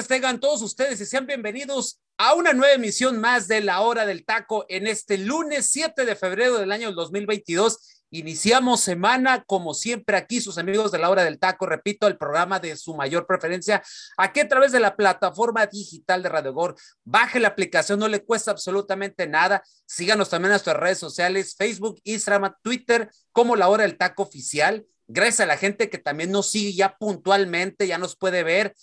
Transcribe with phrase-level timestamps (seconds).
[0.00, 4.06] Tardes tengan todos ustedes y sean bienvenidos a una nueva emisión más de La Hora
[4.06, 8.04] del Taco en este lunes 7 de febrero del año 2022.
[8.10, 12.60] Iniciamos semana, como siempre, aquí sus amigos de La Hora del Taco, repito, el programa
[12.60, 13.82] de su mayor preferencia,
[14.16, 16.76] aquí a través de la plataforma digital de Radio Gor.
[17.04, 19.62] Baje la aplicación, no le cuesta absolutamente nada.
[19.86, 24.86] Síganos también en nuestras redes sociales, Facebook, Instagram, Twitter, como La Hora del Taco Oficial.
[25.12, 28.74] Gracias a la gente que también nos sigue ya puntualmente, ya nos puede ver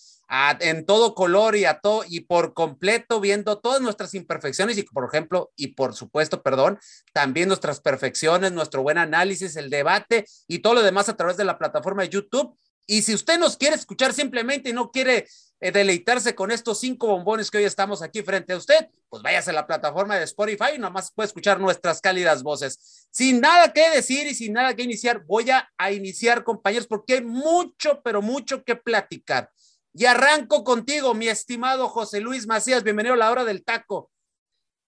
[0.59, 5.05] en todo color y a todo y por completo viendo todas nuestras imperfecciones y por
[5.05, 6.79] ejemplo y por supuesto, perdón,
[7.13, 11.45] también nuestras perfecciones, nuestro buen análisis, el debate y todo lo demás a través de
[11.45, 12.57] la plataforma de YouTube.
[12.89, 15.27] Y si usted nos quiere escuchar simplemente y no quiere
[15.59, 19.49] eh, deleitarse con estos cinco bombones que hoy estamos aquí frente a usted, pues váyase
[19.49, 23.07] a la plataforma de Spotify y nomás puede escuchar nuestras cálidas voces.
[23.11, 27.15] Sin nada que decir y sin nada que iniciar, voy a, a iniciar, compañeros, porque
[27.15, 29.51] hay mucho, pero mucho que platicar.
[29.99, 32.83] Y arranco contigo, mi estimado José Luis Macías.
[32.83, 34.11] Bienvenido a la hora del taco.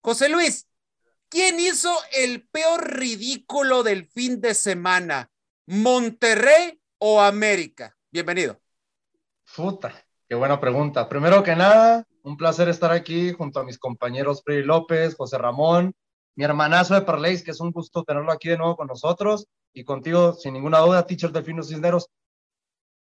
[0.02, 0.70] José Luis,
[1.30, 5.32] ¿quién hizo el peor ridículo del fin de semana?
[5.66, 7.98] ¿Monterrey o América?
[8.12, 8.62] Bienvenido.
[9.56, 9.96] Puta,
[10.28, 11.10] qué buena pregunta.
[11.10, 15.92] Primero que nada, un placer estar aquí junto a mis compañeros Freddy López, José Ramón,
[16.36, 19.84] mi hermanazo de Parleis, que es un gusto tenerlo aquí de nuevo con nosotros, y
[19.84, 22.12] contigo, sin ninguna duda, teacher Delfino Cisneros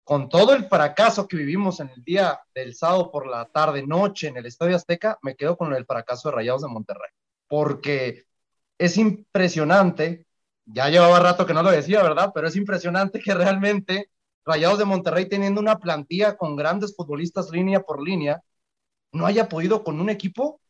[0.04, 4.28] con todo el fracaso que vivimos en el día del sábado por la tarde, noche
[4.28, 7.10] en el Estadio Azteca, me quedo con el fracaso de Rayados de Monterrey.
[7.48, 8.24] Porque
[8.78, 10.26] es impresionante,
[10.66, 12.32] ya llevaba rato que no lo decía, ¿verdad?
[12.34, 14.10] Pero es impresionante que realmente
[14.44, 18.42] Rayados de Monterrey, teniendo una plantilla con grandes futbolistas línea por línea,
[19.12, 20.60] no haya podido con un equipo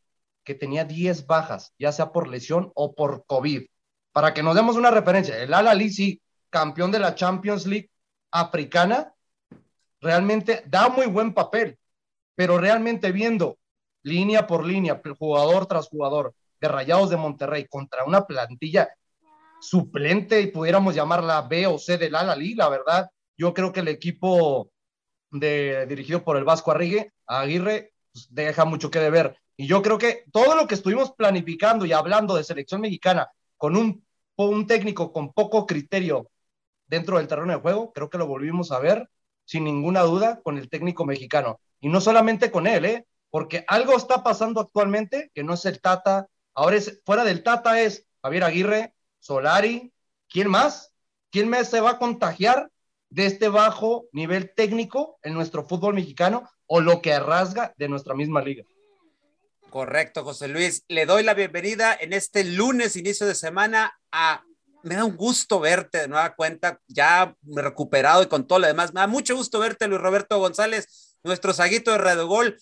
[0.45, 3.63] que tenía 10 bajas, ya sea por lesión o por COVID.
[4.13, 7.89] Para que nos demos una referencia, el Al sí, campeón de la Champions League
[8.31, 9.14] africana,
[10.05, 11.77] realmente da muy buen papel,
[12.35, 13.57] pero realmente viendo
[14.03, 18.87] línea por línea, jugador tras jugador, de Rayados de Monterrey contra una plantilla
[19.59, 23.87] suplente y pudiéramos llamarla B o C del Alalí, la verdad, yo creo que el
[23.87, 24.69] equipo
[25.31, 29.37] de, dirigido por el Vasco Arrigue, Aguirre, pues, deja mucho que deber.
[29.57, 33.75] Y yo creo que todo lo que estuvimos planificando y hablando de selección mexicana con
[33.75, 34.05] un,
[34.35, 36.29] un técnico con poco criterio
[36.85, 39.09] dentro del terreno de juego, creo que lo volvimos a ver
[39.45, 41.59] sin ninguna duda, con el técnico mexicano.
[41.79, 43.05] Y no solamente con él, ¿eh?
[43.29, 46.27] porque algo está pasando actualmente que no es el Tata.
[46.53, 49.93] Ahora es, fuera del Tata es Javier Aguirre, Solari,
[50.29, 50.93] ¿quién más?
[51.31, 52.71] ¿Quién más se va a contagiar
[53.09, 58.13] de este bajo nivel técnico en nuestro fútbol mexicano o lo que rasga de nuestra
[58.13, 58.63] misma liga?
[59.69, 60.85] Correcto, José Luis.
[60.87, 64.45] Le doy la bienvenida en este lunes, inicio de semana, a
[64.85, 68.93] me da un gusto verte de nueva cuenta, ya recuperado y con todo lo demás.
[68.93, 72.57] Me da mucho gusto verte, Luis Roberto González, nuestro saguito de Gol.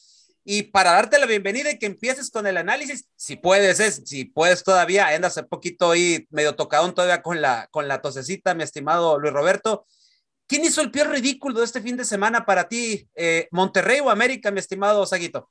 [0.46, 4.26] Y para darte la bienvenida y que empieces con el análisis, si puedes, es, si
[4.26, 8.64] puedes todavía, andas un poquito ahí medio tocadón todavía con la, con la tosecita, mi
[8.64, 9.86] estimado Luis Roberto.
[10.48, 14.10] ¿Quién hizo el peor ridículo de este fin de semana para ti, eh, Monterrey o
[14.10, 15.50] América, mi estimado Saguito?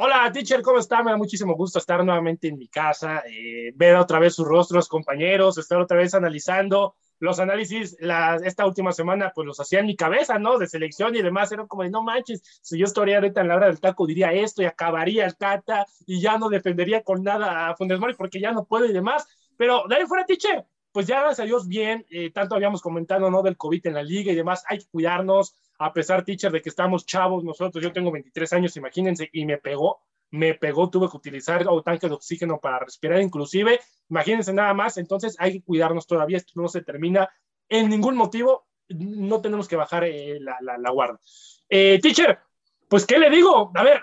[0.00, 1.02] Hola, teacher, ¿cómo está?
[1.02, 4.86] Me da muchísimo gusto estar nuevamente en mi casa, eh, ver otra vez sus rostros,
[4.88, 7.96] compañeros, estar otra vez analizando los análisis.
[8.44, 10.56] esta última semana, pues los hacía en mi cabeza, ¿no?
[10.56, 11.50] De selección y demás.
[11.50, 14.32] Era como de, no manches, si yo estaría ahorita en la hora del taco, diría
[14.32, 18.38] esto y acabaría el Tata y ya no defendería con nada a Funes Mori porque
[18.38, 19.26] ya no puede y demás.
[19.56, 20.64] Pero de ahí fuera, teacher,
[20.98, 23.40] pues ya gracias a Dios bien, eh, tanto habíamos comentado, ¿no?
[23.44, 26.70] Del COVID en la liga y demás, hay que cuidarnos, a pesar, teacher, de que
[26.70, 30.00] estamos chavos nosotros, yo tengo 23 años, imagínense, y me pegó,
[30.32, 33.78] me pegó, tuve que utilizar un tanque de oxígeno para respirar inclusive,
[34.10, 37.30] imagínense nada más, entonces hay que cuidarnos todavía, esto no se termina
[37.68, 41.20] en ningún motivo, no tenemos que bajar eh, la, la, guarda.
[41.68, 42.40] Eh, teacher,
[42.88, 43.70] pues, ¿qué le digo?
[43.72, 44.02] A ver,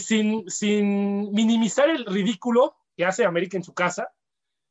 [0.00, 4.12] sin, sin minimizar el ridículo que hace América en su casa,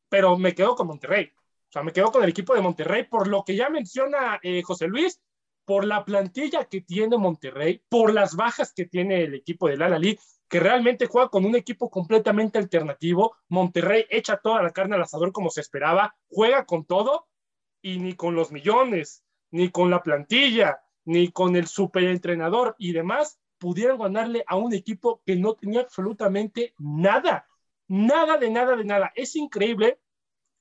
[0.10, 1.32] pero me quedo con Monterrey.
[1.76, 5.20] Sea, me quedo con el equipo de Monterrey por lo que ya menciona José Luis,
[5.66, 10.18] por la plantilla que tiene Monterrey, por las bajas que tiene el equipo del Alalí,
[10.48, 13.36] que realmente juega con un equipo completamente alternativo.
[13.50, 17.28] Monterrey echa toda la carne al asador como se esperaba, juega con todo
[17.82, 23.38] y ni con los millones, ni con la plantilla, ni con el superentrenador y demás
[23.58, 27.50] pudieran ganarle a un equipo que no tenía absolutamente nada,
[27.90, 29.12] nada de nada de nada.
[29.14, 30.00] Es increíble.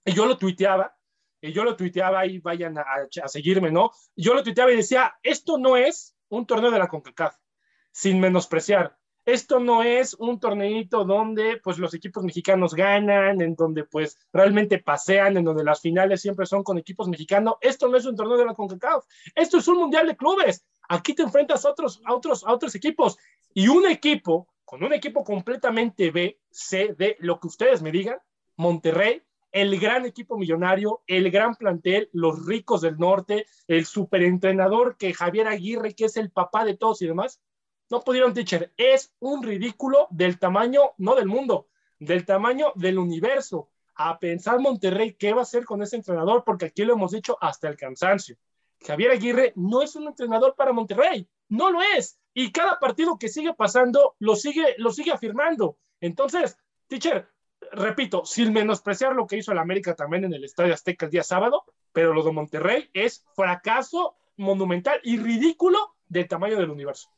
[0.04, 0.93] Y yo lo tuiteaba,
[1.44, 2.84] y yo lo tuiteaba y vayan a,
[3.22, 3.90] a, seguirme, ¿no?
[4.16, 7.36] Yo lo tuiteaba y decía, esto no es un torneo de la CONCACAF,
[7.92, 8.96] sin menospreciar.
[9.26, 14.78] Esto no es un torneito donde pues los equipos mexicanos ganan, en donde pues realmente
[14.78, 17.56] pasean, en donde las finales siempre son con equipos mexicanos.
[17.60, 19.04] Esto no es un torneo de la CONCACAF.
[19.34, 20.64] Esto es un mundial de clubes.
[20.88, 23.18] Aquí te enfrentas a otros, a otros, a otros equipos.
[23.52, 28.18] Y un equipo, con un equipo completamente B, C, D, lo que ustedes me digan,
[28.56, 29.22] Monterrey,
[29.54, 35.46] el gran equipo millonario, el gran plantel, los ricos del norte, el superentrenador que Javier
[35.46, 37.40] Aguirre, que es el papá de todos y demás,
[37.88, 38.72] no pudieron, teacher.
[38.76, 41.68] Es un ridículo del tamaño, no del mundo,
[42.00, 43.70] del tamaño del universo.
[43.94, 47.38] A pensar Monterrey qué va a hacer con ese entrenador, porque aquí lo hemos dicho
[47.40, 48.36] hasta el cansancio.
[48.84, 52.18] Javier Aguirre no es un entrenador para Monterrey, no lo es.
[52.34, 55.78] Y cada partido que sigue pasando lo sigue, lo sigue afirmando.
[56.00, 56.58] Entonces,
[56.88, 57.28] teacher,
[57.72, 61.22] repito, sin menospreciar lo que hizo el América también en el Estadio Azteca el día
[61.22, 67.10] sábado, pero lo de Monterrey es fracaso monumental y ridículo del tamaño del universo.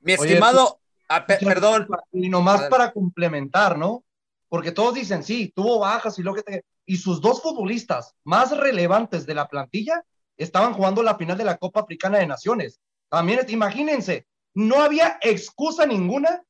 [0.00, 1.88] Mi estimado, ah, perdón.
[2.12, 4.04] Y nomás para complementar, ¿no?
[4.48, 6.64] Porque todos dicen, sí, tuvo bajas y lo que te...
[6.84, 10.04] Y sus dos futbolistas más relevantes de la plantilla
[10.36, 12.80] estaban jugando la final de la Copa Africana de Naciones.
[13.08, 16.42] También, imagínense, no había excusa ninguna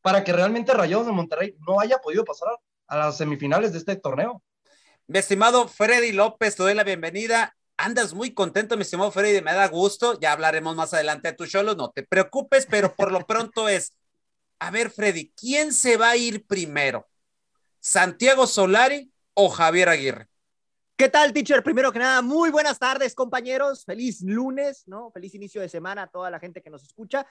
[0.00, 2.48] para que realmente Rayados de Monterrey no haya podido pasar
[2.90, 4.42] a las semifinales de este torneo.
[5.06, 7.56] Mi estimado Freddy López, te doy la bienvenida.
[7.76, 10.18] Andas muy contento, mi estimado Freddy, me da gusto.
[10.20, 13.94] Ya hablaremos más adelante de tu show, no te preocupes, pero por lo pronto es,
[14.58, 17.08] a ver, Freddy, ¿quién se va a ir primero?
[17.78, 20.28] ¿Santiago Solari o Javier Aguirre?
[20.96, 21.62] ¿Qué tal, teacher?
[21.62, 23.84] Primero que nada, muy buenas tardes, compañeros.
[23.84, 25.10] Feliz lunes, ¿no?
[25.12, 27.24] Feliz inicio de semana a toda la gente que nos escucha.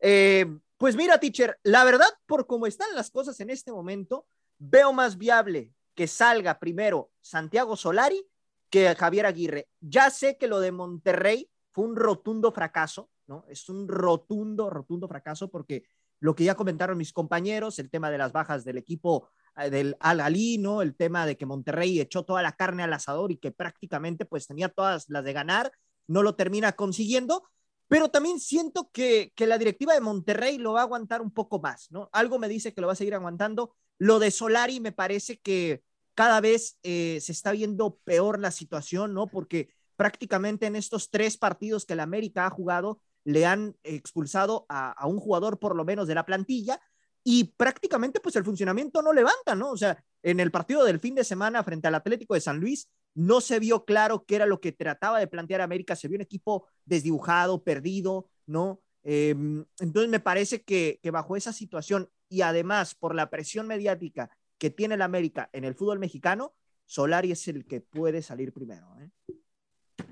[0.00, 4.26] Eh, pues mira, teacher, la verdad, por cómo están las cosas en este momento,
[4.58, 8.26] veo más viable que salga primero Santiago Solari
[8.70, 9.68] que Javier Aguirre.
[9.80, 13.44] Ya sé que lo de Monterrey fue un rotundo fracaso, ¿no?
[13.48, 15.84] Es un rotundo, rotundo fracaso porque
[16.20, 19.96] lo que ya comentaron mis compañeros, el tema de las bajas del equipo eh, del
[20.00, 20.82] Al Ali, ¿no?
[20.82, 24.46] El tema de que Monterrey echó toda la carne al asador y que prácticamente pues
[24.46, 25.72] tenía todas las de ganar,
[26.06, 27.44] no lo termina consiguiendo,
[27.88, 31.60] pero también siento que, que la directiva de Monterrey lo va a aguantar un poco
[31.60, 32.08] más, ¿no?
[32.12, 33.74] Algo me dice que lo va a seguir aguantando.
[33.98, 35.82] Lo de Solari me parece que
[36.14, 39.26] cada vez eh, se está viendo peor la situación, ¿no?
[39.26, 45.06] Porque prácticamente en estos tres partidos que la América ha jugado, le han expulsado a,
[45.06, 46.80] un jugador por lo menos de la plantilla
[47.24, 49.70] y prácticamente pues el funcionamiento no levanta, ¿no?
[49.70, 52.88] O sea, en el partido del fin de semana frente al Atlético de San Luis
[53.14, 56.22] no se vio claro qué era lo que trataba de plantear América, se vio un
[56.22, 58.80] equipo desdibujado, perdido, ¿no?
[59.02, 59.34] Eh,
[59.80, 64.94] entonces me parece que, bajo esa situación y además por la presión mediática que tiene
[64.94, 68.86] el América en el fútbol mexicano, Solari es el que puede salir primero.
[69.00, 69.10] ¿eh?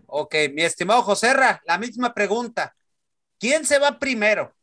[0.07, 2.77] Ok, mi estimado Joserra, la misma pregunta.
[3.39, 4.55] ¿Quién se va primero?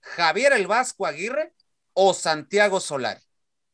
[0.00, 1.54] ¿Javier el Vasco Aguirre
[1.94, 3.20] o Santiago Solari.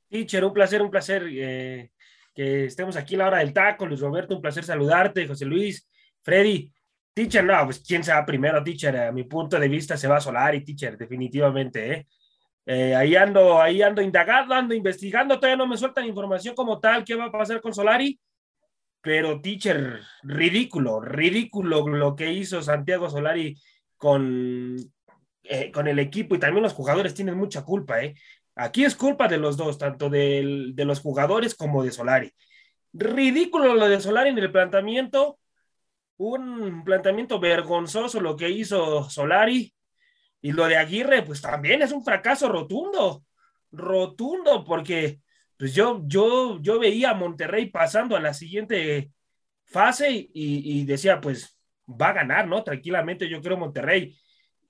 [0.08, 1.90] Teacher, un placer, un placer eh,
[2.34, 3.86] que estemos aquí a la hora del taco.
[3.86, 5.26] Luis Roberto, un placer saludarte.
[5.26, 5.88] José Luis,
[6.22, 6.72] Freddy.
[7.12, 8.96] Teacher, no, pues quién se va primero, teacher.
[8.96, 11.92] A mi punto de vista se va a Solari, teacher, definitivamente.
[11.92, 12.06] ¿eh?
[12.70, 15.36] Eh, ahí ando, ahí ando indagando, ando investigando.
[15.36, 18.20] Todavía no me sueltan información como tal qué va a pasar con Solari.
[19.00, 23.56] Pero, teacher, ridículo, ridículo lo que hizo Santiago Solari
[23.96, 24.76] con,
[25.44, 28.14] eh, con el equipo y también los jugadores tienen mucha culpa, ¿eh?
[28.54, 32.34] Aquí es culpa de los dos, tanto de, de los jugadores como de Solari.
[32.92, 35.38] Ridículo lo de Solari en el planteamiento,
[36.18, 39.72] un planteamiento vergonzoso lo que hizo Solari
[40.40, 43.24] y lo de Aguirre, pues también es un fracaso rotundo,
[43.72, 45.20] rotundo, porque
[45.56, 49.10] pues yo, yo, yo veía a Monterrey pasando a la siguiente
[49.64, 52.62] fase y, y decía, pues va a ganar, ¿no?
[52.62, 54.16] Tranquilamente, yo creo Monterrey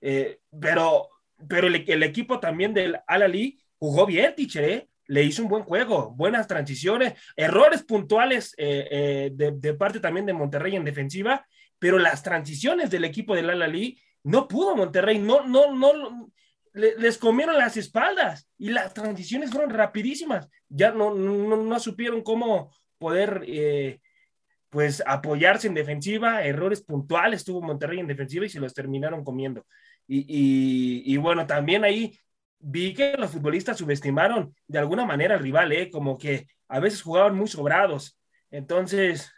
[0.01, 1.09] eh, pero
[1.47, 4.89] pero el, equipo también del Al-Ali jugó bien, teacher, ¿eh?
[5.07, 10.25] le hizo un buen juego, buenas transiciones, errores puntuales eh, eh, de, de, parte también
[10.25, 11.47] de Monterrey en defensiva,
[11.79, 16.31] pero las transiciones del equipo del Al-Ali no pudo Monterrey, no, no, no,
[16.73, 22.71] le, les comieron las espaldas y las transiciones fueron rapidísimas, ya no, no, supieron cómo
[22.97, 23.99] poder eh,
[24.69, 29.65] pues apoyarse en defensiva, errores puntuales tuvo Monterrey en defensiva y se los terminaron comiendo.
[30.11, 32.17] Y, bueno, también ahí
[32.57, 35.91] vi que los futbolistas subestimaron de alguna manera al rival, ¿eh?
[35.91, 38.19] como que a veces jugaban muy sobrados.
[38.49, 39.31] Entonces,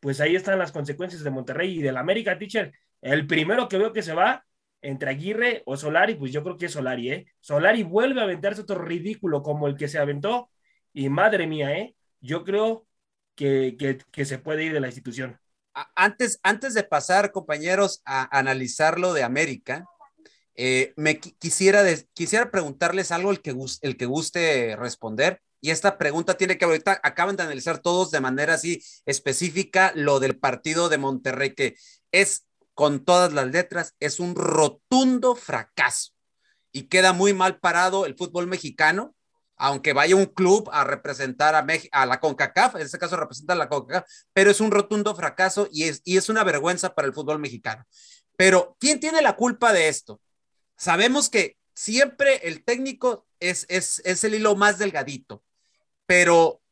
[0.00, 2.72] pues ahí están las consecuencias de Monterrey y del América, teacher.
[3.00, 4.44] El primero que veo que se va
[4.80, 7.26] entre Aguirre o Solari, pues yo creo que es Solari, ¿eh?
[7.40, 10.50] Solari vuelve a aventarse otro ridículo como el que se aventó
[10.92, 11.94] y madre mía, ¿eh?
[12.20, 12.86] Yo creo
[13.34, 13.76] que,
[14.10, 15.38] que, se puede ir de la institución.
[15.94, 19.84] Antes, antes de pasar, compañeros, a analizar lo de América,
[20.56, 25.40] eh, me quisiera, quisiera preguntarles algo el que, el que guste responder.
[25.60, 30.18] Y esta pregunta tiene que ahorita acaban de analizar todos de manera así específica lo
[30.18, 31.76] del partido de Monterrey, que
[32.10, 32.47] es
[32.78, 36.12] con todas las letras, es un rotundo fracaso
[36.70, 39.16] y queda muy mal parado el fútbol mexicano,
[39.56, 43.68] aunque vaya un club a representar a, la CONCACAF, en este caso representa a la
[43.68, 47.40] CONCACAF, pero es un rotundo fracaso y es, y es una vergüenza para el fútbol
[47.40, 47.84] mexicano.
[48.36, 50.20] Pero, ¿quién tiene la culpa de esto?
[50.76, 55.42] Sabemos que siempre el técnico es, es, es el hilo más delgadito,
[56.06, 56.62] pero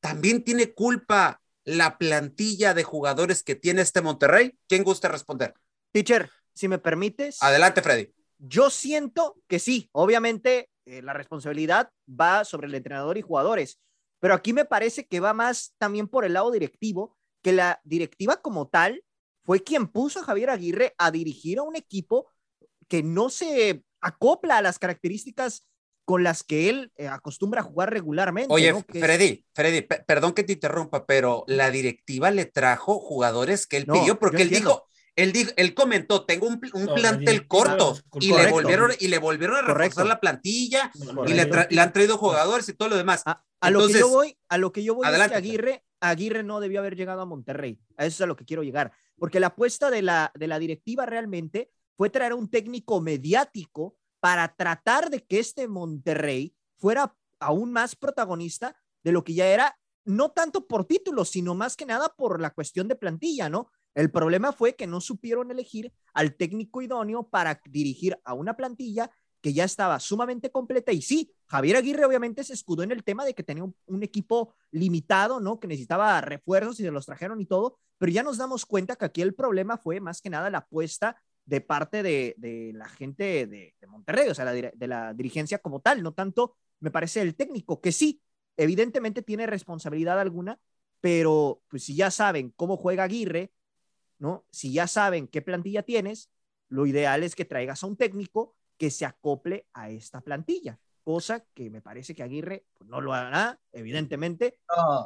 [0.00, 4.58] también tiene culpa la plantilla de jugadores que tiene este Monterrey?
[4.68, 5.52] ¿Quién gusta responder?
[5.92, 7.42] Teacher, si me permites.
[7.42, 8.14] Adelante, Freddy.
[8.38, 13.80] Yo siento que sí, obviamente eh, la responsabilidad va sobre el entrenador y jugadores,
[14.20, 18.36] pero aquí me parece que va más también por el lado directivo, que la directiva
[18.40, 19.04] como tal
[19.44, 22.30] fue quien puso a Javier Aguirre a dirigir a un equipo
[22.88, 25.66] que no se acopla a las características
[26.06, 28.54] con las que él eh, acostumbra a jugar regularmente.
[28.54, 33.86] Oye, Freddy, Freddy, perdón que te interrumpa, pero la directiva le trajo jugadores que él
[33.86, 34.86] pidió, porque él dijo,
[35.16, 39.62] él dijo, él comentó, tengo un, plantel corto y le volvieron y le volvieron a
[39.62, 40.92] reforzar la plantilla
[41.26, 43.24] y le, han traído jugadores y todo lo demás.
[43.26, 46.60] A, lo que yo voy, a lo que yo voy es que Aguirre, Aguirre no
[46.60, 47.80] debió haber llegado a Monterrey.
[47.96, 50.60] A eso es a lo que quiero llegar, porque la apuesta de la de la
[50.60, 53.96] directiva realmente fue traer a un técnico mediático
[54.26, 59.78] para tratar de que este Monterrey fuera aún más protagonista de lo que ya era,
[60.04, 63.70] no tanto por títulos, sino más que nada por la cuestión de plantilla, ¿no?
[63.94, 69.12] El problema fue que no supieron elegir al técnico idóneo para dirigir a una plantilla
[69.40, 70.90] que ya estaba sumamente completa.
[70.90, 74.56] Y sí, Javier Aguirre obviamente se escudó en el tema de que tenía un, equipo
[74.72, 75.60] limitado, ¿no?
[75.60, 79.04] Que necesitaba refuerzos y se los trajeron y todo, pero ya nos damos cuenta que
[79.04, 83.74] aquí el problema fue más que nada la apuesta de parte de, la gente de,
[83.88, 87.92] Monterrey, o sea, de la dirigencia como tal, no tanto, me parece, el técnico, que
[87.92, 88.20] sí,
[88.56, 90.60] evidentemente tiene responsabilidad alguna,
[91.00, 93.52] pero pues si ya saben cómo juega Aguirre,
[94.18, 94.44] ¿no?
[94.50, 96.30] Si ya saben qué plantilla tienes,
[96.68, 101.46] lo ideal es que traigas a un técnico que se acople a esta plantilla cosa
[101.54, 104.58] que me parece que Aguirre pues, no lo hará, evidentemente,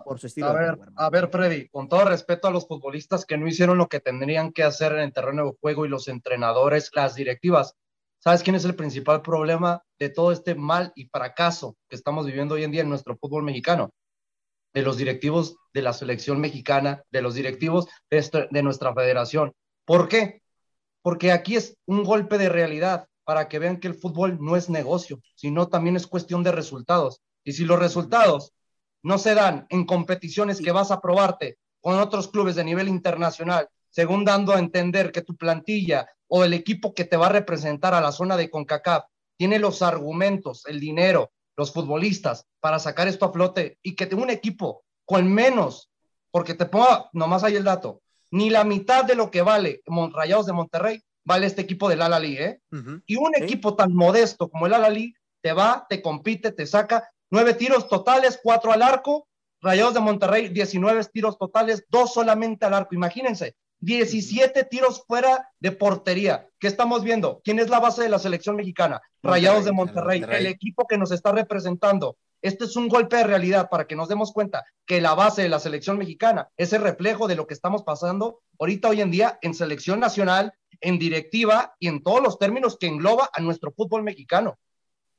[0.02, 0.46] por su estilo.
[0.46, 3.86] A ver, a ver, Freddy, con todo respeto a los futbolistas que no hicieron lo
[3.86, 7.76] que tendrían que hacer en el terreno de juego y los entrenadores, las directivas,
[8.18, 12.54] ¿sabes quién es el principal problema de todo este mal y fracaso que estamos viviendo
[12.54, 13.90] hoy en día en nuestro fútbol mexicano?
[14.72, 19.52] De los directivos de la selección mexicana, de los directivos de, este, de nuestra federación.
[19.84, 20.40] ¿Por qué?
[21.02, 24.68] Porque aquí es un golpe de realidad para que vean que el fútbol no es
[24.68, 27.22] negocio, sino también es cuestión de resultados.
[27.44, 28.54] Y si los resultados
[29.04, 33.68] no se dan en competiciones que vas a probarte con otros clubes de nivel internacional,
[33.88, 37.94] según dando a entender que tu plantilla o el equipo que te va a representar
[37.94, 39.04] a la zona de CONCACAF
[39.36, 44.30] tiene los argumentos, el dinero, los futbolistas para sacar esto a flote y que un
[44.30, 45.88] equipo con menos,
[46.32, 50.46] porque te pongo nomás ahí el dato, ni la mitad de lo que vale Rayados
[50.46, 52.60] de Monterrey vale este equipo del Alali, ¿eh?
[53.06, 57.54] Y un equipo tan modesto como el Alali te va, te compite, te saca nueve
[57.54, 59.26] tiros totales, cuatro al arco.
[59.62, 62.94] Rayados de Monterrey, 19 tiros totales, dos solamente al arco.
[62.94, 66.48] Imagínense, 17 tiros fuera de portería.
[66.58, 67.40] ¿Qué estamos viendo?
[67.44, 69.00] ¿Quién es la base de la selección mexicana?
[69.22, 72.16] Rayados de Monterrey, el equipo que nos está representando.
[72.42, 75.50] Este es un golpe de realidad para que nos demos cuenta que la base de
[75.50, 79.38] la selección mexicana es el reflejo de lo que estamos pasando ahorita hoy en día
[79.42, 84.02] en selección nacional, en directiva y en todos los términos que engloba a nuestro fútbol
[84.02, 84.58] mexicano.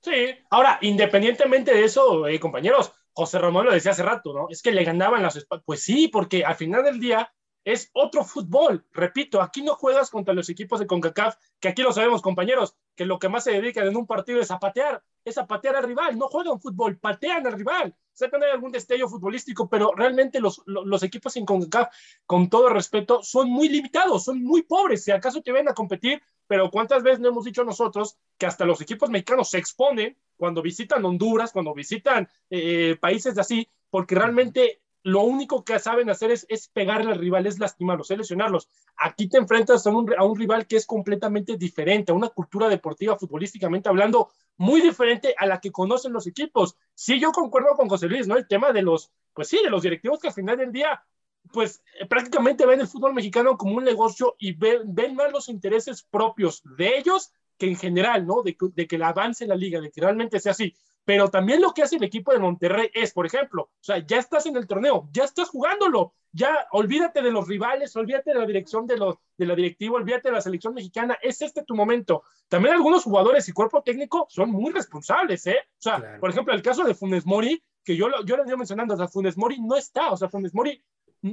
[0.01, 4.47] Sí, ahora, independientemente de eso, eh, compañeros, José Ramón lo decía hace rato, ¿no?
[4.49, 7.31] Es que le ganaban las Pues sí, porque al final del día
[7.63, 8.85] es otro fútbol.
[8.91, 13.05] Repito, aquí no juegas contra los equipos de CONCACAF, que aquí lo sabemos, compañeros, que
[13.05, 15.83] lo que más se dedican en un partido es a patear, es a patear al
[15.83, 16.17] rival.
[16.17, 17.95] No juegan fútbol, patean al rival.
[18.13, 20.63] Sacan algún destello futbolístico, pero realmente los,
[21.03, 21.93] equipos en CONCACAF,
[22.25, 25.03] con todo respeto, son muy limitados, son muy pobres.
[25.03, 28.65] Si acaso te ven a competir, pero ¿cuántas veces no hemos dicho nosotros que hasta
[28.65, 34.15] los equipos mexicanos se exponen cuando visitan Honduras, cuando visitan eh, países de así, porque
[34.15, 38.69] realmente lo único que saben hacer es, es pegarle al rival, es lastimarlos, es lesionarlos.
[38.97, 43.89] Aquí te enfrentas a un, rival que es completamente diferente, a una cultura deportiva, futbolísticamente
[43.89, 46.77] hablando, muy diferente a la que conocen los equipos.
[46.93, 48.37] Sí, yo concuerdo con José Luis, ¿no?
[48.37, 51.03] El tema de los, pues sí, de los directivos que al final del día
[51.51, 56.03] pues eh, prácticamente ven el fútbol mexicano como un negocio y ven, más los intereses
[56.03, 58.43] propios de ellos que en general, ¿no?
[58.43, 60.75] De, de que avance la liga, de que realmente sea así.
[61.05, 64.17] Pero también lo que hace el equipo de Monterrey es, por ejemplo, o sea, ya
[64.17, 68.45] estás en el torneo, ya estás jugándolo, ya olvídate de los rivales, olvídate de la
[68.45, 72.23] dirección de, los, de la directiva, olvídate de la selección mexicana, es este tu momento.
[72.47, 75.57] También algunos jugadores y cuerpo técnico son muy responsables, ¿eh?
[75.59, 78.93] O sea, por ejemplo, el caso de Funes Mori, que yo, yo lo he mencionando,
[78.93, 80.83] o sea, Funes Mori no está, o sea, Funes Mori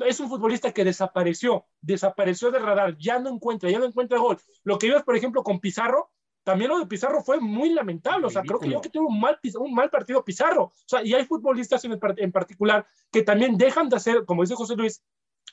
[0.07, 4.39] es un futbolista que desapareció, desapareció de radar, ya no encuentra, ya no encuentra gol.
[4.65, 6.11] Lo que vimos, por ejemplo, con Pizarro,
[6.49, 8.25] también lo de Pizarro fue muy lamentable.
[8.25, 10.63] O sea, creo que yo que tuvo un mal, un mal partido Pizarro.
[10.63, 14.55] O sea, y hay futbolistas en, en particular que también dejan de hacer, como dice
[14.55, 15.03] José Luis,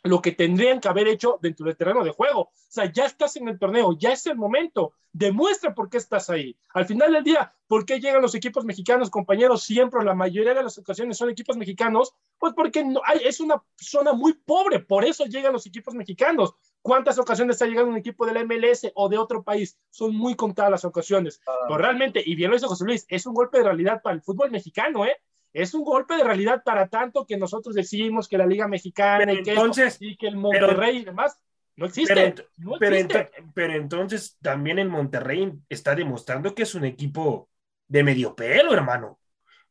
[0.03, 2.43] lo que tendrían que haber hecho dentro del terreno de juego.
[2.43, 4.93] O sea, ya estás en el torneo, ya es el momento.
[5.11, 6.55] Demuestra por qué estás ahí.
[6.73, 9.63] Al final del día, ¿por qué llegan los equipos mexicanos, compañeros?
[9.63, 13.61] Siempre, la mayoría de las ocasiones son equipos mexicanos, pues porque no, hay, es una
[13.75, 16.55] zona muy pobre, por eso llegan los equipos mexicanos.
[16.86, 19.75] ¿Cuántas ocasiones ha llegado un equipo de la MLS o de otro país?
[19.89, 21.42] Son muy contadas las ocasiones.
[21.68, 24.22] Pero realmente, y bien lo dice José Luis, es un golpe de realidad para el
[24.22, 25.18] fútbol mexicano, ¿eh?
[25.51, 29.42] es un golpe de realidad para tanto que nosotros decimos que la Liga Mexicana y,
[29.42, 31.42] que entonces, y que el Monterrey y demás
[31.75, 32.13] no existe.
[32.13, 37.50] Pero, pero, pero, entonces también el Monterrey está demostrando que es un equipo
[37.88, 39.18] de medio pelo, hermano.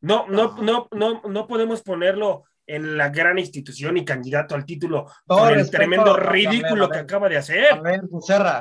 [0.01, 5.07] No, no, no, no, no podemos ponerlo en la gran institución y candidato al título
[5.27, 7.73] por el tremendo ridículo que acaba de hacer.
[7.73, 8.03] A ver,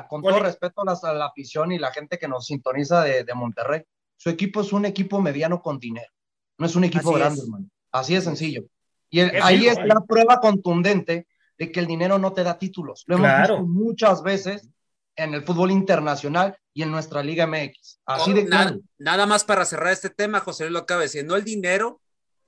[0.08, 3.82] con todo respeto a la, afición y la gente que nos sintoniza de, de Monterrey,
[4.16, 6.14] su equipo es un equipo mediano con dinero
[6.58, 7.66] no es un equipo grande, hermano.
[7.92, 8.64] Así de sencillo.
[9.10, 13.04] Y ahí es la prueba contundente de que el dinero no te da títulos.
[13.06, 14.68] Lo hemos visto muchas veces
[15.16, 18.00] en el fútbol internacional y en nuestra Liga MX.
[18.04, 21.24] Así de nada, nada, más para cerrar este tema, José Luis lo acaba de decir,
[21.24, 22.00] no el dinero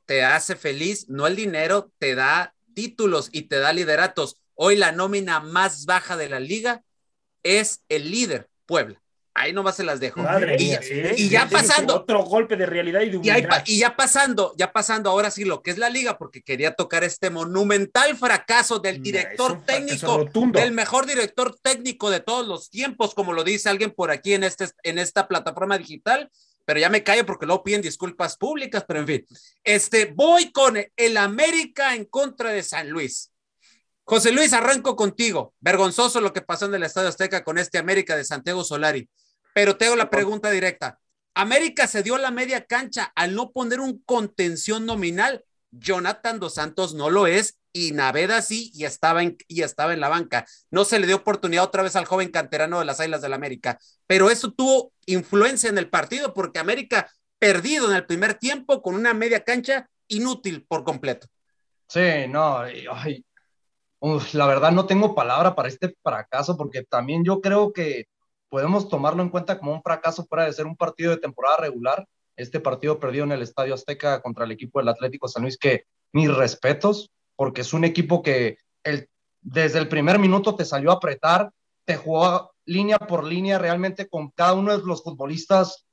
[0.06, 4.40] te hace feliz, no el dinero te da títulos y te da lideratos.
[4.54, 6.82] Hoy la nómina más baja de la liga
[7.42, 9.02] es el líder, Puebla.
[9.38, 10.22] Ahí nomás se las dejo.
[10.22, 10.80] Madre y, mía,
[11.14, 11.94] y ya pasando.
[11.94, 15.60] Otro golpe de realidad y de y, y, ya pasando, ya pasando ahora sí lo
[15.62, 21.04] que es la liga, porque quería tocar este monumental fracaso del director técnico, del mejor
[21.04, 24.98] director técnico de todos los tiempos, como lo dice alguien por aquí en, este, en
[24.98, 26.30] esta plataforma digital,
[26.66, 29.26] pero ya me callo porque luego piden disculpas públicas, pero en fin.
[29.64, 33.32] Este, voy con el América en contra de San Luis.
[34.02, 35.54] José Luis, arranco contigo.
[35.60, 39.08] Vergonzoso lo que pasó en el Estadio Azteca con este América de Santiago Solari.
[39.54, 40.98] Pero te hago la pregunta directa.
[41.34, 45.44] América se dio la media cancha al no poner un contención nominal.
[45.70, 50.00] Jonathan Dos Santos no lo es y Naveda sí y estaba en, y estaba en
[50.00, 50.46] la banca.
[50.70, 53.36] No se le dio oportunidad otra vez al joven canterano de las Islas del la
[53.36, 58.80] América, pero eso tuvo influencia en el partido porque América perdido en el primer tiempo
[58.80, 61.26] con una media cancha inútil por completo.
[61.88, 62.62] Sí, no,
[64.32, 68.06] la verdad no tengo palabra para este fracaso porque también yo creo que
[68.48, 72.06] podemos tomarlo en cuenta como un fracaso fuera de ser un partido de temporada regular.
[72.36, 75.84] Este partido perdido en el Estadio Azteca contra el equipo del Atlético San Luis, que
[76.12, 79.08] mis respetos, porque es un equipo que el,
[79.40, 81.52] desde el primer minuto te salió a apretar,
[81.84, 85.86] te jugó línea por línea realmente con cada uno de los futbolistas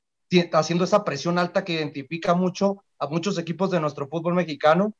[0.52, 4.94] haciendo esa presión alta que identifica mucho a muchos equipos de nuestro fútbol mexicano,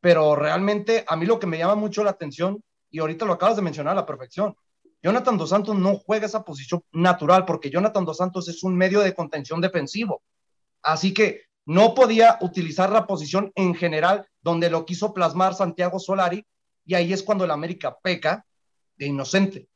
[0.00, 3.56] pero realmente a mí lo que me llama mucho la atención, y ahorita lo acabas
[3.56, 4.54] de mencionar a la perfección,
[5.02, 9.00] Jonathan Dos Santos no juega esa posición natural porque Jonathan Dos Santos es un medio
[9.00, 10.22] de contención defensivo.
[10.82, 16.46] Así que no podía utilizar la posición en general donde lo quiso plasmar Santiago Solari
[16.84, 18.44] y ahí es cuando el América peca
[18.96, 19.68] de inocente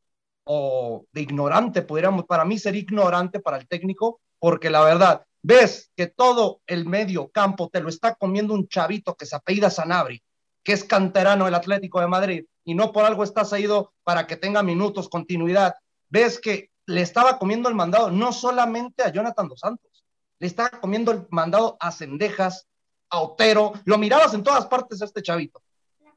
[0.44, 5.90] o de ignorante, podríamos, para mí ser ignorante para el técnico, porque la verdad, ves
[5.96, 10.22] que todo el medio campo te lo está comiendo un chavito que se apellida Sanabri,
[10.62, 14.36] que es canterano del Atlético de Madrid, y no por algo estás ido para que
[14.36, 15.74] tenga minutos, continuidad.
[16.10, 20.04] Ves que le estaba comiendo el mandado no solamente a Jonathan Dos Santos,
[20.38, 22.67] le estaba comiendo el mandado a Cendejas,
[23.10, 25.62] a Otero, lo mirabas en todas partes este chavito.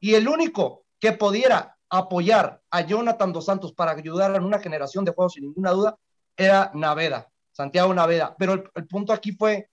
[0.00, 5.04] Y el único que pudiera apoyar a Jonathan Dos Santos para ayudar en una generación
[5.04, 5.96] de juegos sin ninguna duda
[6.36, 8.34] era Naveda, Santiago Naveda.
[8.38, 9.68] Pero el, el punto aquí fue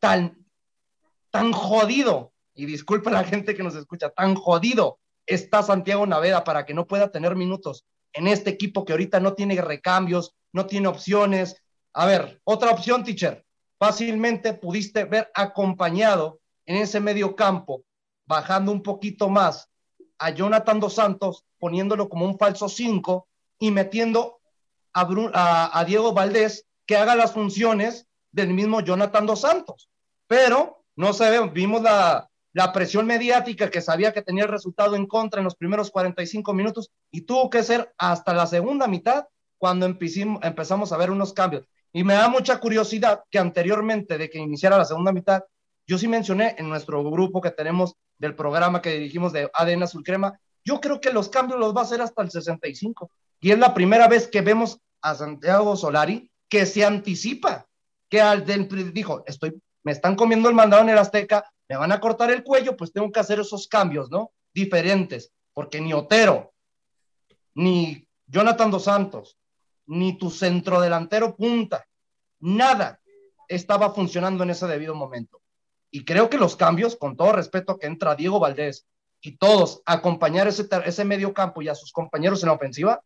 [0.00, 0.46] tan,
[1.30, 6.42] tan jodido, y disculpen a la gente que nos escucha, tan jodido está Santiago Naveda
[6.42, 10.66] para que no pueda tener minutos en este equipo que ahorita no tiene recambios, no
[10.66, 11.62] tiene opciones.
[11.92, 13.44] A ver, otra opción, teacher.
[13.78, 17.82] Fácilmente pudiste ver acompañado en ese medio campo,
[18.26, 19.70] bajando un poquito más
[20.18, 23.26] a Jonathan Dos Santos, poniéndolo como un falso 5
[23.58, 24.38] y metiendo
[24.92, 29.88] a, Diego Valdés que haga las funciones del mismo Jonathan Dos Santos.
[30.26, 35.06] Pero no ve, vimos la, la presión mediática que sabía que tenía el resultado en
[35.06, 39.24] contra en los primeros 45 minutos y tuvo que ser hasta la segunda mitad
[39.56, 41.66] cuando empezamos a ver unos cambios.
[41.94, 45.44] Y me da mucha curiosidad que anteriormente de que iniciara la segunda mitad,
[45.88, 50.04] yo sí mencioné en nuestro grupo que tenemos del programa que dirigimos de ADN Azul
[50.04, 53.10] Crema, yo creo que los cambios los va a hacer hasta el 65.
[53.40, 57.66] Y es la primera vez que vemos a Santiago Solari que se anticipa,
[58.10, 58.44] que al
[58.92, 62.42] dijo, estoy, me están comiendo el mandado en el Azteca, me van a cortar el
[62.42, 64.32] cuello, pues tengo que hacer esos cambios, ¿no?
[64.52, 66.52] Diferentes, porque ni Otero,
[67.54, 69.38] ni Jonathan Dos Santos,
[69.86, 71.86] ni tu centrodelantero punta,
[72.40, 73.00] nada
[73.48, 75.40] estaba funcionando en ese debido momento.
[75.90, 78.86] Y creo que los cambios, con todo respeto que entra Diego Valdés
[79.20, 83.02] y todos a acompañar ese, ese medio campo y a sus compañeros en la ofensiva,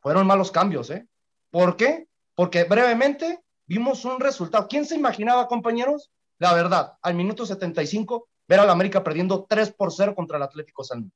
[0.00, 1.06] fueron malos cambios, ¿eh?
[1.50, 2.06] ¿Por qué?
[2.34, 4.68] Porque brevemente vimos un resultado.
[4.68, 6.10] ¿Quién se imaginaba, compañeros?
[6.38, 10.84] La verdad, al minuto 75, ver al América perdiendo 3 por 0 contra el Atlético
[10.84, 11.10] San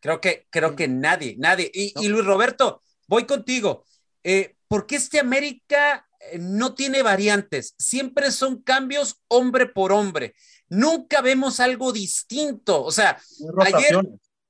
[0.00, 1.70] Creo que, creo que nadie, nadie.
[1.72, 3.84] Y, y Luis Roberto, voy contigo.
[4.24, 10.34] Eh, ¿Por qué este América no tiene variantes, siempre son cambios hombre por hombre.
[10.68, 12.82] Nunca vemos algo distinto.
[12.82, 13.20] O sea,
[13.60, 14.00] ayer,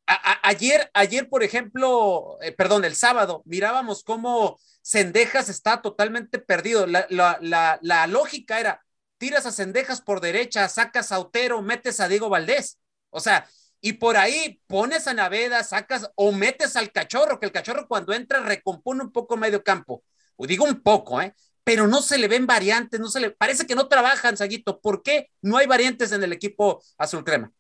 [0.07, 6.87] ayer, ayer, por ejemplo, eh, perdón, el sábado, mirábamos cómo Cendejas está totalmente perdido.
[6.87, 8.85] La, la, lógica era,
[9.19, 12.79] tiras a Cendejas por derecha, sacas a Autero, metes a Diego Valdés.
[13.11, 13.49] O sea,
[13.81, 18.13] y por ahí pones a Naveda, sacas o metes al cachorro, que el cachorro cuando
[18.13, 20.05] entra recompone un poco medio campo.
[20.37, 21.35] O digo un poco, ¿eh?
[21.65, 24.81] Pero no se le ven variantes, no se le parece que no trabajan, Saguito.
[24.81, 27.53] ¿Por qué no hay variantes en el equipo azul crema?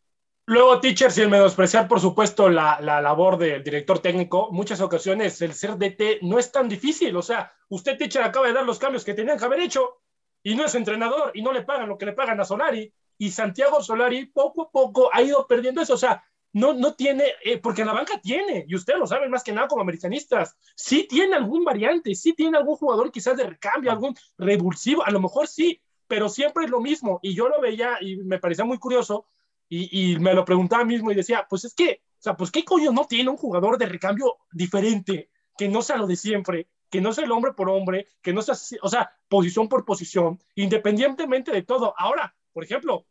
[0.46, 5.54] Luego, teacher, sin menospreciar, por supuesto, la, la, labor del director técnico, muchas ocasiones el
[5.54, 7.14] ser DT no es tan difícil.
[7.16, 10.00] O sea, usted, teacher, acaba de dar los cambios que tenían que haber hecho
[10.42, 12.92] y no es entrenador y no le pagan lo que le pagan a Solari.
[13.18, 15.94] Y Santiago Solari poco a poco ha ido perdiendo eso.
[15.94, 19.42] O sea, no, no tiene, eh, porque la banca tiene, y ustedes lo saben más
[19.42, 23.90] que nada como americanistas, sí tiene algún variante, sí tiene algún jugador quizás de recambio,
[23.90, 27.20] algún revulsivo, a lo mejor sí, pero siempre es lo mismo.
[27.22, 29.26] Y yo lo veía y me parecía muy curioso
[29.68, 32.64] y, y me lo preguntaba mismo y decía, pues es que, o sea, pues qué
[32.64, 37.00] coño no tiene un jugador de recambio diferente, que no sea lo de siempre, que
[37.00, 41.50] no sea el hombre por hombre, que no sea, o sea, posición por posición, independientemente
[41.50, 41.94] de todo.
[41.96, 43.06] Ahora, por ejemplo,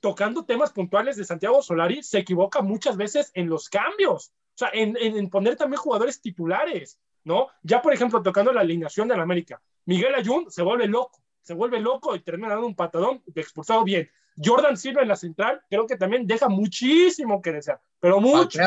[0.00, 4.70] tocando temas puntuales de Santiago Solari, se equivoca muchas veces en los cambios, o sea,
[4.72, 7.48] en, en, poner también jugadores titulares, ¿no?
[7.62, 11.80] Ya, por ejemplo, tocando la alineación del América, Miguel Ayun se vuelve loco, se vuelve
[11.80, 14.10] loco y termina dando un patadón expulsado bien.
[14.42, 18.58] Jordan Silva en la central, creo que también deja muchísimo que desear, pero mucho.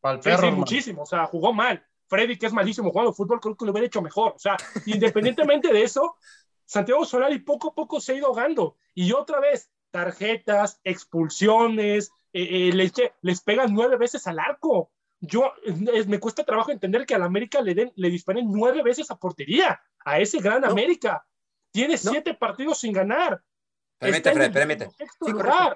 [0.00, 0.42] Pal perro.
[0.42, 1.84] sí, muchísimo, o sea, jugó mal.
[2.08, 4.32] Freddy, que es malísimo jugando fútbol, creo que lo hubiera hecho mejor.
[4.34, 6.16] O sea, independientemente de eso,
[6.64, 8.76] Santiago Solari poco a poco se ha ido ahogando.
[8.94, 14.90] Y otra vez, tarjetas, expulsiones, eh, eh, les, pegan nueve veces al arco.
[15.20, 15.52] Yo,
[16.06, 19.80] me cuesta trabajo entender que al América le, den, le disparen nueve veces a portería,
[20.04, 21.26] a ese gran América.
[21.72, 23.42] Tiene siete partidos sin ganar.
[23.98, 24.90] Permite, Fred, permite.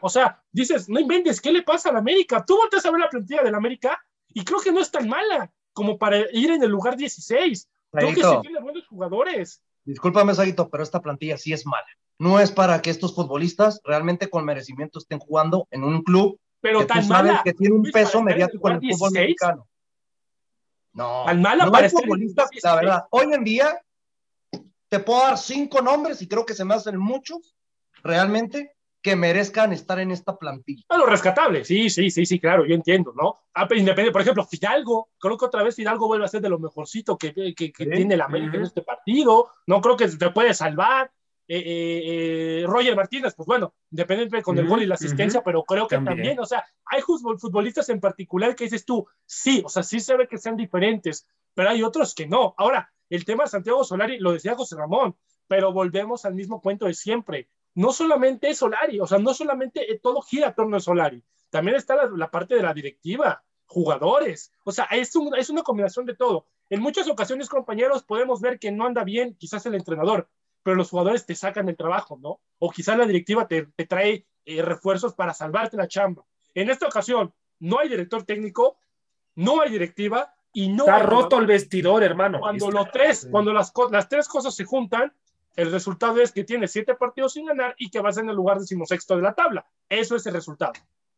[0.00, 2.44] o sea, dices, no inventes, ¿qué le pasa al América?
[2.46, 5.52] Tú volteas a ver la plantilla del América y creo que no es tan mala
[5.72, 7.68] como para ir en el lugar 16.
[7.90, 9.60] Creo que sí tiene buenos jugadores.
[9.84, 11.86] Discúlpame, Saguito, pero esta plantilla sí es mala
[12.22, 16.78] no es para que estos futbolistas realmente con merecimiento estén jugando en un club pero
[16.78, 19.68] que tan mala, que tiene un peso mediático en el fútbol mexicano.
[20.92, 23.04] No, tan mala no futbolistas, la verdad.
[23.10, 23.76] Hoy en día
[24.88, 27.56] te puedo dar cinco nombres y creo que se me hacen muchos
[28.04, 30.84] realmente que merezcan estar en esta plantilla.
[30.90, 33.40] A lo rescatable, sí, sí, sí, sí, claro, yo entiendo, ¿no?
[33.52, 36.60] Ah, independiente, por ejemplo, Fidalgo, creo que otra vez Fidalgo vuelve a ser de lo
[36.60, 40.54] mejorcito que, que, que tiene la América en este partido, no creo que te puede
[40.54, 41.10] salvar,
[41.48, 45.64] eh, eh, eh, Roger Martínez, pues bueno, independiente con el gol y la asistencia, pero
[45.64, 46.38] creo que también.
[46.38, 50.28] o sea, hay futbolistas en particular que dices tú, sí, o sea, sí se ve
[50.28, 52.54] que sean diferentes, pero hay otros que no.
[52.56, 55.16] Ahora, el tema de Santiago Solari, lo decía José Ramón,
[55.48, 57.50] pero volvemos al mismo cuento de siempre.
[57.74, 61.76] No solamente es Solari, o sea, no solamente todo gira a torno de Solari, también
[61.76, 66.46] está la, parte de la directiva, jugadores, o sea, es, es una combinación de todo.
[66.70, 70.30] En muchas ocasiones, compañeros, podemos ver que no anda bien quizás el entrenador,
[70.62, 72.40] pero los jugadores te sacan del trabajo, ¿no?
[72.58, 76.24] O quizás la directiva te, trae eh, refuerzos para salvarte la chamba.
[76.54, 78.78] En esta ocasión, no hay director técnico,
[79.34, 82.40] no hay directiva y no Está roto el vestidor, hermano.
[82.40, 85.12] Cuando, los tres, cuando las, las tres cosas se juntan,
[85.56, 88.58] el resultado es que tiene siete partidos sin ganar y que vas en el lugar
[88.58, 89.66] decimosexto de la tabla.
[89.88, 90.72] Eso es el resultado.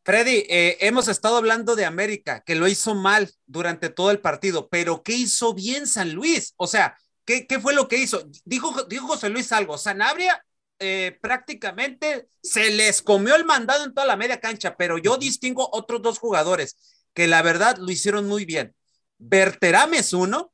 [0.04, 4.68] Freddy, eh, hemos estado hablando de América, que lo hizo mal durante todo el partido,
[4.68, 6.52] pero ¿qué hizo bien San Luis?
[6.56, 8.28] O sea, ¿Qué, fue lo que hizo?
[8.44, 10.44] Dijo, dijo José Luis algo, Sanabria
[10.78, 15.68] eh, prácticamente se les comió el mandado en toda la media cancha, pero yo distingo
[15.72, 18.74] otros dos jugadores que la verdad lo hicieron muy bien.
[19.18, 20.52] Berterame es uno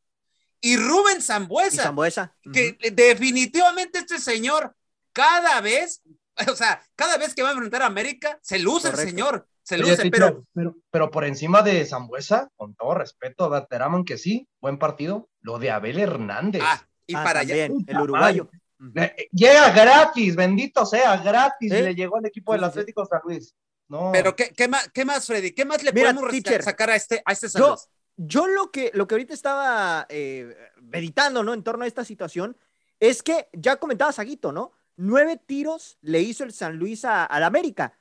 [0.61, 1.85] y Rubén Zambuesa.
[1.85, 2.37] Zambuesa.
[2.53, 4.77] Que definitivamente este señor
[5.13, 6.03] cada vez,
[6.49, 9.49] o sea, cada vez que va a enfrentar a América, se luce el señor.
[9.63, 10.45] Se luce, pero...
[10.91, 11.11] pero...
[11.11, 15.71] por encima de Zambuesa, con todo respeto a Berterame, que sí, buen partido, lo de
[15.71, 16.63] Abel Hernández.
[16.65, 17.65] Ah, y Ah, para allá.
[17.67, 18.49] el uruguayo.
[18.95, 21.83] Eh, Llega gratis, bendito sea, gratis, ¿Eh?
[21.83, 22.65] le llegó al equipo del.
[22.65, 23.55] Atlético San Luis.
[23.89, 24.11] No.
[24.13, 25.53] Pero ¿qué, qué, más, ¿qué más, Freddy?
[25.53, 27.89] ¿Qué más le Mira, podemos teacher, sacar a este, a este San Yo, Luis?
[28.17, 31.53] yo lo que, lo que ahorita estaba eh, meditando, ¿no?
[31.55, 32.57] En torno a esta situación,
[33.01, 34.73] es que ya comentaba Saguito, ¿no?
[34.97, 37.95] Nueve tiros le hizo el San Luis a- al América.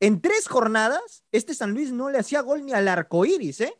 [0.00, 3.74] En tres jornadas, este San Luis no le hacía gol ni al arco iris, ¿eh?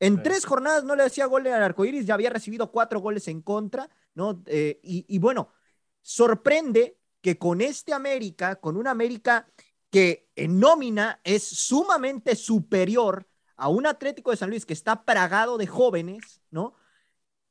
[0.00, 0.22] En Sí.
[0.24, 3.42] tres jornadas no le hacía gol al arco iris, ya había recibido cuatro goles en
[3.42, 4.42] contra, ¿no?
[4.46, 5.50] Eh, y, y bueno,
[6.02, 9.46] sorprende que con este América, con un América
[9.90, 15.58] que en nómina es sumamente superior a un Atlético de San Luis que está pragado
[15.58, 16.74] de jóvenes, ¿no?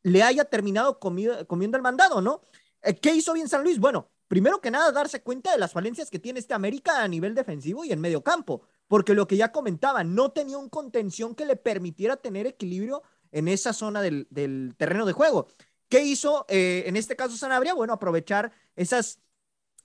[0.02, 2.42] Le haya terminado comido- comiendo el mandado, ¿no?
[2.82, 3.78] Eh, ¿Qué hizo bien San Luis?
[3.78, 7.36] Bueno, primero que nada, darse cuenta de las falencias que tiene este América a nivel
[7.36, 11.46] defensivo y en medio campo, porque lo que ya comentaba, no tenía un contención que
[11.46, 15.48] le permitiera tener equilibrio en esa zona del, del terreno de juego.
[15.90, 17.76] ¿Qué hizo eh, en este caso Sanabria?
[17.76, 19.22] Bueno, aprovechar esas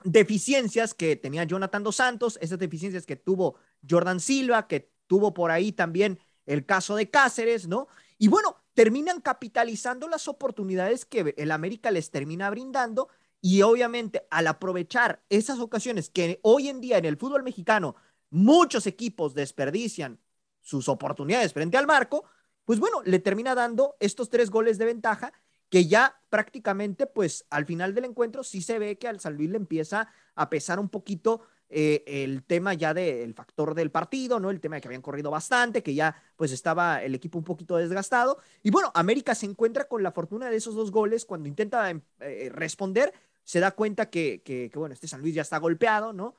[0.04, 3.56] deficiencias que tenía Jonathan Dos Santos, esas deficiencias que tuvo
[3.88, 7.88] Jordan Silva, que tuvo por ahí también el caso de Cáceres, ¿no?
[8.16, 13.08] Y bueno, terminan capitalizando las oportunidades que el América les termina brindando
[13.42, 17.96] y obviamente al aprovechar esas ocasiones que hoy en día en el fútbol mexicano
[18.34, 20.18] muchos equipos desperdician
[20.60, 22.24] sus oportunidades frente al marco,
[22.64, 25.32] pues bueno, le termina dando estos tres goles de ventaja
[25.68, 29.50] que ya prácticamente, pues al final del encuentro sí se ve que al San Luis
[29.50, 34.50] le empieza a pesar un poquito eh, el tema ya del factor del partido, ¿no?
[34.50, 37.76] El tema de que habían corrido bastante, que ya pues estaba el equipo un poquito
[37.76, 38.38] desgastado.
[38.62, 42.50] Y bueno, América se encuentra con la fortuna de esos dos goles cuando intenta eh,
[42.52, 43.12] responder,
[43.44, 46.36] se da cuenta que, que, que, bueno, este San Luis ya está golpeado, ¿no?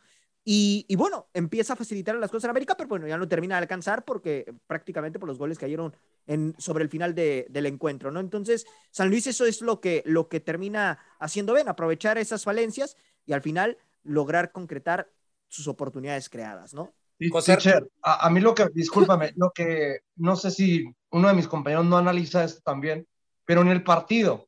[0.48, 3.56] Y, y, bueno, empieza a facilitar las cosas en América, pero bueno, ya no termina
[3.56, 5.96] de alcanzar porque prácticamente por los goles cayeron
[6.28, 8.20] en, sobre el final de, del encuentro, ¿no?
[8.20, 12.96] Entonces, San Luis eso es lo que, lo que termina haciendo bien, aprovechar esas falencias
[13.26, 15.12] y al final lograr concretar
[15.48, 16.94] sus oportunidades creadas, ¿no?
[17.32, 21.34] José, Teacher, a, a, mí lo que, discúlpame, lo que no sé si uno de
[21.34, 23.08] mis compañeros no analiza esto también,
[23.46, 24.48] pero en el partido,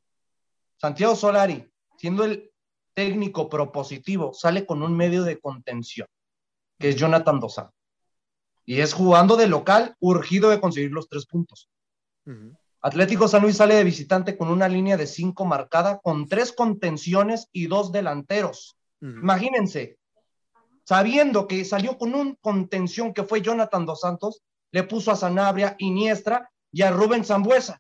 [0.75, 2.51] Santiago Solari, siendo el
[2.97, 6.07] técnico propositivo, sale con un medio de contención,
[6.79, 7.69] que es Jonathan Dosán.
[8.65, 11.69] Y es jugando de local, urgido de conseguir los tres puntos.
[12.25, 12.57] Uh -huh.
[12.81, 17.49] Atlético San Luis sale de visitante con una línea de cinco marcada, con tres contenciones
[17.51, 18.75] y dos delanteros.
[18.99, 19.21] Uh -huh.
[19.21, 19.99] Imagínense,
[20.83, 25.75] sabiendo que salió con un contención que fue Jonathan Dos Santos, le puso a Sanabria,
[25.77, 27.79] Iniestra y a Rubén Zambuesa.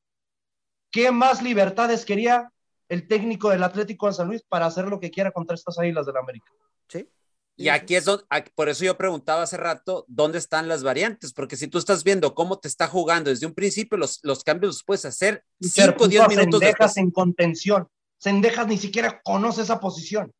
[0.91, 2.51] ¿Qué más libertades quería
[2.89, 6.05] el técnico del Atlético de San Luis para hacer lo que quiera contra estas águilas
[6.05, 6.51] del América?
[6.87, 7.09] Sí.
[7.59, 8.23] Y aquí es donde,
[8.53, 11.33] por eso yo preguntaba hace rato, ¿dónde están las variantes?
[11.33, 14.75] Porque si tú estás viendo cómo te está jugando desde un principio, los, los cambios
[14.75, 16.97] los puedes hacer 5 o 10 minutos después.
[16.97, 17.87] en contención.
[18.19, 20.31] Sendejas ni siquiera conoce esa posición.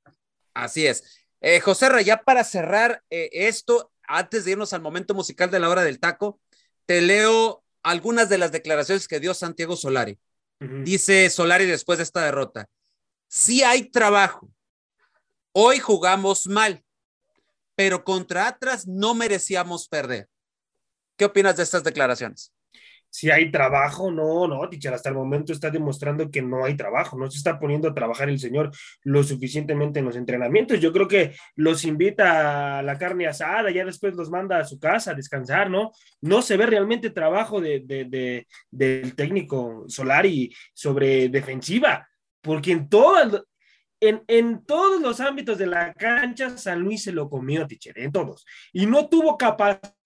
[0.54, 1.26] Así es.
[1.42, 5.70] Eh, José ya para cerrar eh, esto, antes de irnos al momento musical de la
[5.70, 6.40] hora del taco,
[6.86, 10.20] te leo algunas de las declaraciones que dio Santiago Solari.
[10.60, 12.68] Dice Solari después de esta derrota,
[13.28, 14.50] sí hay trabajo,
[15.52, 16.84] hoy jugamos mal,
[17.76, 20.28] pero contra Atlas no merecíamos perder.
[21.16, 22.52] ¿Qué opinas de estas declaraciones?
[23.10, 27.18] Si hay trabajo, no, no, teacher, hasta el momento está demostrando que no hay trabajo,
[27.18, 28.72] no se está poniendo a trabajar el señor
[29.04, 30.80] lo suficientemente en los entrenamientos.
[30.80, 34.80] Yo creo que los invita a la carne asada, ya después los manda a su
[34.80, 35.92] casa a descansar, ¿no?
[36.22, 42.08] No se ve realmente trabajo de, de, de, del técnico Solari sobre defensiva,
[42.42, 43.44] porque en todas,
[44.00, 48.12] en, en, todos los ámbitos de la cancha, San Luis se lo comió, teacher, en
[48.12, 48.46] todos.
[48.72, 49.97] Y no tuvo capacidad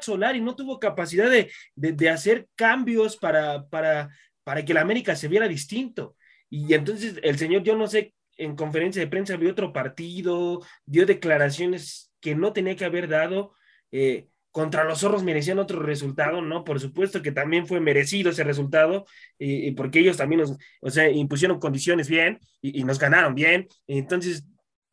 [0.00, 4.10] solar y no tuvo capacidad de, de, hacer cambios para, para,
[4.44, 6.16] para que la América se viera distinto.
[6.48, 11.06] Y entonces el señor, yo no sé, en conferencia de prensa vio otro partido, dio
[11.06, 13.54] declaraciones que no tenía que haber dado.
[13.92, 16.64] Eh, contra los zorros merecían otro resultado, ¿no?
[16.64, 19.06] Por supuesto que también fue merecido ese resultado,
[19.38, 23.68] eh, porque ellos también nos, o sea, impusieron condiciones bien y, y nos ganaron bien.
[23.86, 24.44] Entonces,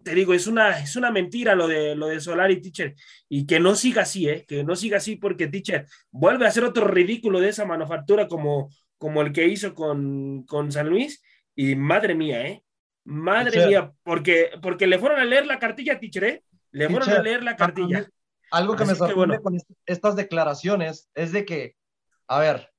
[0.04, 2.96] te digo, es una, es una mentira lo de, lo de Solari, teacher,
[3.28, 4.46] y que no siga así, ¿eh?
[4.48, 8.70] Que no siga así porque, teacher, vuelve a hacer otro ridículo de esa manufactura como,
[8.98, 11.22] como el que hizo con, con San Luis,
[11.56, 12.64] y madre mía, ¿eh?
[13.04, 16.44] Madre mía, porque, porque le fueron a leer la cartilla, teacher, ¿eh?
[16.72, 18.08] Le fueron a leer la cartilla.
[18.52, 21.76] Algo que me sorprende con estas declaraciones es de que,
[22.28, 22.72] a ver,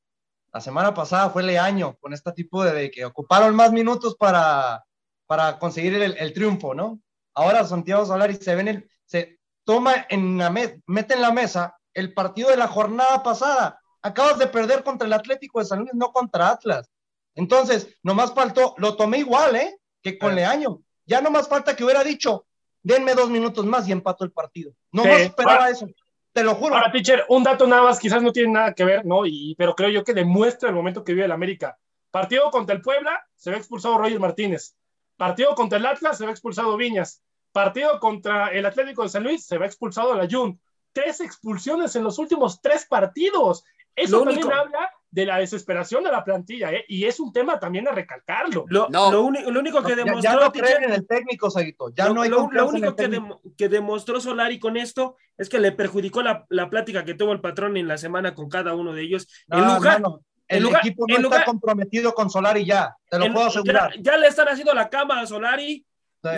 [0.52, 4.84] la semana pasada fue Leaño con este tipo de, que ocuparon más minutos para,
[5.26, 7.00] para conseguir el, triunfo, ¿no?
[7.38, 12.12] Ahora Santiago Solari se ven el, se toma en la mete en la mesa el
[12.12, 13.80] partido de la jornada pasada.
[14.02, 16.90] Acabas de perder contra el Atlético de San Luis, no contra Atlas.
[17.36, 19.78] Entonces, nomás faltó, lo tomé igual, ¿eh?
[20.02, 20.80] Que con Leaño.
[21.06, 22.44] Ya nomás falta que hubiera dicho,
[22.82, 24.72] denme dos minutos más y empato el partido.
[24.90, 25.86] No más esperaba eso.
[26.32, 26.74] Te lo juro.
[26.74, 29.26] Ahora, teacher, un dato nada más, quizás no tiene nada que ver, ¿no?
[29.26, 31.78] Y, pero creo yo que demuestra el momento que vive el América.
[32.10, 34.74] Partido contra el Puebla, se ve expulsado Roger Martínez.
[35.16, 37.22] Partido contra el Atlas, se ve expulsado Viñas.
[37.64, 40.60] Partido contra el Atlético de San Luis, se ve expulsado la Jun.
[40.92, 43.64] Tres expulsiones en los últimos tres partidos.
[43.96, 46.84] Eso también habla de la desesperación de la plantilla, ¿eh?
[46.86, 48.64] y es un tema también a recalcarlo.
[48.68, 50.20] Lo, lo, único que demostró.
[50.22, 51.90] Ya, no creen en el técnico, Saguito.
[51.96, 53.20] Ya no hay Lo, único que,
[53.56, 57.40] que, demostró Solari con esto es que le perjudicó la, la, plática que tuvo el
[57.40, 59.26] patrón en la semana con cada uno de ellos.
[59.50, 60.00] en lugar,
[60.46, 63.92] el, equipo no está comprometido con Solari ya, te lo puedo asegurar.
[64.00, 65.84] Ya, le están haciendo la cama a Solari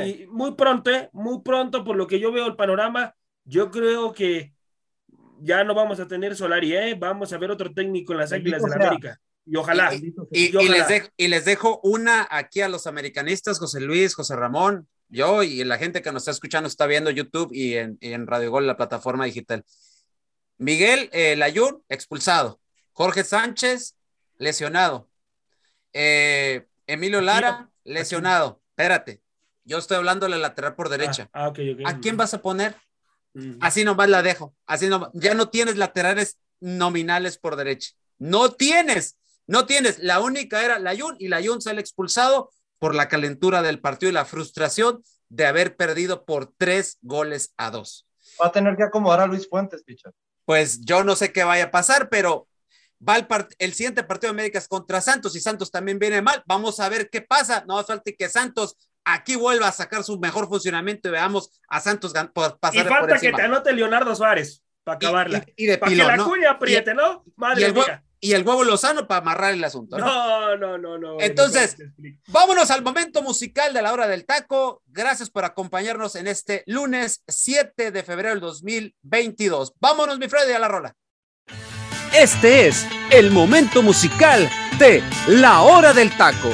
[0.05, 1.09] y muy pronto, ¿eh?
[1.13, 3.15] muy pronto, por lo que yo veo el panorama,
[3.45, 4.53] yo creo que
[5.41, 6.95] ya no vamos a tener Solari, ¿eh?
[6.95, 9.21] Vamos a ver otro técnico en las Águilas de la América.
[9.47, 9.93] Y ojalá.
[9.95, 10.01] Y,
[10.53, 15.43] Les dejo, y, les dejo, una aquí a los americanistas, José Luis, José Ramón, yo
[15.43, 18.77] y la gente que nos está escuchando, está viendo YouTube y en, Radio Gol, la
[18.77, 19.65] plataforma digital.
[20.59, 22.61] Miguel eh, Layún, expulsado.
[22.93, 23.97] Jorge Sánchez,
[24.37, 25.09] lesionado.
[25.93, 28.61] Eh, Emilio Lara, lesionado.
[28.71, 29.23] Espérate,
[29.71, 31.31] yo estoy hablando de la lateral por derecha.
[31.33, 32.75] Ah, ah, ¿A quién vas a poner?
[33.61, 34.53] Así nomás la dejo.
[34.67, 37.93] Así no, ya no tienes laterales nominales por derecha.
[38.19, 40.01] No tienes, no tienes.
[40.01, 44.11] La única era la Jun y la Jun sale expulsado por la calentura del partido
[44.11, 48.09] y la frustración de haber perdido por tres goles a dos.
[48.43, 50.11] Va a tener que acomodar a Luis Fuentes, picha.
[50.47, 52.49] Pues yo no sé qué vaya a pasar, pero
[53.09, 53.29] va el,
[53.59, 56.43] el siguiente partido de América es contra Santos y Santos también viene mal.
[56.47, 57.65] Vamos a ver qué pasa.
[57.69, 61.81] No hace falta que Santos aquí vuelva a sacar su mejor funcionamiento y veamos a
[61.81, 65.45] Santos por pasar Y falta que te anote Leonardo Suárez para acabarla.
[65.57, 67.25] Y, de para que la cuña apriete, ¿no?
[67.37, 68.05] Madre y el, mía.
[68.23, 70.57] Y el huevo Lozano para amarrar el asunto, ¿no?
[70.57, 71.77] No, no, no, Entonces,
[72.29, 74.83] vámonos al momento musical de la hora del taco.
[74.87, 79.75] Gracias por acompañarnos en este lunes 7 de febrero del 2022.
[79.81, 80.95] Vámonos, mi Freddy, a la rola.
[82.13, 86.51] Este es el momento musical de La Hora del Taco.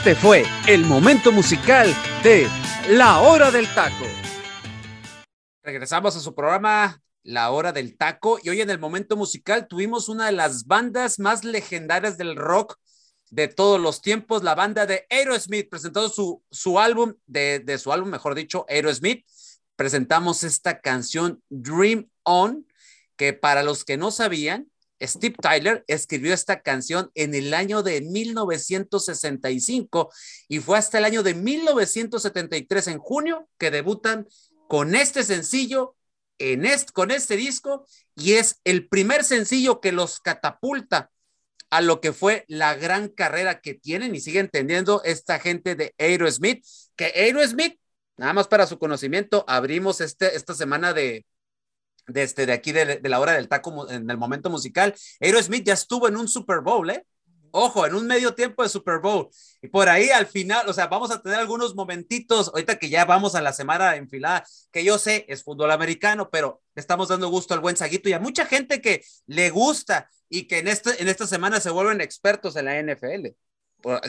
[0.00, 2.48] Este fue el momento musical de
[2.88, 4.06] La Hora del Taco.
[5.62, 10.08] Regresamos a su programa La Hora del Taco y hoy en el momento musical tuvimos
[10.08, 12.78] una de las bandas más legendarias del rock
[13.28, 17.92] de todos los tiempos, la banda de Aerosmith, presentó su, su álbum, de, de su
[17.92, 19.26] álbum, mejor dicho, Aerosmith.
[19.76, 22.66] Presentamos esta canción Dream On,
[23.16, 24.70] que para los que no sabían,
[25.00, 30.12] Steve Tyler escribió esta canción en el año de 1965
[30.48, 34.26] y fue hasta el año de 1973, en junio, que debutan
[34.68, 35.96] con este sencillo,
[36.38, 41.10] en este, con este disco, y es el primer sencillo que los catapulta
[41.70, 45.94] a lo que fue la gran carrera que tienen y siguen teniendo esta gente de
[45.98, 46.64] Aerosmith,
[46.96, 47.78] que Aerosmith,
[48.16, 51.24] nada más para su conocimiento, abrimos este, esta semana de,
[52.12, 54.94] de, este, de aquí de, de, la hora del taco en el momento musical.
[55.20, 57.04] Aerosmith ya estuvo en un Super Bowl, ¿eh?
[57.52, 59.28] Ojo, en un medio tiempo de Super Bowl.
[59.60, 63.04] Y por ahí al final, o sea, vamos a tener algunos momentitos, ahorita que ya
[63.04, 67.54] vamos a la semana enfilada, que yo sé es fútbol americano, pero estamos dando gusto
[67.54, 71.08] al buen Saguito y a mucha gente que le gusta y que en, este, en
[71.08, 73.28] esta semana se vuelven expertos en la NFL,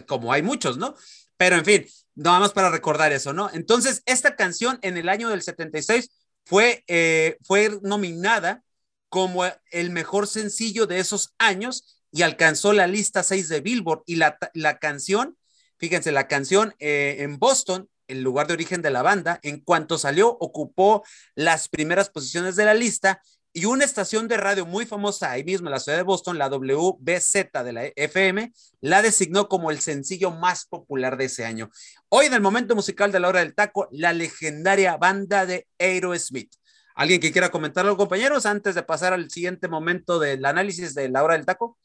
[0.05, 0.95] como hay muchos, ¿no?
[1.35, 3.49] Pero en fin, nada más para recordar eso, ¿no?
[3.53, 6.11] Entonces, esta canción en el año del 76
[6.45, 8.63] fue, eh, fue nominada
[9.09, 14.03] como el mejor sencillo de esos años y alcanzó la lista 6 de Billboard.
[14.05, 15.37] Y la, la canción,
[15.77, 19.97] fíjense, la canción eh, en Boston, el lugar de origen de la banda, en cuanto
[19.97, 21.03] salió, ocupó
[21.35, 23.21] las primeras posiciones de la lista
[23.53, 26.47] y una estación de radio muy famosa ahí mismo en la ciudad de Boston, la
[26.47, 31.69] WBZ de la FM, la designó como el sencillo más popular de ese año.
[32.09, 36.53] Hoy en el momento musical de la hora del taco, la legendaria banda de Aerosmith.
[36.95, 41.23] ¿Alguien que quiera comentarlo, compañeros, antes de pasar al siguiente momento del análisis de la
[41.23, 41.77] hora del taco?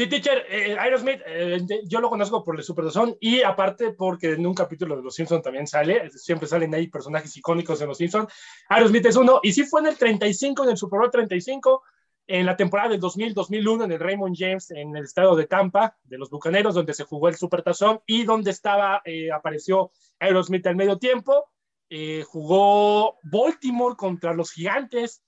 [0.00, 2.86] Sí, teacher, eh, Aerosmith, eh, yo lo conozco por el Super
[3.20, 7.36] y aparte porque en un capítulo de Los Simpsons también sale, siempre salen ahí personajes
[7.36, 8.32] icónicos de Los Simpsons.
[8.70, 11.82] Aerosmith es uno, y sí fue en el 35, en el Super Bowl 35,
[12.28, 16.16] en la temporada del 2000-2001 en el Raymond James, en el estado de Tampa, de
[16.16, 20.96] los Bucaneros, donde se jugó el Supertazón y donde estaba, eh, apareció Aerosmith al medio
[20.96, 21.44] tiempo.
[21.90, 25.22] Eh, jugó Baltimore contra los Gigantes,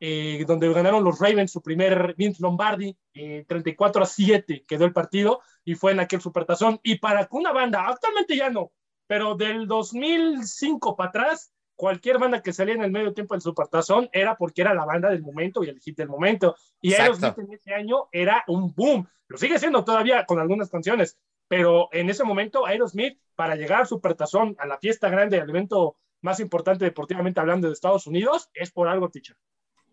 [0.00, 4.92] eh, donde ganaron los Ravens su primer Vince Lombardi, 34 eh, a 7 quedó el
[4.92, 6.78] partido y fue en aquel supertazón.
[6.82, 8.72] Y para una banda, actualmente ya no,
[9.06, 14.08] pero del 2005 para atrás, cualquier banda que salía en el medio tiempo del supertazón
[14.12, 16.56] era porque era la banda del momento y el hit del momento.
[16.80, 19.08] Y Aerosmith en ese año era un boom.
[19.28, 21.18] Lo sigue siendo todavía con algunas canciones,
[21.48, 25.96] pero en ese momento Aerosmith, para llegar al supertazón, a la fiesta grande, al evento
[26.20, 29.36] más importante deportivamente hablando de Estados Unidos, es por algo, teacher.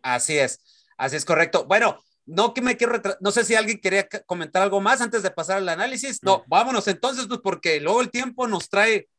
[0.06, 0.60] Así es,
[0.98, 1.66] así es correcto.
[1.66, 5.32] Bueno, no que me quiero no sé si alguien quería comentar algo más antes de
[5.32, 6.22] pasar al análisis.
[6.22, 9.10] No, vámonos entonces, pues porque luego el tiempo nos trae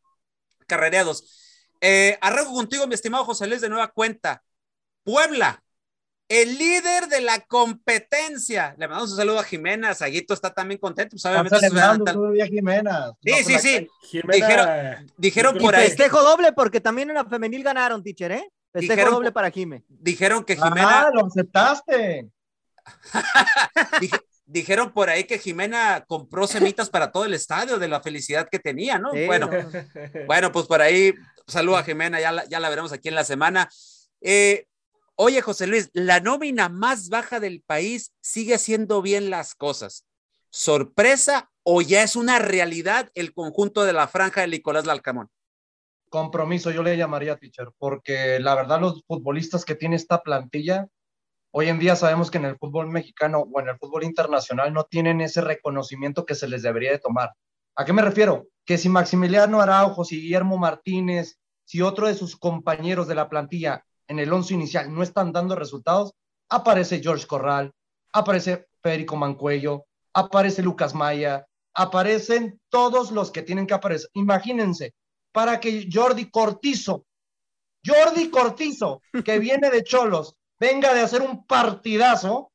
[0.69, 1.69] carrereados.
[1.81, 4.45] Eh, arranco contigo, mi estimado José Luis, de nueva cuenta.
[5.03, 5.61] Puebla,
[6.29, 8.77] el líder de la competencia.
[8.79, 9.93] Le mandamos un saludo a Jimena.
[9.93, 11.11] Saguito está también contento.
[11.11, 13.13] Pues, obviamente, a Jimena.
[13.25, 13.89] Sí, sí, sí.
[14.33, 15.89] dijeron, dijeron por ahí.
[15.89, 18.53] Festejo doble porque también en la femenil ganaron, teacher, ¿eh?
[18.81, 19.85] Festejo doble para Jime.
[19.89, 21.03] Dijeron que Jimena.
[21.03, 22.31] Ah, lo aceptaste.
[24.47, 28.61] dijeron por ahí que Jimena compró semitas para todo el estadio de la felicidad que
[28.61, 29.11] tenía, ¿no?
[29.27, 29.51] bueno,
[30.27, 31.15] bueno, pues por ahí,
[31.47, 33.69] saludo a Jimena, ya la, ya la veremos aquí en la semana.
[34.21, 34.67] Eh,
[35.17, 40.07] oye, José Luis, la nómina más baja del país sigue haciendo bien las cosas.
[40.51, 45.29] ¿Sorpresa o ya es una realidad el conjunto de la franja de Nicolás Lalcamón?
[46.17, 50.89] Compromiso, yo le llamaría teacher, porque la verdad los futbolistas que tiene esta plantilla,
[51.51, 54.85] hoy en día sabemos que en el fútbol mexicano o en el fútbol internacional no
[54.85, 57.35] tienen ese reconocimiento que se les debería de tomar.
[57.77, 58.47] ¿A qué me refiero?
[58.65, 63.85] Que si Maximiliano Araujo, si Guillermo Martínez, si otro de sus compañeros de la plantilla
[64.09, 66.15] en el once inicial no están dando resultados,
[66.49, 67.75] aparece George Corral,
[68.11, 74.09] aparece Federico Mancuello, aparece Lucas Maya, aparecen todos los que tienen que aparecer.
[74.15, 74.95] Imagínense,
[75.37, 77.05] para que Jordi Cortizo,
[77.85, 82.53] Jordi Cortizo, que viene de Cholos, venga de hacer un partidazo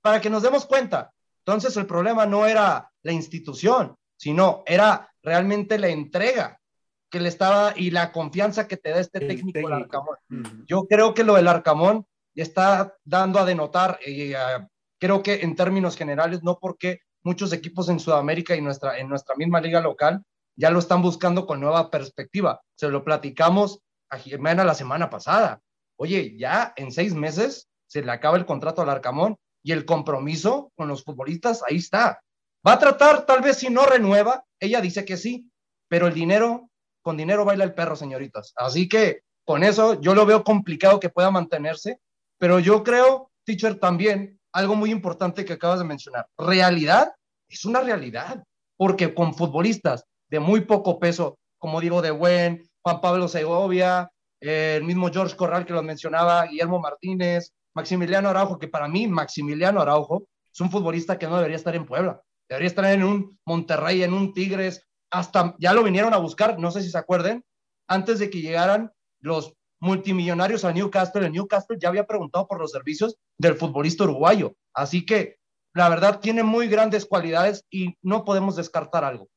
[0.00, 1.12] para que nos demos cuenta.
[1.38, 6.60] Entonces el problema no era la institución, sino era realmente la entrega
[7.10, 10.16] que le estaba y la confianza que te da este técnico, el Arcamón.
[10.68, 12.06] Yo creo que lo del Arcamón
[12.36, 14.68] está dando a denotar, y uh,
[15.00, 19.34] creo que en términos generales, no porque muchos equipos en Sudamérica y nuestra, en nuestra
[19.34, 20.24] misma liga local
[20.56, 22.60] ya lo están buscando con nueva perspectiva.
[22.74, 23.80] Se lo platicamos
[24.10, 25.60] a Jimena la semana pasada.
[25.96, 30.72] Oye, ya en seis meses se le acaba el contrato al Arcamón y el compromiso
[30.76, 32.20] con los futbolistas ahí está.
[32.66, 35.50] Va a tratar, tal vez si no renueva, ella dice que sí,
[35.88, 36.70] pero el dinero,
[37.02, 38.52] con dinero baila el perro, señoritas.
[38.56, 42.00] Así que con eso yo lo veo complicado que pueda mantenerse,
[42.38, 46.26] pero yo creo, teacher, también algo muy importante que acabas de mencionar.
[46.38, 47.12] Realidad
[47.48, 48.44] es una realidad,
[48.76, 50.04] porque con futbolistas
[50.34, 54.10] de muy poco peso, como digo, de Buen, Juan Pablo Segovia,
[54.40, 59.80] el mismo George Corral que lo mencionaba, Guillermo Martínez, Maximiliano Araujo, que para mí Maximiliano
[59.80, 64.02] Araujo es un futbolista que no debería estar en Puebla, debería estar en un Monterrey,
[64.02, 67.44] en un Tigres, hasta ya lo vinieron a buscar, no sé si se acuerden,
[67.86, 72.72] antes de que llegaran los multimillonarios a Newcastle, el Newcastle ya había preguntado por los
[72.72, 75.36] servicios del futbolista uruguayo, así que
[75.74, 79.28] la verdad tiene muy grandes cualidades y no podemos descartar algo.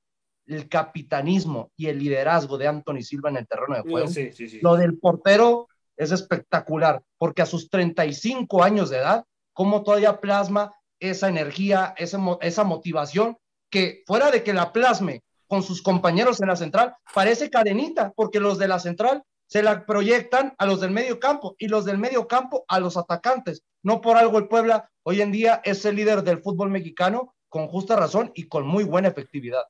[0.47, 4.07] El capitanismo y el liderazgo de Anthony Silva en el terreno de juego.
[4.07, 4.59] Sí, sí, sí.
[4.61, 10.73] Lo del portero es espectacular, porque a sus 35 años de edad, cómo todavía plasma
[10.99, 13.37] esa energía, esa, esa motivación,
[13.69, 18.39] que fuera de que la plasme con sus compañeros en la central, parece cadenita, porque
[18.39, 21.97] los de la central se la proyectan a los del medio campo y los del
[21.97, 23.63] medio campo a los atacantes.
[23.81, 27.67] No por algo el Puebla hoy en día es el líder del fútbol mexicano con
[27.67, 29.63] justa razón y con muy buena efectividad.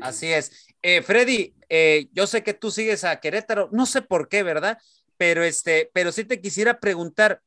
[0.00, 0.66] Así es.
[0.82, 4.78] Eh, Freddy, eh, yo sé que tú sigues a Querétaro, no sé por qué, ¿verdad?
[5.16, 7.42] Pero este, pero sí te quisiera preguntar,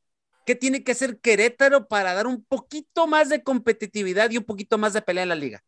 [0.45, 4.77] ¿qué tiene que hacer Querétaro para dar un poquito más de competitividad y un poquito
[4.77, 5.63] más de pelea en la liga?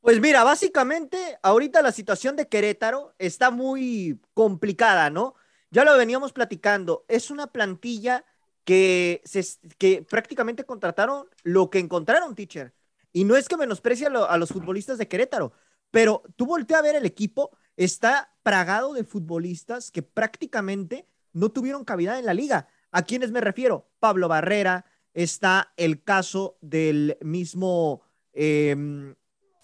[0.00, 5.34] Pues mira, básicamente ahorita la situación de Querétaro está muy complicada, ¿no?
[5.70, 8.24] Ya lo veníamos platicando, es una plantilla
[8.64, 9.44] que, se,
[9.78, 12.72] que prácticamente contrataron lo que encontraron, teacher.
[13.12, 15.52] Y no es que menosprecie a, a los futbolistas de Querétaro,
[15.96, 21.86] pero tú volteas a ver el equipo, está pragado de futbolistas que prácticamente no tuvieron
[21.86, 22.68] cavidad en la liga.
[22.90, 23.88] ¿A quiénes me refiero?
[23.98, 24.84] Pablo Barrera,
[25.14, 28.02] está el caso del mismo,
[28.34, 28.76] eh,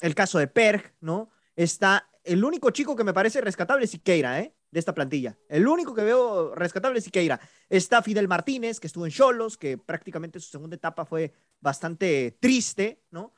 [0.00, 1.28] el caso de Perg, ¿no?
[1.54, 4.54] Está el único chico que me parece rescatable es Siqueira, ¿eh?
[4.70, 5.36] De esta plantilla.
[5.50, 7.40] El único que veo rescatable es Siqueira.
[7.68, 13.02] Está Fidel Martínez, que estuvo en Cholos, que prácticamente su segunda etapa fue bastante triste,
[13.10, 13.34] ¿no?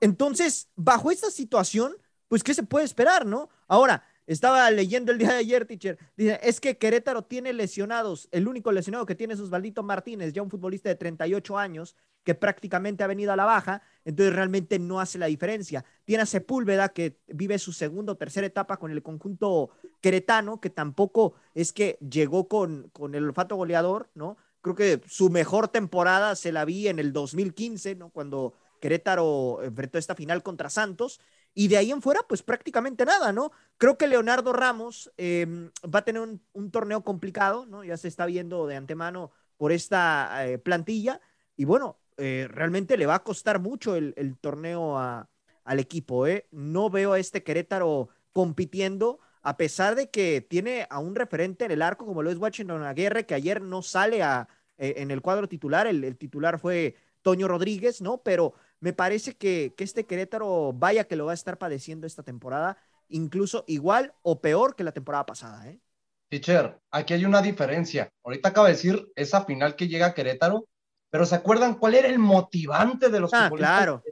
[0.00, 1.94] Entonces, bajo esta situación,
[2.32, 3.50] pues, ¿qué se puede esperar, no?
[3.68, 5.98] Ahora, estaba leyendo el día de ayer, teacher.
[6.16, 8.26] Dice, es que Querétaro tiene lesionados.
[8.32, 12.34] El único lesionado que tiene es Osvaldito Martínez, ya un futbolista de 38 años, que
[12.34, 15.84] prácticamente ha venido a la baja, entonces realmente no hace la diferencia.
[16.06, 19.68] Tiene a Sepúlveda, que vive su segunda o tercera etapa con el conjunto
[20.00, 24.38] queretano, que tampoco es que llegó con, con el olfato goleador, ¿no?
[24.62, 28.08] Creo que su mejor temporada se la vi en el 2015, ¿no?
[28.08, 31.20] Cuando Querétaro enfrentó esta final contra Santos.
[31.54, 33.52] Y de ahí en fuera, pues prácticamente nada, ¿no?
[33.76, 35.46] Creo que Leonardo Ramos eh,
[35.84, 37.84] va a tener un, torneo complicado, ¿no?
[37.84, 41.20] Ya se está viendo de antemano por esta eh, plantilla.
[41.56, 45.28] Y bueno, eh, realmente le va a costar mucho el, torneo a,
[45.64, 46.46] al equipo, ¿eh?
[46.50, 51.70] No veo a este Querétaro compitiendo, a pesar de que tiene a un referente en
[51.70, 54.46] el arco como lo es Washington Aguirre, que ayer no sale eh,
[54.78, 58.22] en el cuadro titular, el titular fue Toño Rodríguez, ¿no?
[58.22, 62.24] Pero me parece que, que, este Querétaro, vaya que lo va a estar padeciendo esta
[62.24, 62.76] temporada,
[63.08, 65.80] incluso igual o peor que la temporada pasada, ¿eh?
[66.28, 68.10] Teacher, aquí hay una diferencia.
[68.24, 70.66] Ahorita acaba de decir esa final que llega a Querétaro,
[71.10, 74.02] pero ¿se acuerdan cuál era el motivante de los ah, claro.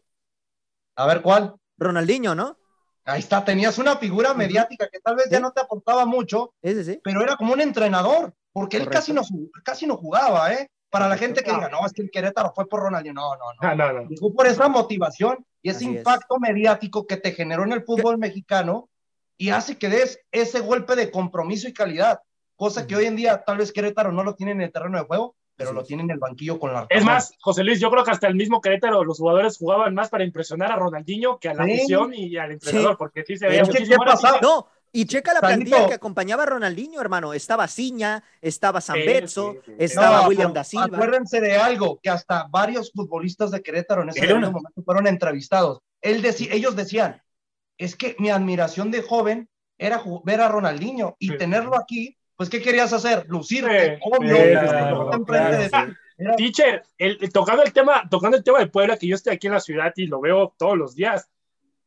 [0.95, 1.57] A ver, ¿cuál?
[1.77, 2.57] Ronaldinho, ¿no?
[3.05, 5.33] Ahí está, tenías una figura mediática que tal vez ¿Sí?
[5.33, 7.01] ya no te aportaba mucho, ¿Ese sí?
[7.03, 8.99] pero era como un entrenador, porque Correcto.
[8.99, 9.23] él casi no,
[9.65, 10.71] casi no jugaba, ¿eh?
[10.91, 13.15] Para la gente que diga, no, es que el Querétaro fue por Ronaldinho.
[13.15, 13.75] No, no, no.
[13.75, 14.09] No, no.
[14.19, 16.41] Fue por esa motivación y ese Así impacto es.
[16.41, 18.21] mediático que te generó en el fútbol ¿Qué?
[18.21, 18.91] mexicano
[19.39, 22.21] y hace que des ese golpe de compromiso y calidad,
[22.57, 25.05] cosa que hoy en día tal vez Querétaro no lo tiene en el terreno de
[25.05, 26.87] juego, pero Así lo tiene en el banquillo con la.
[26.91, 30.09] Es más, José Luis, yo creo que hasta el mismo Querétaro, los jugadores jugaban más
[30.09, 33.65] para impresionar a Ronaldinho que a la afición y al entrenador, porque sí se veía
[33.65, 34.05] muchísimo.
[34.43, 35.89] No, y checa la plantilla Sanito.
[35.89, 37.33] que acompañaba a Ronaldinho, hermano.
[37.33, 39.77] Estaba Ciña, estaba Zambetso, sí, sí, sí.
[39.79, 40.85] estaba no, William da Silva.
[40.87, 45.81] Acuérdense de algo, que hasta varios futbolistas de Querétaro en ese momento fueron entrevistados.
[46.01, 47.23] Él deci ellos decían,
[47.79, 52.61] es que mi admiración de joven era ver a Ronaldinho y tenerlo aquí, pues ¿qué
[52.61, 53.27] querías hacer?
[53.29, 54.37] Lucirte, obvio.
[54.37, 55.95] Claro, claro,
[56.37, 59.47] Teacher, el, el, tocando, el tema, tocando el tema de Puebla, que yo estoy aquí
[59.47, 61.29] en la ciudad y lo veo todos los días.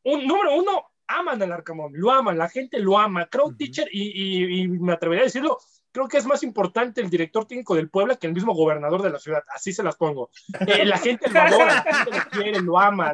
[0.02, 3.26] Un, número uno, aman al Arcamón, lo aman, la gente lo ama.
[3.26, 3.56] Creo, uh -huh.
[3.56, 5.58] teacher, y, y, y, me atrevería a decirlo,
[5.92, 9.10] creo que es más importante el director técnico del Puebla que el mismo gobernador de
[9.10, 9.44] la ciudad.
[9.48, 10.30] Así se las pongo.
[10.66, 13.12] Eh, la gente lo adora, la gente lo quiere, lo ama.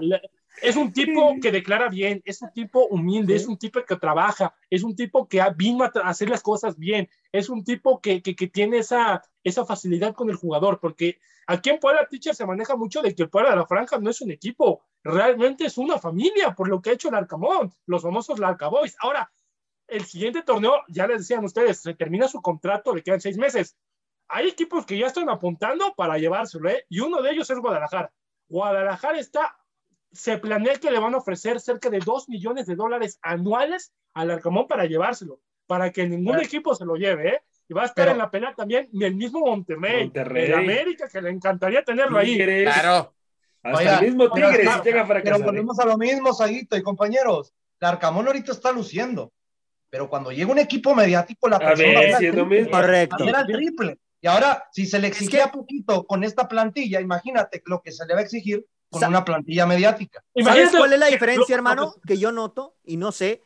[0.63, 4.55] Es un tipo que declara bien, es un tipo humilde, es un tipo que trabaja,
[4.69, 8.35] es un tipo que vino a hacer las cosas bien, es un tipo que, que,
[8.35, 12.77] que, tiene esa, esa facilidad con el jugador, porque aquí en Puebla Teacher se maneja
[12.77, 15.99] mucho de que el Puebla de la Franja no es un equipo, realmente es una
[15.99, 18.97] familia, por lo que ha hecho el Arcamón, los famosos Larcaboys.
[19.01, 19.31] Ahora,
[19.89, 23.77] el siguiente torneo, ya les decían ustedes, se termina su contrato, le quedan seis meses.
[24.29, 26.85] Hay equipos que ya están apuntando para llevárselo, ¿eh?
[26.89, 28.13] y uno de ellos es Guadalajara.
[28.49, 29.57] Guadalajara está
[30.13, 34.31] se planea que le van a ofrecer cerca de 2 millones de dólares anuales al
[34.31, 37.43] Arcamón para llevárselo, para que ningún equipo se lo lleve, ¿eh?
[37.69, 40.47] Y va a estar en la pelea también el mismo Monterrey, Monterrey.
[40.47, 42.33] el América, que le encantaría tenerlo ahí.
[42.37, 43.15] Tigres, Claro.
[43.63, 45.47] Hasta Oiga, el mismo oiga, Tigres claro, llega para Pero casar.
[45.47, 47.53] volvemos a lo mismo, Saguito y compañeros.
[47.79, 49.33] El Arcamón ahorita está luciendo,
[49.91, 52.35] pero cuando llega un equipo mediático, la A presión va ver, a si ser es
[52.37, 52.71] lo mismo.
[52.73, 53.25] Correcto.
[53.25, 53.99] Era el triple.
[54.23, 57.93] Y ahora, si se le Es exigía que- poquito con esta plantilla, imagínate lo que
[57.93, 60.23] se le va a exigir con una plantilla mediática.
[60.45, 61.95] ¿Sabes cuál es la que- diferencia, hermano?
[62.07, 63.43] Que yo noto y no sé,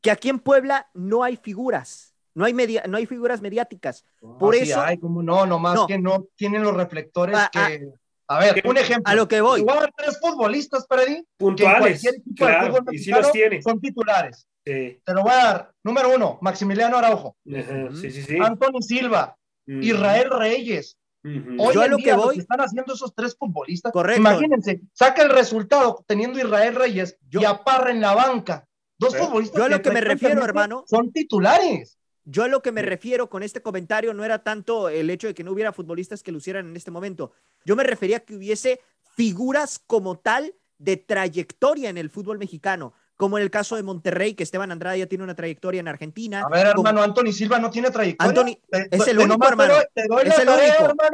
[0.00, 4.04] que aquí en Puebla no hay figuras, no hay, media, no hay figuras mediáticas.
[4.38, 5.86] Por Así eso, hay, como no, nomás No.
[5.86, 7.88] que no tienen los reflectores Ah, que.
[8.26, 9.12] A ver, un ejemplo.
[9.12, 9.60] a lo que voy.
[9.60, 13.62] Igual tres futbolistas, Freddy, que Puntuales, de claro, fútbol y mexicano los tiene.
[13.62, 14.46] son titulares.
[14.66, 15.72] Sí, Te lo voy a dar.
[15.82, 18.38] Número uno, Maximiliano Araujo, ajá, sí, sí, sí.
[18.40, 19.36] Anthony Silva,
[19.68, 20.96] Ujú, Israel Reyes.
[21.24, 23.92] Hoy Yo a en lo día que lo que están haciendo esos tres futbolistas.
[23.92, 24.20] Correcto.
[24.20, 28.68] Imagínense, saca el resultado teniendo Israel Reyes Yo- y a Parra en la banca.
[28.98, 31.98] Dos Eh, futbolistas yo a lo que me refiero, hermano- Son titulares.
[32.26, 35.34] Yo a lo que me refiero con este comentario no era tanto el hecho de
[35.34, 37.32] que no hubiera futbolistas que lucieran en este momento.
[37.64, 38.80] Yo me refería a que hubiese
[39.16, 44.34] figuras como tal de trayectoria en el fútbol mexicano, como en el caso de Monterrey,
[44.34, 46.42] que Esteban Andrade ya tiene una trayectoria en Argentina.
[46.44, 48.28] A ver, como- hermano, Anthony Silva no tiene trayectoria.
[48.30, 49.74] Anthony Te- es el único, hermano.
[49.74, 50.26] Es el único,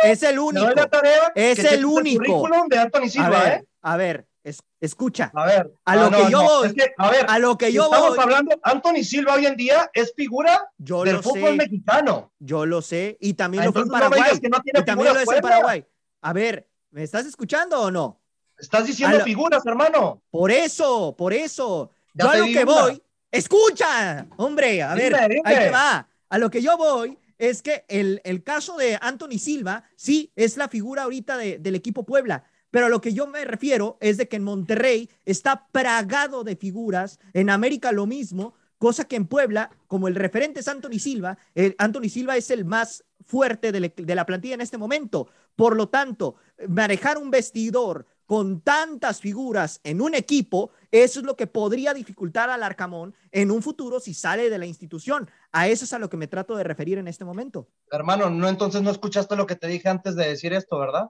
[0.01, 1.23] es el único.
[1.35, 2.49] Es el único.
[2.69, 3.65] de Anthony A Silva, ver, ¿eh?
[3.83, 5.73] a ver, es- escucha, A ver.
[5.85, 7.85] A lo que no, yo no, voy- es que, a ver, a lo que yo
[7.85, 11.57] estamos voy, hablando, Anthony Silva hoy en día es figura yo del lo fútbol sé,
[11.57, 12.33] mexicano.
[12.39, 14.41] yo lo sé, y también Ah, lo fue en Paraguay, y
[14.85, 15.41] también lo es en.
[15.43, 15.85] Paraguay.
[16.23, 18.20] A ver, ¿me estás escuchando o no?
[18.61, 20.23] Estás diciendo lo- figuras, hermano.
[20.31, 21.91] Por eso, por eso.
[22.15, 22.65] Ya yo a lo que una.
[22.65, 26.09] voy, escucha, hombre, a ver, Dime, ahí te va.
[26.29, 30.57] A lo que yo voy es que el, el caso de Anthony Silva, sí, es
[30.57, 34.17] la figura ahorita de- del equipo Puebla, pero a lo que yo me refiero es
[34.17, 39.27] de que en Monterrey está plagado de figuras, en América lo mismo, cosa que en
[39.27, 43.81] Puebla, como el referente es Anthony Silva, el Anthony Silva es el más fuerte de,
[43.81, 45.29] le- de la plantilla en este momento.
[45.57, 46.37] Por lo tanto,
[46.69, 52.49] manejar un vestidor con tantas figuras en un equipo, eso es lo que podría dificultar
[52.49, 55.29] al Arcamón en un futuro si sale de la institución.
[55.51, 57.67] A eso es a lo que me trato de referir en este momento.
[57.91, 61.07] Hermano, no, entonces no escuchaste lo que te dije antes de decir esto, ¿verdad?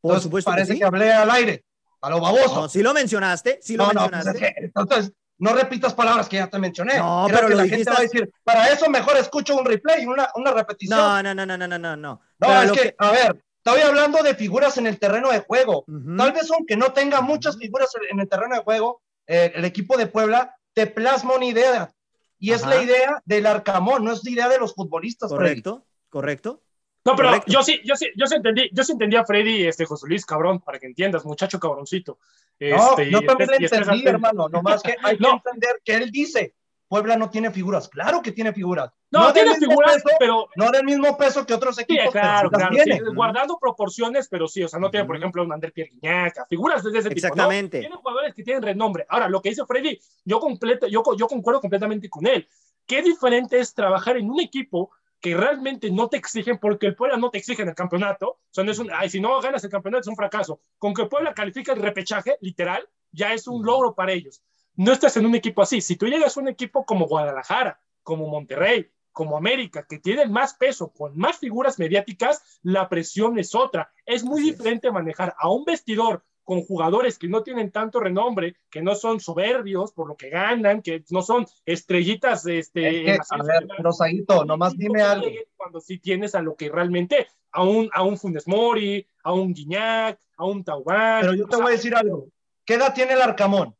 [0.00, 0.78] Por Entonces, supuesto que Parece sí.
[0.80, 1.64] que hablé al aire,
[2.00, 2.62] a lo baboso.
[2.62, 4.46] No, sí lo mencionaste, sí lo No, no, pues mencionaste.
[4.48, 6.98] es que, entonces, no repitas palabras que ya te mencioné.
[6.98, 10.06] No, Creo pero que la gente va a decir, para eso mejor escucho un replay,
[10.06, 10.98] una, una repetición.
[10.98, 11.96] No, no, no, no, no, no, no.
[11.96, 15.40] No, No, Pero es que, a ver, estoy hablando de figuras en el terreno de
[15.40, 15.84] juego.
[16.16, 19.96] Tal vez aunque no tenga muchas figuras en el terreno de juego, eh, el equipo
[19.96, 21.90] de Puebla te plasma una idea.
[22.38, 25.30] Y es la idea del Arcamón, no es la idea de los futbolistas.
[25.30, 25.62] Freddy.
[25.62, 26.60] Correcto, correcto.
[27.06, 27.52] No, pero Correcto.
[27.52, 30.24] yo sí, yo sí, yo sí entendí, yo sí entendí a Freddy, este José Luis,
[30.24, 32.18] cabrón, para que entiendas, muchacho cabroncito.
[32.60, 34.48] No, Este, yo y también y estés entendí, hermano.
[34.48, 35.34] Nomás que hay que No.
[35.34, 36.54] entender que él dice,
[36.88, 37.88] Puebla no tiene figuras.
[37.90, 38.90] Claro que tiene figuras.
[39.14, 42.10] No, del tiene figuras, peso, pero no del mismo peso que otros equipos.
[42.10, 43.00] claro, sí claro, sí, tiene.
[43.14, 46.82] guardando proporciones, pero sí, o sea, no tiene, por ejemplo, un Ander Pierre Guignac, figuras
[46.82, 47.26] de ese tipo.
[47.26, 47.28] ¿no?
[47.28, 47.80] Exactamente.
[47.80, 49.06] Tiene jugadores que tienen renombre.
[49.08, 52.48] Ahora, lo que dice Freddy, yo, completo, yo, yo concuerdo completamente con él.
[52.86, 54.90] Qué diferente es trabajar en un equipo
[55.20, 58.28] que realmente no te exigen, porque el Puebla no te exige en el campeonato.
[58.28, 60.60] O sea, no es un, ay, si no ganas el campeonato es un fracaso.
[60.76, 64.42] Con que Puebla califica el repechaje, literal, ya es un logro para ellos.
[64.76, 65.80] No estás en un equipo así.
[65.80, 70.54] Si tú llegas a un equipo como Guadalajara, como Monterrey, como América, que tienen más
[70.54, 73.90] peso, con más figuras mediáticas, la presión es otra.
[74.04, 74.58] Es muy Así es.
[74.58, 79.18] diferente manejar a un vestidor con jugadores que no tienen tanto renombre, que no son
[79.20, 83.92] soberbios por lo que ganan, que no son estrellitas este, Es que, a ver, pero
[83.92, 85.26] Saguito, nomás dime algo.
[85.56, 89.54] Cuando sí tienes a lo que realmente, a un, a un Funes Mori, a un
[89.54, 91.22] Guiñac, a un Taubán.
[91.22, 92.28] Pero yo te voy a decir algo.
[92.66, 93.74] ¿Qué edad tiene el Arcamón?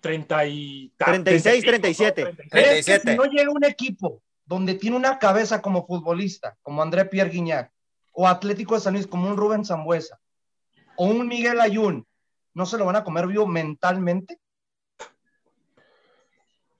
[0.00, 0.92] 30 y...
[0.98, 2.22] 36, 37.
[2.22, 2.50] 36.
[2.50, 3.10] ¿Crees que 37.
[3.10, 7.70] si no llega un equipo donde tiene una cabeza como futbolista, como André Pierre Guignac,
[8.12, 10.18] o Atlético de San Luis, como un Rubén Zambuesa,
[10.96, 12.06] o un Miguel Ayun,
[12.54, 14.40] ¿no se lo van a comer vivo mentalmente?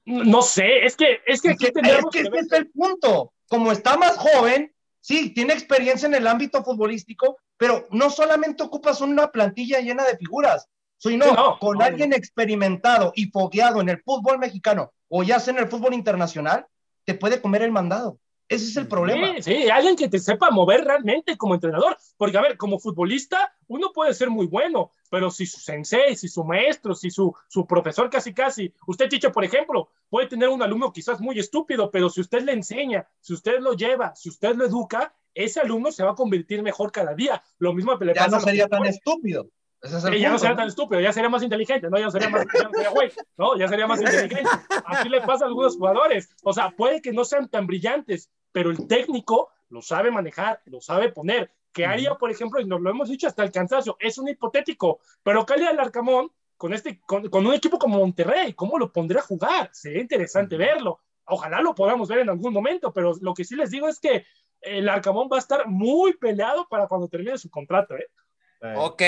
[0.05, 2.45] No sé, es que, es que Es aquí que, tenemos es que que ese ver-
[2.45, 3.33] es el punto.
[3.47, 9.01] Como está más joven, sí, tiene experiencia en el ámbito futbolístico, pero no solamente ocupas
[9.01, 10.69] una plantilla llena de figuras,
[10.99, 15.61] Si no, con alguien experimentado y fogueado en el fútbol mexicano o ya sea en
[15.61, 16.67] el fútbol internacional,
[17.05, 18.19] te puede comer el mandado.
[18.49, 19.35] Ese es el problema.
[19.37, 21.99] Sí, sí, alguien que te sepa mover realmente como entrenador.
[22.17, 26.29] Porque, a ver, como futbolista, uno puede ser muy bueno, pero si su sensei, si
[26.29, 30.63] su maestro, si su, su profesor casi casi, usted, Chicho, por ejemplo, puede tener un
[30.63, 34.57] alumno quizás muy estúpido, pero si usted le enseña, si usted lo lleva, si usted
[34.57, 37.43] lo educa, ese alumno se va a convertir mejor cada día.
[37.59, 39.47] Lo mismo le ya no sería tan estúpido.
[39.83, 41.99] Ya no sería tan estúpido, ya sería más inteligente, ¿no?
[41.99, 43.57] Ya sería más, ya sería güey, ¿no?
[43.57, 44.51] Ya sería más inteligente.
[44.85, 46.31] Así le pasa a algunos jugadores.
[46.43, 50.81] O sea, puede que no sean tan brillantes, pero el técnico lo sabe manejar, lo
[50.81, 51.53] sabe poner.
[51.73, 55.01] ¿Qué haría, por ejemplo, y nos lo hemos dicho hasta el cansancio, es un hipotético,
[55.23, 59.23] pero Cali al Arcamón, con, este, con, un equipo como Monterrey, ¿cómo lo pondrá a
[59.23, 59.71] jugar?
[59.73, 61.01] Sería interesante verlo.
[61.27, 64.25] Ojalá lo podamos ver en algún momento, pero lo que sí les digo es que
[64.61, 67.95] el Arcamón va a estar muy peleado para cuando termine su contrato.
[67.95, 68.09] ¿eh?
[68.61, 69.03] Ok,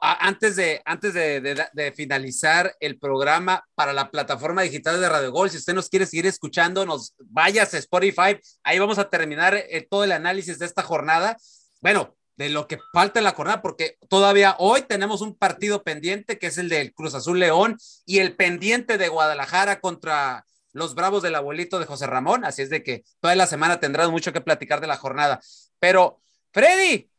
[0.00, 5.56] antes, de, antes de, finalizar el programa para la plataforma digital de Radio Gol, si
[5.56, 10.04] usted nos quiere seguir escuchando, nos vayas a Spotify, ahí vamos a terminar eh, todo
[10.04, 11.36] el análisis de esta jornada.
[11.80, 16.38] Bueno, de lo que falta en la jornada, porque todavía hoy tenemos un partido pendiente
[16.38, 17.76] que es el del Cruz Azul León
[18.06, 22.70] y el pendiente de Guadalajara contra los Bravos del abuelito de José Ramón, así es
[22.70, 25.40] de que toda la semana tendrás mucho que platicar de la jornada.
[25.78, 26.22] Pero,
[26.52, 27.10] Freddy,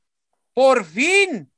[0.54, 1.52] por fin,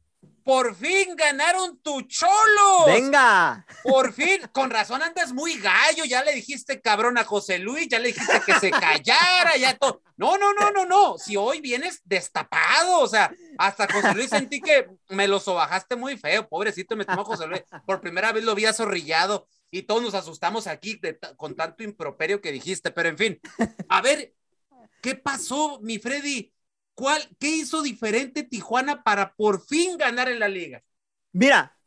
[0.46, 2.86] por fin ganaron tu cholo.
[2.86, 3.66] Venga.
[3.82, 7.98] Por fin, con razón andas muy gallo, ya le dijiste cabrón a José Luis, ya
[7.98, 10.04] le dijiste que se callara, ya todo.
[10.18, 14.62] No, no, no, no, no, si hoy vienes destapado, o sea, hasta José Luis sentí
[14.62, 18.54] que me lo sobajaste muy feo, pobrecito, me tomó José Luis, por primera vez lo
[18.54, 21.02] vi azorrillado y todos nos asustamos aquí
[21.38, 23.42] con tanto improperio que dijiste, pero en fin,
[23.90, 24.32] a ver,
[25.02, 26.54] ¿qué pasó, mi Freddy?
[26.96, 30.84] ¿Cuál, ¿Qué hizo diferente Tijuana para por fin ganar en la liga?
[31.34, 31.78] Mira,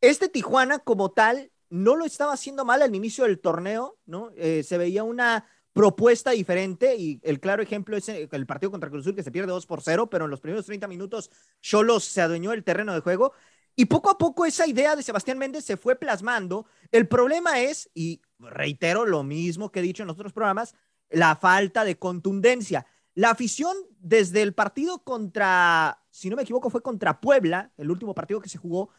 [0.00, 4.30] este Tijuana como tal no lo estaba haciendo mal al inicio del torneo, ¿no?
[4.36, 9.02] Eh, se veía una propuesta diferente y el claro ejemplo es el partido contra Cruz
[9.02, 12.20] Azul que se pierde 2 por 0, pero en los primeros 30 minutos Cholos se
[12.20, 13.32] adueñó el terreno de juego
[13.76, 16.66] y poco a poco esa idea de Sebastián Méndez se fue plasmando.
[16.90, 20.74] El problema es, y reitero lo mismo que he dicho en los otros programas,
[21.10, 22.86] la falta de contundencia.
[23.18, 28.14] La afición desde el partido contra, si no me equivoco, fue contra Puebla, el último
[28.14, 28.90] partido que se jugó,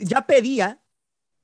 [0.00, 0.82] ya pedía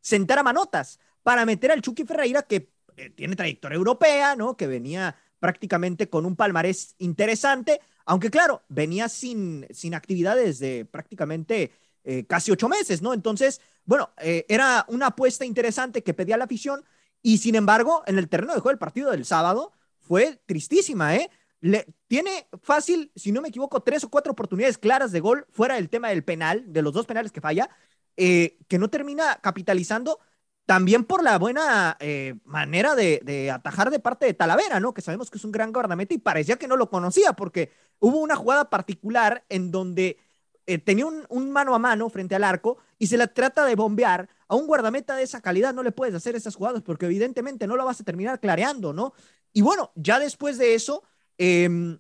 [0.01, 4.57] sentar a manotas para meter al Chucky Ferreira, que eh, tiene trayectoria europea, ¿no?
[4.57, 11.71] Que venía prácticamente con un palmarés interesante, aunque claro, venía sin, sin actividades de prácticamente
[12.03, 13.15] eh, casi ocho meses, ¿no?
[13.15, 16.85] Entonces, bueno, eh, era una apuesta interesante que pedía la afición
[17.23, 21.31] y sin embargo, en el terreno de juego del partido del sábado fue tristísima, ¿eh?
[21.61, 25.75] Le, tiene fácil, si no me equivoco, tres o cuatro oportunidades claras de gol fuera
[25.75, 27.69] del tema del penal, de los dos penales que falla,
[28.17, 30.19] eh, que no termina capitalizando
[30.67, 34.95] también por la buena eh, manera de, atajar de parte de Talavera, ¿no?
[34.95, 38.19] Que sabemos que es un gran guardameta y parecía que no lo conocía porque hubo
[38.19, 40.19] una jugada particular en donde
[40.67, 43.75] eh, tenía un, un, mano a mano frente al arco y se la trata de
[43.75, 44.29] bombear.
[44.47, 47.77] A un guardameta de esa calidad no le puedes hacer esas jugadas porque evidentemente no
[47.77, 49.13] lo vas a terminar clareando, ¿no?
[49.53, 51.03] Y bueno, ya después de eso
[51.43, 51.99] Em,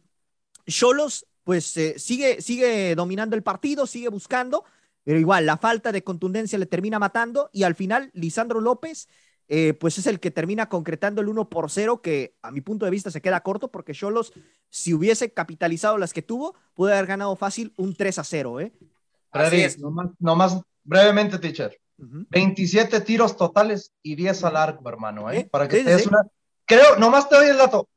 [0.67, 4.65] Cholos, pues eh, sigue, sigue dominando el partido, sigue buscando,
[5.03, 9.09] pero igual la falta de contundencia le termina matando y al final Lisandro López,
[9.49, 12.85] eh, pues es el que termina concretando el 1 por 0, que a mi punto
[12.85, 14.35] de vista se queda corto porque Cholos,
[14.69, 18.61] si hubiese capitalizado las que tuvo, puede haber ganado fácil un 3 a 0.
[18.61, 18.73] ¿eh?
[19.31, 19.79] Así es.
[20.19, 21.81] Nomás, brevemente, teacher.
[21.97, 25.49] 27 tiros totales y 10 al arco, hermano, ¿eh?
[25.51, 26.19] Para que te des una...
[26.67, 27.89] Creo, nomás te doy el dato.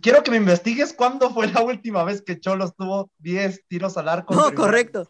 [0.00, 4.08] Quiero que me investigues cuándo fue la última vez que Cholos tuvo 10 tiros al
[4.08, 4.34] arco.
[4.34, 5.08] No, correcto,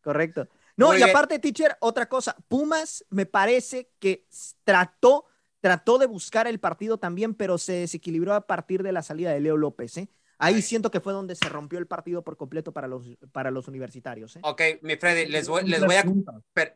[0.00, 0.48] correcto.
[0.76, 4.26] No, y aparte, teacher, otra cosa, Pumas me parece que
[4.64, 5.26] trató,
[5.60, 9.40] trató de buscar el partido también, pero se desequilibró a partir de la salida de
[9.40, 10.08] Leo López, ¿eh?
[10.38, 13.68] Ahí siento que fue donde se rompió el partido por completo para los, para los
[13.68, 14.34] universitarios.
[14.34, 14.40] ¿eh?
[14.42, 16.04] Ok, mi Freddy, les voy, les voy a,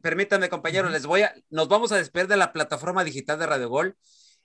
[0.00, 3.68] permítanme compañeros, les voy a, nos vamos a despedir de la plataforma digital de Radio
[3.68, 3.96] Gol.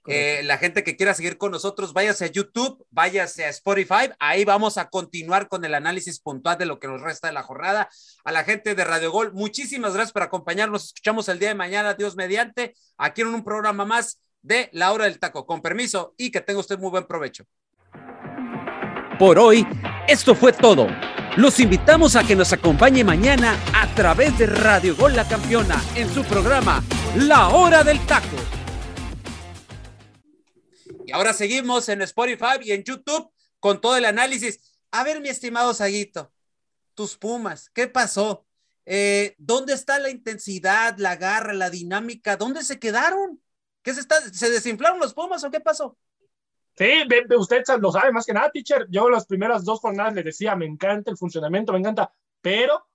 [0.07, 4.09] Eh, la gente que quiera seguir con nosotros, váyase a YouTube, váyase a Spotify.
[4.19, 7.43] Ahí vamos a continuar con el análisis puntual de lo que nos resta de la
[7.43, 7.89] jornada.
[8.23, 10.85] A la gente de Radio Gol, muchísimas gracias por acompañarnos.
[10.85, 15.05] Escuchamos el día de mañana, Dios mediante, aquí en un programa más de La Hora
[15.05, 15.45] del Taco.
[15.45, 17.45] Con permiso y que tenga usted muy buen provecho.
[19.19, 19.67] Por hoy,
[20.07, 20.87] esto fue todo.
[21.37, 26.09] Los invitamos a que nos acompañe mañana a través de Radio Gol La Campeona en
[26.09, 26.83] su programa
[27.15, 28.60] La Hora del Taco
[31.13, 34.59] ahora seguimos en Spotify y en YouTube con todo el análisis.
[34.91, 36.31] A ver, mi estimado Saguito,
[36.93, 38.45] tus Pumas, ¿qué pasó?
[38.85, 42.35] Eh, ¿Dónde está la intensidad, la garra, la dinámica?
[42.37, 43.41] ¿Dónde se quedaron?
[43.83, 44.19] ¿Qué se está?
[44.21, 45.97] ¿Se desinflaron los Pumas o qué pasó?
[46.77, 47.03] Sí,
[47.37, 48.87] usted lo sabe más que nada, teacher.
[48.89, 52.87] Yo las primeras dos jornadas le decía, me encanta el funcionamiento, me encanta, pero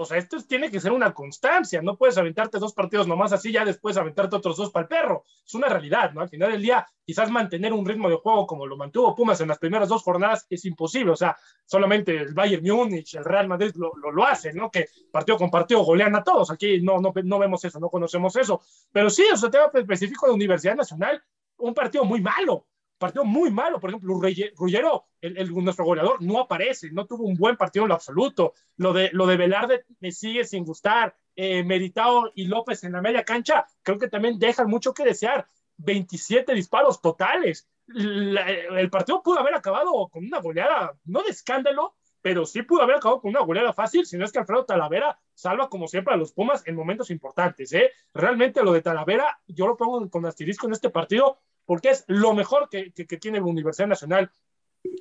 [0.00, 3.50] o sea, esto tiene que ser una constancia, no puedes aventarte dos partidos nomás así,
[3.50, 5.24] ya después aventarte otros dos para el perro.
[5.44, 6.20] Es una realidad, ¿no?
[6.20, 9.48] Al final del día, quizás mantener un ritmo de juego como lo mantuvo Pumas en
[9.48, 11.36] las primeras dos jornadas es imposible, o sea,
[11.66, 14.70] solamente el Bayern Múnich, el Real Madrid lo, lo, lo hacen, ¿no?
[14.70, 18.36] Que partido con partido golean a todos, aquí no, no, no vemos eso, no conocemos
[18.36, 21.20] eso, pero sí, o sea, tema específico de Universidad Nacional,
[21.56, 22.68] un partido muy malo,
[22.98, 23.80] partido muy malo.
[23.80, 24.20] Por ejemplo,
[24.56, 28.54] Rullero, el, nuestro goleador, no aparece, no tuvo un buen partido en lo absoluto.
[28.76, 31.14] Lo de, lo de Velarde me sigue sin gustar.
[31.36, 35.46] Eh, Meritao y López en la media cancha, creo que también dejan mucho que desear.
[35.76, 37.68] 27 disparos totales.
[37.86, 42.96] el partido pudo haber acabado con una goleada, no de escándalo, pero sí pudo haber
[42.96, 46.16] acabado con una goleada fácil, si no es que Alfredo Talavera salva como siempre a
[46.16, 47.72] los Pumas en momentos importantes.
[47.72, 47.92] ¿eh?
[48.12, 51.38] Realmente lo de Talavera, yo lo pongo con asterisco en este partido,
[51.68, 54.30] porque es lo mejor que, que, tiene la Universidad Nacional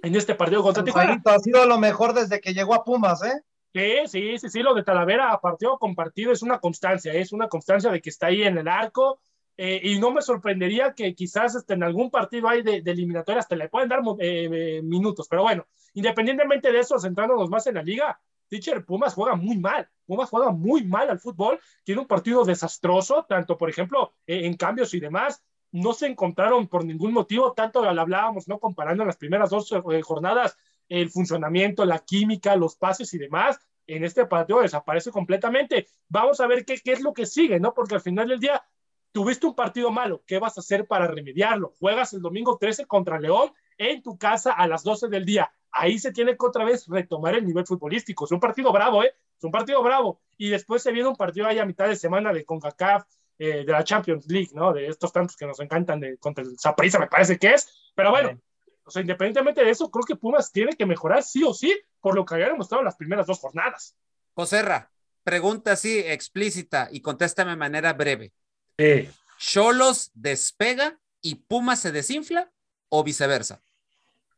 [0.03, 1.21] en este partido contra Tijuana.
[1.23, 3.41] Ha sido lo mejor desde que llegó a Pumas, ¿eh?
[3.73, 7.31] Sí, sí, sí, sí, lo de Talavera a partido con partido es una constancia, es
[7.31, 9.21] una constancia de que está ahí en el arco,
[9.55, 13.39] eh, y no me sorprendería que quizás este, en algún partido hay de, de eliminatoria
[13.39, 17.75] hasta le pueden dar eh, eh, minutos, pero bueno, independientemente de eso, centrándonos más en
[17.75, 22.07] la liga, Teacher, Pumas juega muy mal, Pumas juega muy mal al fútbol, tiene un
[22.07, 25.41] partido desastroso, tanto por ejemplo en cambios y demás,
[25.71, 28.59] no se encontraron por ningún motivo, tanto lo hablábamos, ¿no?
[28.59, 30.57] Comparando las primeras dos eh, jornadas
[30.89, 35.87] el funcionamiento, la química, los pases y demás, en este partido desaparece completamente.
[36.07, 37.73] Vamos a ver qué, qué es lo que sigue, ¿no?
[37.73, 38.63] Porque al final del día
[39.11, 41.73] tuviste un partido malo, ¿qué vas a hacer para remediarlo?
[41.79, 45.51] Juegas el domingo 13 contra León en tu casa a las 12 del día.
[45.71, 48.25] Ahí se tiene que otra vez retomar el nivel futbolístico.
[48.25, 49.13] Es un partido bravo, ¿eh?
[49.37, 50.19] Es un partido bravo.
[50.37, 53.05] Y después se viene un partido ahí a mitad de semana de CONCACAF,
[53.39, 54.73] eh, de la Champions League, ¿no?
[54.73, 57.91] De estos tantos que nos encantan de, contra el Zaprisa, me parece que es.
[57.95, 58.39] Pero bueno,
[58.83, 62.15] o sea, independientemente de eso, creo que Pumas tiene que mejorar sí o sí por
[62.15, 63.95] lo que había demostrado las primeras dos jornadas.
[64.33, 64.91] Joserra,
[65.23, 68.33] pregunta así explícita y contéstame de manera breve.
[69.37, 72.51] ¿Cholos despega y Pumas se desinfla
[72.89, 73.61] o viceversa?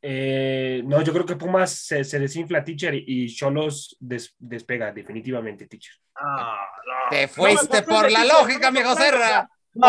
[0.01, 5.93] Eh, no, yo creo que Pumas se, desinfla, teacher, y Cholos despega, definitivamente, teacher.
[6.15, 6.67] Ah,
[7.09, 9.49] Te fuiste por la lógica, mi Serra.
[9.73, 9.87] No,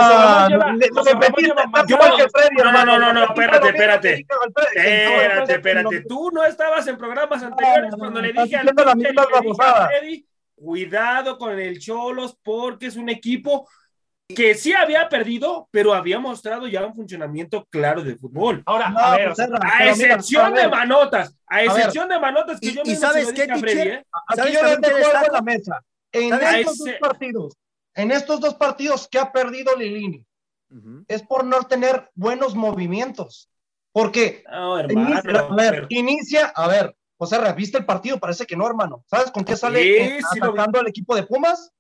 [2.73, 4.27] no, no, no, no, espérate, espérate.
[4.75, 6.03] Espérate, espérate.
[6.03, 8.69] Tú no estabas en programas anteriores cuando le dije al
[9.89, 13.69] Freddy, cuidado con el Cholos porque es un equipo
[14.35, 18.63] que sí había perdido, pero había mostrado ya un funcionamiento claro de fútbol.
[18.67, 23.33] Ahora, a, ver, a excepción de manotas, a excepción de manotas que yo me sabes
[23.33, 24.07] qué, Freddy, ¿eh?
[24.27, 25.81] Aquí yo le dejo en la mesa.
[26.13, 27.57] En estos dos partidos,
[27.95, 30.25] en estos dos partidos que ha perdido Lilini,
[31.09, 33.49] es por no tener buenos movimientos.
[33.93, 34.45] Porque
[34.89, 38.19] inicia, a ver, inicia, a ver, José, ¿viste el partido?
[38.19, 39.05] Parece que no, hermano.
[39.11, 41.73] ¿Sabes con qué sale sí, atacando al equipo de Pumas?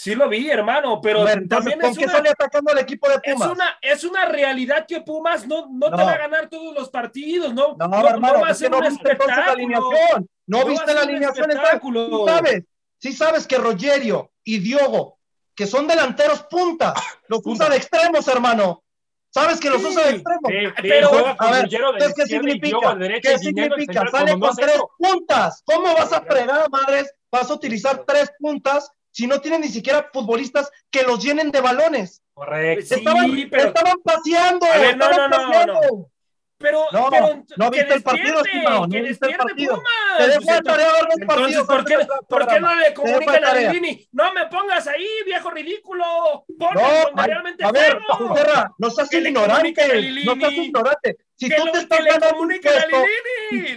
[0.00, 3.50] Sí lo vi, hermano, pero también ¿con qué sale atacando al equipo de Pumas?
[3.50, 6.88] Es una, es una realidad que Pumas no, no, te va a ganar todos los
[6.88, 9.36] partidos, no, no, no, hermano, va a ser un espectáculo.
[9.36, 10.28] La alineación.
[10.46, 11.50] No, viste la alineación,
[11.82, 12.64] tú sabes,
[12.96, 15.18] sí sabes que Rogerio y Diogo,
[15.54, 16.94] que son delanteros puntas,
[17.28, 18.82] los usa de extremos, hermano.
[19.28, 20.74] ¿Sabes que los usa de extremos?
[20.80, 22.96] pero, a ver, ¿qué significa?
[23.22, 24.08] ¿Qué significa?
[24.10, 25.62] Sale con tres puntas.
[25.66, 27.12] ¿Cómo vas a fregar, madres?
[27.30, 31.60] Vas a utilizar tres puntas si no tienen ni siquiera futbolistas que los llenen de
[31.60, 32.22] balones?
[32.32, 32.94] Correcto.
[32.94, 33.68] Estaban, sí, pero...
[33.68, 34.66] estaban paseando.
[34.66, 36.10] Ver, no, no, no, no,
[36.58, 39.82] Pero, no, pero, no viste el partido, estimado, no viste el partido.
[40.16, 41.66] Te dejo de tarea ver los partidos.
[41.66, 41.98] ¿por qué,
[42.28, 44.08] ¿por qué no le comunican a Lilini?
[44.12, 46.44] No me pongas ahí, viejo ridículo.
[46.58, 47.98] Ponme no, realmente a ver,
[48.34, 50.24] Terra, no seas ignorante.
[50.24, 51.16] No seas ignorante.
[51.40, 52.96] Si tú te estás ganando un puesto,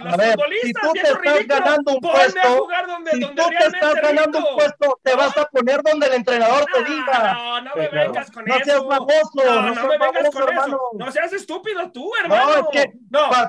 [0.04, 2.68] a ver, si tú te estás ganando un puesto,
[3.10, 6.84] si tú te estás ganando un puesto, te vas a poner donde el entrenador te
[6.84, 7.32] diga.
[7.32, 8.58] No, no me vengas con eso.
[8.58, 10.80] No seas baboso, no me vengas con eso.
[10.92, 12.44] No seas estúpido tú, hermano.
[12.44, 12.92] No, es que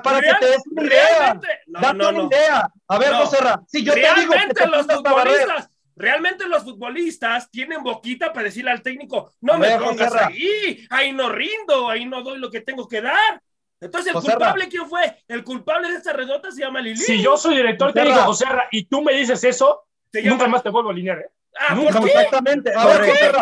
[0.02, 1.40] para que te des una idea.
[1.66, 2.70] Date una idea.
[2.88, 3.36] A ver, José
[3.66, 8.82] si yo te digo que los futbolistas Realmente los futbolistas tienen boquita para decirle al
[8.82, 13.00] técnico, no me pongas ahí, ahí no rindo, ahí no doy lo que tengo que
[13.00, 13.42] dar.
[13.80, 15.22] Entonces, ¿el culpable quién fue?
[15.28, 16.96] El culpable de esta redota se llama Lili.
[16.96, 19.84] Si yo soy director técnico, José y tú me dices eso,
[20.24, 21.30] nunca más te vuelvo a alinear, ¿eh?
[21.58, 22.14] Ah, nunca, ¿por qué?
[22.14, 22.72] Exactamente.
[22.74, 23.32] A ver, José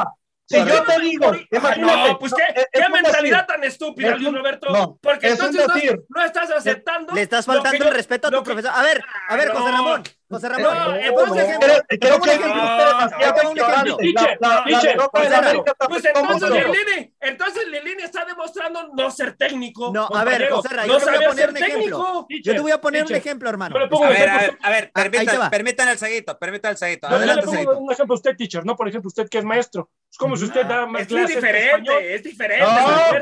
[0.47, 2.09] si yo te digo, imagínate.
[2.11, 4.71] No, pues qué, qué mentalidad tan estúpida, Luis Roberto.
[4.71, 5.75] No, porque entonces no,
[6.09, 7.15] no, estás aceptando.
[7.15, 8.71] Le, estás faltando el respeto a tu profesor.
[8.75, 10.03] A ver, a ver, José Ramón.
[10.35, 10.97] José No, Ramón.
[10.97, 11.35] ejemplo.
[11.35, 13.99] demasiado Te pongo un ejemplo.
[15.89, 16.51] Pues entonces.
[16.51, 19.91] Lilini, entonces Lilini está demostrando no ser técnico.
[19.93, 20.49] No, a ver.
[20.51, 21.79] José Ra, no yo te voy a poner ser un ejemplo.
[21.79, 22.27] técnico.
[22.43, 23.77] Yo te voy a poner un ejemplo, hermano.
[23.77, 27.09] A ver, a ver, a ver, Ah, permitan el seguito, permitan el seguito.
[27.11, 29.91] Yo, le pongo un ejemplo a usted, teacher, no por ejemplo usted que es maestro.
[30.15, 31.81] Es como si usted da más Es clases de español.
[31.83, 32.65] diferente, es diferente.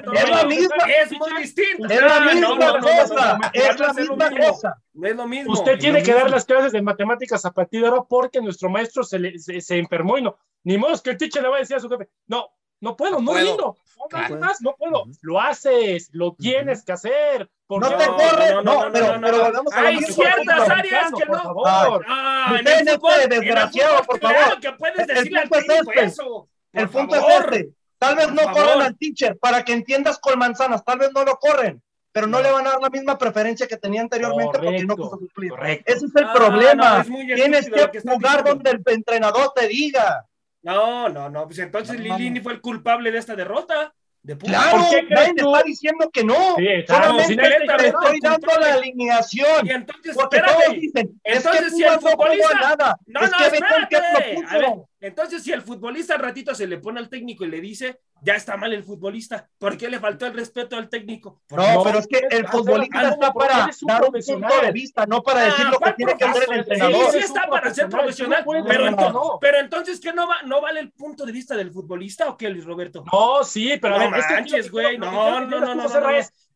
[0.04, 1.88] No, es la misma- Es muy distinto.
[1.88, 4.46] Es la No, misma cosa, es la lo misma mismo.
[4.52, 4.76] cosa.
[4.92, 5.52] No es lo mismo.
[5.54, 6.36] Usted tiene lo que dar mismo.
[6.36, 9.78] las clases de matemáticas a partir de ahora porque nuestro maestro se, le, se, se
[9.78, 10.36] enfermó y no.
[10.64, 12.50] Ni modo que el teacher le va a decir a su jefe, no,
[12.82, 13.42] no puedo, no, puedo.
[13.42, 13.76] rindo.
[13.96, 14.36] No, Claro.
[14.36, 15.04] más, no puedo.
[15.22, 17.48] Lo haces, lo tienes que hacer.
[17.66, 19.96] ¿Por No te No, corre, no, no, no, pero, no, no, pero a lo Hay
[19.96, 20.14] mismo.
[20.14, 21.42] ciertas áreas que por no.
[21.42, 22.04] favor.
[22.06, 24.60] Ah, en el este fútbol, en el desgraciado, fútbol, por claro favor.
[24.60, 26.04] que puedes decirle al este.
[26.04, 26.48] eso.
[26.72, 27.30] El punto favor.
[27.54, 27.74] es este.
[27.98, 28.62] Tal vez Por no favor.
[28.64, 32.38] corren al teacher para que entiendas con manzanas, tal vez no lo corren, pero no,
[32.38, 32.42] No.
[32.42, 35.50] le van a dar la misma preferencia que tenía anteriormente porque no Correcto, quiso cumplir.
[35.50, 35.92] correcto.
[35.92, 37.04] Ese es el Ah, problema.
[37.08, 40.26] no, es Tienes que que jugar donde el entrenador te diga.
[40.62, 41.46] No, no, no.
[41.46, 43.92] Pues entonces No, Lilini fue el culpable de esta derrota.
[44.22, 44.38] De.
[44.38, 45.52] Claro, ¿Por qué nadie tú?
[45.52, 46.54] está diciendo que no.
[46.56, 49.66] Sí, claro, Solamente si te estoy dando la alineación.
[49.66, 50.62] Y entonces, Porque espérate.
[50.64, 52.96] todos dicen, Entonces, es que si el no futbolista- nada.
[53.06, 54.34] No, es no, que Beckham que espérate.
[54.42, 54.88] lo A ver, puso.
[55.02, 58.34] Entonces, si el futbolista al ratito se le pone al técnico y le dice, ya
[58.34, 61.42] está mal el futbolista, ¿por qué le faltó el respeto al técnico?
[61.50, 64.50] No, No, pero es que el futbolista está para un dar un profesional.
[64.50, 67.04] punto de vista, no para decir Ah, lo que ¿cuál tiene que hacer el entrenador.
[67.10, 69.38] Sí, sí está para ser profesional, no pero, decir ento- no.
[69.40, 72.48] pero entonces, ¿qué no, va, no vale el punto de vista del futbolista o qué,
[72.48, 73.04] Luis Roberto?
[73.12, 75.82] No, sí, pero No a ver, es que manches, güey, no, no, no, no, no.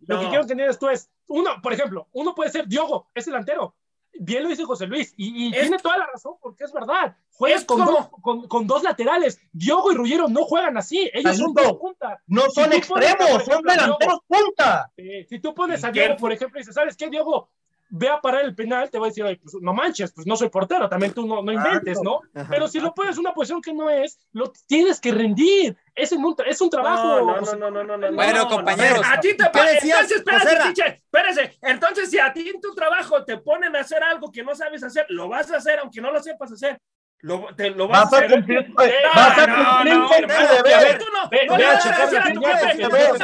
[0.06, 3.74] Lo que quiero entiendas tú es, uno, por ejemplo, uno puede ser Diogo, es delantero.
[4.20, 7.16] Bien lo dice José Luis, y, y Es- tiene toda la razón, porque es verdad.
[7.32, 9.38] Juegas Es con, como- dos, con, con dos laterales.
[9.52, 11.10] Diogo y Ruggiero no juegan así.
[11.12, 12.18] Ellos son dos puntas.
[12.26, 14.92] No son Si tú pones, extremos, son delanteros punta.
[14.96, 15.90] Eh, si tú pones ¿Y a?
[15.90, 17.50] Diogo, por ejemplo, y dices, ¿sabes qué, Diogo?
[17.88, 20.36] Ve a parar el penal, te va a decir, "Ay, pues no manches, pues no
[20.36, 22.20] soy portero, también tú no, no inventes, ¿no?
[22.34, 22.48] Ajá.
[22.50, 25.76] Pero si lo pones en una posición que no es, lo tienes que rendir.
[25.94, 27.20] Es, en un, tra- es un trabajo.
[27.20, 29.06] No, no, no, no, no, no, no, Bueno, no, compañeros, no.
[29.14, 31.58] A ti te ¿qué pa- decías, Entonces, espérate, teacher, espérese.
[31.62, 34.82] Entonces, si a ti en tu trabajo te ponen a hacer algo que no sabes
[34.82, 36.78] hacer, lo vas a hacer aunque no lo sepas hacer.
[37.20, 38.30] Lo, te, lo vas, Vas a hacer.
[38.30, 41.00] cumplir, No, vas a no, cumplir no, con tu deber.
[41.48, 43.16] no, le vas a decir a tu jefe, le vas a decir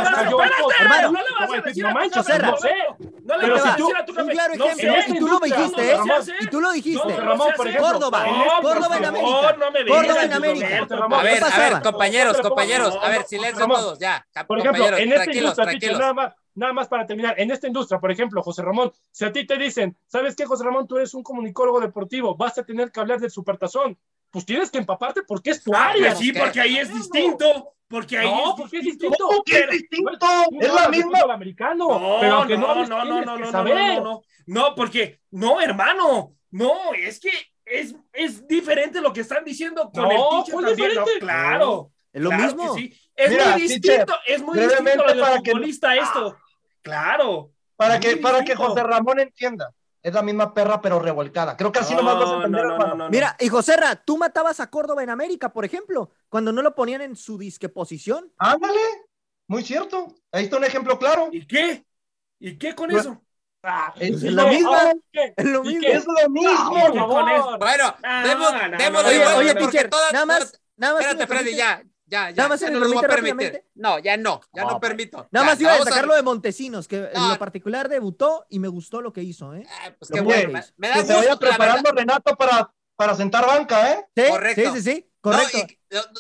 [1.87, 1.91] a
[4.05, 5.99] tu jefe, Un claro ejemplo, y tú lo dijiste, ¿eh?
[6.41, 7.17] Y tú lo dijiste.
[7.79, 8.25] Córdoba,
[8.63, 9.57] Córdoba en América.
[9.89, 10.87] Córdoba en América.
[11.11, 14.27] A ver, ¿qué a ver, compañeros, No, compañeros, no, a ver, no, silencio todos, ya.
[14.47, 15.99] Por ejemplo, en esta tranquilos, tranquilos.
[15.99, 19.33] nada más, nada más para terminar, en esta industria, por ejemplo, José Ramón, si a
[19.33, 20.87] ti te dicen, ¿sabes qué, José Ramón?
[20.87, 23.99] Tú eres un comunicólogo deportivo, vas a tener que hablar del supertazón.
[24.31, 26.09] Pues tienes que empaparte porque es tu Ah, área.
[26.09, 27.75] pues sí, porque ahí es distinto.
[27.87, 29.09] Porque ahí No, es porque es distinto.
[29.11, 29.27] distinto.
[29.29, 30.27] ¿Cómo que es distinto?
[30.61, 31.19] Es la misma.
[31.19, 31.87] fútbol americano.
[32.01, 35.21] No, pero aunque no, no, hables, no, no, no, no, no, no, no, no, porque,
[35.33, 37.31] no, hermano, no, es que
[37.67, 41.21] es, es diferente lo que están diciendo con No, el teacher ¿cuál también, no, diferente?
[41.21, 41.91] claro.
[42.13, 42.75] Es lo claro mismo.
[42.75, 42.99] sí.
[43.15, 46.37] Es Mira, muy teacher, distinto, es muy distinto lo del para que- futbolista esto.
[46.83, 47.51] Claro.
[47.77, 48.55] Para que, para que.
[48.55, 49.73] José Ramón entienda.
[50.03, 51.57] Es la misma perra, pero revolcada.
[51.57, 53.11] Creo que así nomás vas a entender, no, no, no, no, no.
[53.11, 57.03] Mira, y Joserra, tú matabas a Córdoba en América, por ejemplo, cuando no lo ponían
[57.03, 58.33] en su disque posición.
[58.39, 58.81] Ándale.
[59.47, 60.09] Muy cierto.
[60.33, 61.29] Ahí está un ejemplo claro.
[61.31, 61.85] ¿Y qué?
[62.41, 63.23] ¿Y qué con Pues- eso?
[63.65, 64.75] Ah, Es ¿y lo mismo.
[64.75, 64.93] Ah.
[65.37, 65.87] Es lo ¿Y mismo.
[65.89, 67.07] Es lo mismo.
[67.07, 70.61] Bueno, No, demos, no, demos no, de Oye, no, oye, no, teacher, todas- nada más,
[70.77, 71.03] nada más.
[71.07, 71.81] Espérate, Freddy, ya,
[72.13, 72.37] ya, ya.
[72.37, 73.65] Nada más me no lo voy a permite permitir.
[73.75, 75.27] No, ya no, ya no, No, permito.
[75.31, 78.59] Nada Ya, más iba a destacar lo de Montesinos, que en lo particular debutó y
[78.59, 79.67] me gustó lo que hizo, ¿eh?
[79.69, 80.53] Ah, pues Lo qué bueno.
[80.53, 81.99] Me, me da Que se vaya gusto, preparando verdad.
[81.99, 84.07] Renato para, para sentar banca, ¿eh?
[84.15, 84.75] Sí, Correcto.
[84.75, 85.59] sí, sí, sí, No, correcto.
[85.59, 85.79] y-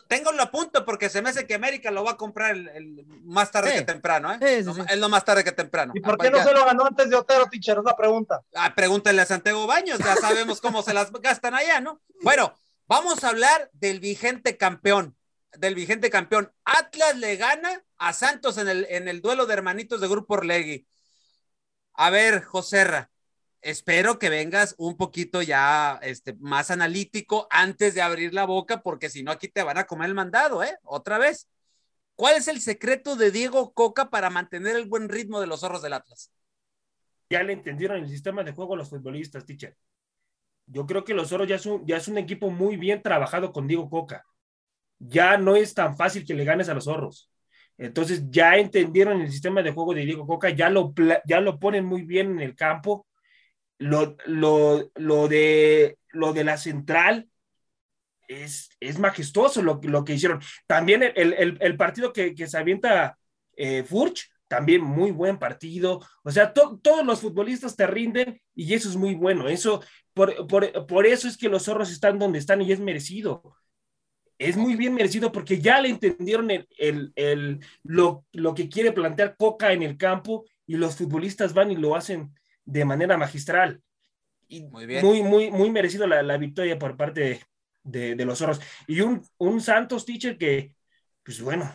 [0.08, 3.06] tengo lo punto porque se me hace que América lo va a comprar el, el-
[3.24, 3.76] más tarde Sí.
[3.78, 4.38] que temprano, ¿eh?
[4.40, 4.80] Sí, sí, No, sí.
[4.88, 5.92] Es lo más tarde que temprano.
[5.96, 7.78] ¿Y por Ah, qué no ya- se lo ganó antes de Otero, teacher?
[7.78, 8.42] Es la pregunta.
[8.54, 12.00] Ah, pregúntale a Santiago Baños, ya sabemos cómo se las gastan allá, ¿no?
[12.22, 12.54] Bueno,
[12.86, 15.16] vamos a hablar del vigente campeón,
[15.58, 16.52] del vigente campeón.
[16.64, 20.86] Atlas le gana a Santos en el, en el duelo de hermanitos de Grupo Orlegui.
[21.94, 23.10] A ver, Joserra,
[23.60, 29.10] espero que vengas un poquito ya este, más analítico antes de abrir la boca, porque
[29.10, 30.78] si no aquí te van a comer el mandado, ¿eh?
[30.84, 31.48] Otra vez.
[32.14, 35.82] ¿Cuál es el secreto de Diego Coca para mantener el buen ritmo de los zorros
[35.82, 36.30] del Atlas?
[37.32, 39.74] ya le entendieron el sistema de juego a los futbolistas, teacher.
[40.66, 43.52] Yo creo que los Oros ya es, un, ya es un equipo muy bien trabajado
[43.52, 44.24] con Diego Coca.
[45.04, 47.30] Ya no es tan fácil que le ganes a los zorros.
[47.78, 50.94] Entonces ya entendieron el sistema de juego de Diego Coca, ya lo,
[51.26, 53.06] ya lo ponen muy bien en el campo.
[53.78, 57.28] Lo, lo, lo, de, lo de la central
[58.28, 60.40] es, es majestuoso lo, lo que hicieron.
[60.66, 63.18] También el, el, el partido que, que se avienta
[63.56, 66.00] eh, Furch también muy buen partido.
[66.22, 69.48] O sea, todos los futbolistas te rinden y eso es muy bueno.
[69.48, 69.82] Eso,
[70.12, 73.56] por, por, por, eso es que los zorros están donde están y es merecido.
[74.48, 78.92] Es muy bien merecido porque ya le entendieron el, el, el, lo, lo que quiere
[78.92, 82.34] plantear Coca en el campo y los futbolistas van y lo hacen
[82.64, 83.82] de manera magistral.
[84.48, 85.04] Y muy, bien.
[85.04, 87.40] muy, muy, muy merecido la, la victoria por parte
[87.82, 88.60] de, de, los zorros.
[88.86, 90.74] Y un, un Santos teacher que,
[91.22, 91.72] pues bueno,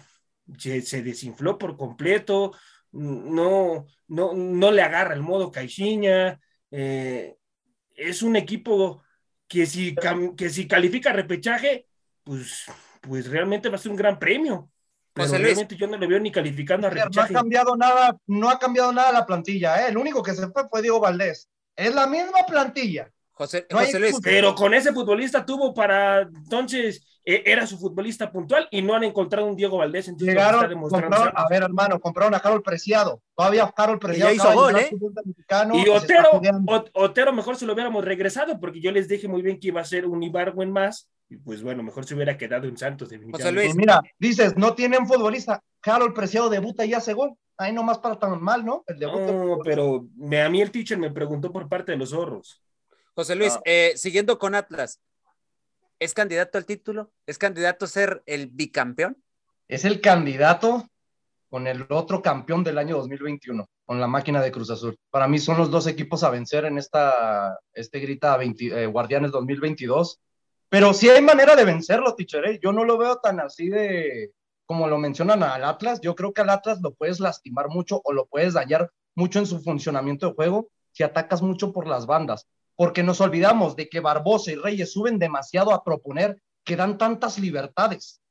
[0.58, 2.54] se, se, desinfló por completo,
[2.92, 6.40] no, no, no le agarra el modo Caixinha.
[6.72, 7.36] Eh,
[7.96, 9.04] es un equipo
[9.48, 9.96] que si,
[10.38, 11.87] que si califica repechaje,
[12.28, 12.66] pues,
[13.02, 14.70] pues realmente va a ser un gran premio.
[15.14, 16.92] Pero realmente yo no le veo ni calificando a.
[16.92, 19.90] No ha cambiado nada, no ha cambiado nada la plantilla, ¿eh?
[19.90, 21.50] el único que se fue fue Diego Valdés.
[21.76, 23.10] Es la misma plantilla.
[23.32, 24.18] José, José Luis.
[24.22, 29.04] Pero con ese futbolista tuvo para entonces e, era su futbolista puntual y no han
[29.04, 30.08] encontrado un Diego Valdés.
[30.08, 33.22] Entonces Llegaron, compraron, a ver, hermano, compraron a Carol Preciado.
[33.36, 34.34] Todavía Carol Preciado.
[34.34, 34.90] hizo gol, ¿eh?
[35.74, 36.42] Y Otero,
[36.94, 39.86] Otero mejor se lo hubiéramos regresado porque yo les dije muy bien que iba a
[39.86, 41.10] ser un Ibargüen más.
[41.30, 43.10] Y pues bueno, mejor se hubiera quedado en Santos.
[43.32, 43.76] José Luis.
[43.76, 45.62] mira, dices, no tienen futbolista.
[45.82, 47.34] Carol Preciado debuta y hace gol.
[47.58, 48.84] Ahí nomás para tan mal, ¿no?
[48.88, 52.62] El no, pero me, a mí el teacher me preguntó por parte de los zorros.
[53.16, 53.62] José Luis, ah.
[53.66, 55.02] eh, siguiendo con Atlas,
[56.00, 57.12] ¿es candidato al título?
[57.26, 59.18] ¿Es candidato a ser el bicampeón?
[59.68, 60.88] Es el candidato
[61.50, 64.98] con el otro campeón del año 2021, con la máquina de Cruz Azul.
[65.10, 69.32] Para mí son los dos equipos a vencer en esta, este grita 20, eh, Guardianes
[69.32, 70.20] 2022.
[70.70, 72.54] Pero sí hay manera de vencerlo, Tichere.
[72.54, 72.60] ¿eh?
[72.62, 74.32] Yo no lo veo tan así de
[74.66, 76.02] como lo mencionan al Atlas.
[76.02, 79.46] Yo creo que al Atlas lo puedes lastimar mucho o lo puedes dañar mucho en
[79.46, 82.48] su funcionamiento de juego si atacas mucho por las bandas
[82.78, 87.40] porque nos olvidamos de que Barbosa y Reyes suben demasiado a proponer que dan tantas
[87.40, 88.22] libertades.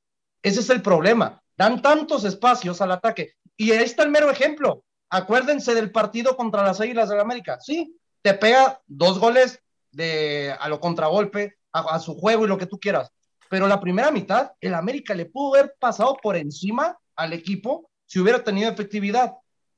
[0.40, 1.42] Ese es el problema.
[1.56, 3.34] Dan tantos espacios al ataque.
[3.56, 4.84] Y ahí está el mero ejemplo.
[5.10, 7.58] Acuérdense del partido contra las Águilas de la América.
[7.60, 12.66] Sí, te pega dos goles de, a lo contragolpe, a, su juego y lo que
[12.66, 13.10] tú quieras.
[13.48, 18.18] Pero la primera mitad, el América le pudo haber pasado por encima al equipo si
[18.18, 19.34] hubiera tenido efectividad.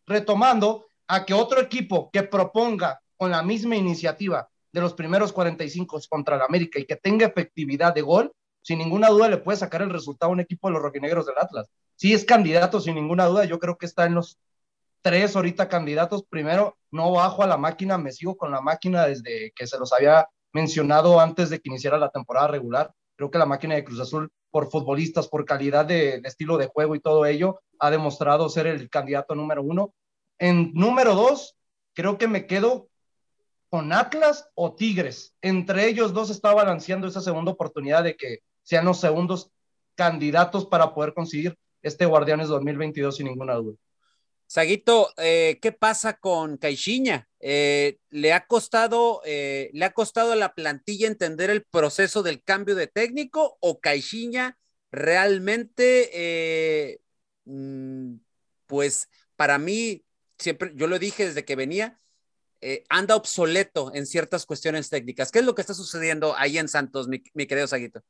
[0.07, 6.01] Retomando a que otro equipo que proponga con la misma iniciativa de los primeros 45
[6.09, 9.83] contra el América y que tenga efectividad de gol, sin ninguna duda le puede sacar
[9.83, 11.69] el resultado a un equipo de los rojinegros del Atlas.
[11.97, 14.39] Sí es candidato, sin ninguna duda, yo creo que está en los
[15.03, 16.25] tres ahorita candidatos.
[16.29, 19.93] Primero, no bajo a la máquina, me sigo con la máquina desde que se los
[19.93, 22.93] había mencionado antes de que iniciara la temporada regular.
[23.17, 26.95] Creo que la máquina de Cruz Azul, por futbolistas, por calidad de, estilo de juego
[26.95, 29.95] y todo ello, ha demostrado ser el candidato número uno.
[30.39, 31.57] En número dos,
[31.95, 32.89] creo que me quedo
[33.71, 35.35] con Atlas o Tigres.
[35.43, 39.51] Entre ellos dos está balanceando esa segunda oportunidad de que sean los segundos
[39.95, 43.77] candidatos para poder conseguir este Guardianes 2022 sin ninguna duda.
[44.49, 47.29] Saguito, eh, ¿qué pasa con Caixinha?
[47.39, 52.43] Eh, ¿le, ha costado, eh, ¿Le ha costado a la plantilla entender el proceso del
[52.43, 54.57] cambio de técnico o Caixinha
[54.91, 56.99] realmente,
[57.45, 58.15] mm,
[58.67, 60.03] pues para mí,
[60.39, 62.01] siempre, yo lo dije desde que venía,
[62.89, 65.31] anda obsoleto en ciertas cuestiones técnicas.
[65.31, 68.01] ¿Qué es lo que está sucediendo ahí en Santos, mi, querido Saguito?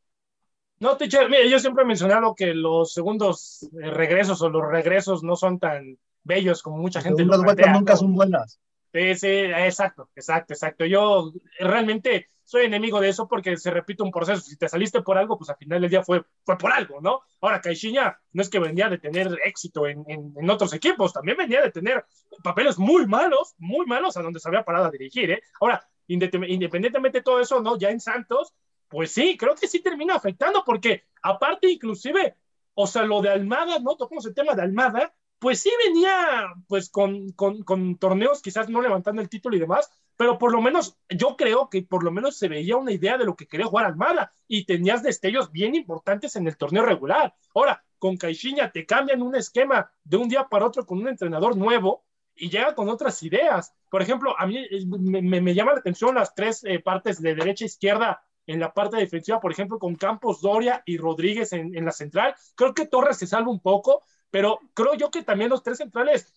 [0.78, 5.34] No, teacher, mire, yo siempre he mencionado que los segundos regresos o los regresos no
[5.34, 5.98] son tan
[6.28, 7.72] bellos como mucha gente lo plantea.
[7.72, 8.60] nunca son buenas.
[8.92, 10.84] Sí, sí, exacto, exacto, exacto.
[10.84, 14.40] Yo realmente soy enemigo de eso porque se repite un proceso.
[14.40, 17.20] Si te saliste por algo, pues al final del día fue, fue por algo, ¿no?
[17.42, 21.60] Ahora, Caixinha no es que venía de tener éxito en, en, otros equipos, también venía
[21.60, 22.06] de tener
[22.42, 25.42] papeles muy malos, muy malos a donde se había parado a dirigir, ¿eh?
[25.60, 27.78] Ahora, independientemente de todo eso, ¿no?
[27.78, 28.54] Ya en Santos,
[28.88, 32.36] pues sí, creo que sí termina afectando porque aparte inclusive,
[32.72, 33.96] o sea, lo de Almada, ¿no?
[33.96, 38.80] Tocamos el tema de Almada, pues sí venía pues con, con, con torneos quizás no
[38.82, 42.36] levantando el título y demás, pero por lo menos yo creo que por lo menos
[42.36, 46.34] se veía una idea de lo que quería jugar Almada y tenías destellos bien importantes
[46.36, 47.34] en el torneo regular.
[47.54, 51.56] Ahora, con Caixinha te cambian un esquema de un día para otro con un entrenador
[51.56, 52.04] nuevo
[52.34, 53.74] y llega con otras ideas.
[53.90, 57.34] Por ejemplo, a mí eh, me, me, llama la atención las tres eh, partes de
[57.34, 61.76] derecha e izquierda en la parte defensiva, por ejemplo, con Campos, Doria y Rodríguez en,
[61.76, 62.34] en la central.
[62.54, 66.32] Creo que Torres se salva un poco, pero creo yo que también los tres centrales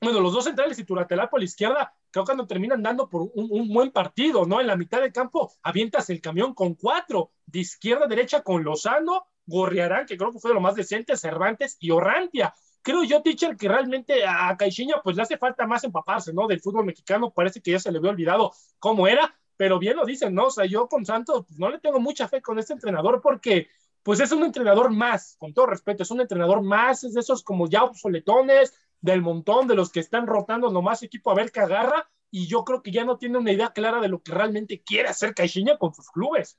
[0.00, 3.30] bueno, los dos centrales y Turatelar por la izquierda, creo que cuando terminan dando por
[3.34, 4.60] un, buen partido, ¿no?
[4.60, 8.62] En la mitad del campo avientas el camión con cuatro, de izquierda a derecha con
[8.62, 12.54] Lozano, Gorriarán, que creo que fue de lo más decente, Cervantes y Orrantia.
[12.82, 16.46] Creo yo, teacher, que realmente a Caixinha pues le hace falta más empaparse, ¿no?
[16.46, 20.04] Del fútbol mexicano, parece que ya se le había olvidado cómo era, pero bien lo
[20.04, 20.46] dicen, ¿no?
[20.46, 23.68] O sea, yo con Santos pues, no le tengo mucha fe con este entrenador porque
[24.06, 27.42] pues es un entrenador más, con todo respeto, es un entrenador más, es de esos
[27.42, 31.58] como ya obsoletones, del montón, de los que están rotando nomás equipo a ver qué
[31.58, 34.80] agarra, y yo creo que ya no tiene una idea clara de lo que realmente
[34.80, 36.56] quiere hacer Caixinha con sus clubes.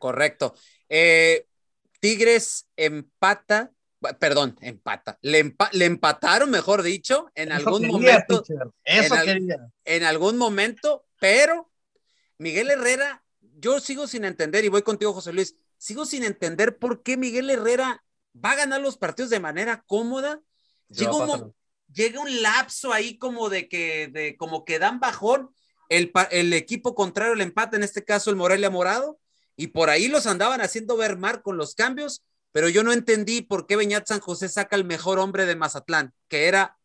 [0.00, 0.56] Correcto.
[0.88, 1.46] Eh,
[2.00, 3.70] Tigres empata,
[4.18, 5.20] perdón, empata.
[5.22, 8.42] Le, empataron, mejor dicho, en algún momento.
[8.82, 9.72] Eso en, quería.
[9.84, 11.70] en algún momento, pero
[12.38, 17.02] Miguel Herrera, yo sigo sin entender, y voy contigo, José Luis, sigo sin entender por
[17.02, 18.04] qué Miguel Herrera
[18.44, 20.40] va a ganar los partidos de manera cómoda.
[20.88, 21.54] Llega un,
[21.92, 25.50] llega un, lapso ahí como de que, de, como que dan bajón.
[25.88, 29.18] El, el equipo contrario el empate, en este caso el Morelia Morado,
[29.56, 33.42] y por ahí los andaban haciendo ver mal con los cambios, pero yo no entendí
[33.42, 36.76] por qué Beñat San José saca el mejor hombre de Mazatlán, que era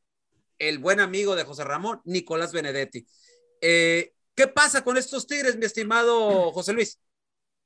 [0.59, 3.05] el buen amigo de José Ramón, Nicolás Benedetti.
[3.61, 6.99] Eh, ¿Qué pasa con estos Tigres, mi estimado José Luis?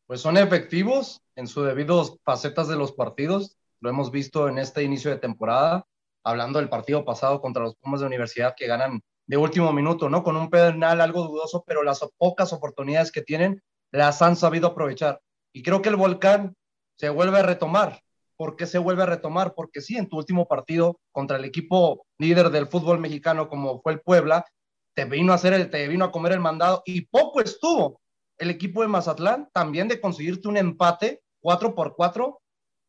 [0.08, 3.58] Pues son efectivos en sus debidos facetas de los partidos.
[3.80, 5.88] Lo hemos visto en este inicio de temporada,
[6.24, 10.24] hablando del partido pasado contra los Pumas de Universidad que ganan de último minuto, ¿no?
[10.24, 15.22] Con un penal algo dudoso, pero las pocas oportunidades que tienen las han sabido aprovechar.
[15.52, 16.56] Y creo que el volcán
[16.98, 18.02] se vuelve a retomar.
[18.38, 19.56] ¿Por qué se vuelve a retomar?
[19.56, 23.94] Porque sí, en tu último partido contra el equipo líder del fútbol mexicano como fue
[23.94, 24.46] el Puebla,
[24.94, 28.02] te vino a hacer el, te vino a comer el mandado y poco estuvo
[28.38, 32.42] el equipo de Mazatlán también de conseguirte un empate 4 por 4,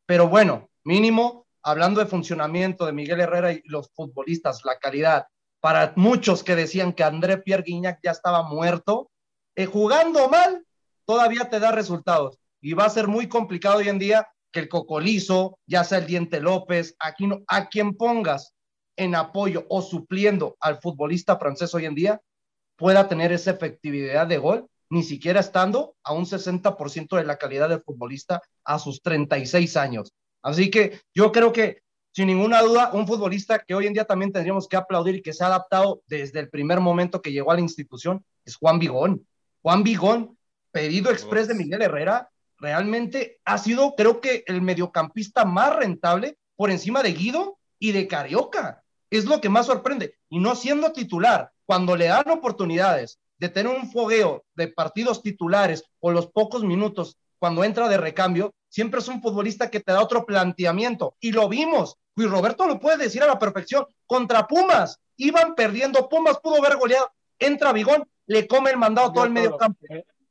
[0.06, 5.26] pero bueno, mínimo, hablando de funcionamiento de Miguel Herrera y los futbolistas, la calidad,
[5.60, 9.10] para muchos que decían que André Pierre Guignac ya estaba muerto,
[9.56, 10.64] eh, jugando mal,
[11.04, 12.38] todavía te da resultados.
[12.60, 16.06] Y va a ser muy complicado hoy en día que el Cocolizo, ya sea el
[16.06, 18.54] Diente López, aquí no, a quien pongas
[18.96, 22.20] en apoyo o supliendo al futbolista francés hoy en día,
[22.76, 27.68] pueda tener esa efectividad de gol, ni siquiera estando a un 60% de la calidad
[27.68, 30.12] del futbolista a sus 36 años.
[30.42, 31.82] Así que yo creo que,
[32.12, 35.32] sin ninguna duda, un futbolista que hoy en día también tendríamos que aplaudir y que
[35.32, 39.26] se ha adaptado desde el primer momento que llegó a la institución es Juan Vigón.
[39.62, 40.38] Juan Vigón,
[40.70, 46.70] pedido express de Miguel Herrera, realmente ha sido, creo que, el mediocampista más rentable por
[46.70, 48.82] encima de Guido y de Carioca.
[49.10, 50.14] Es lo que más sorprende.
[50.30, 55.84] Y no siendo titular, cuando le dan oportunidades de tener un fogueo de partidos titulares
[56.00, 60.02] o los pocos minutos cuando entra de recambio, siempre es un futbolista que te da
[60.02, 61.14] otro planteamiento.
[61.20, 61.96] Y lo vimos.
[62.16, 63.86] Y Roberto lo puede decir a la perfección.
[64.06, 66.08] Contra Pumas, iban perdiendo.
[66.08, 67.10] Pumas pudo haber goleado.
[67.38, 69.78] Entra Bigón, le come el mandado todo el medio campo.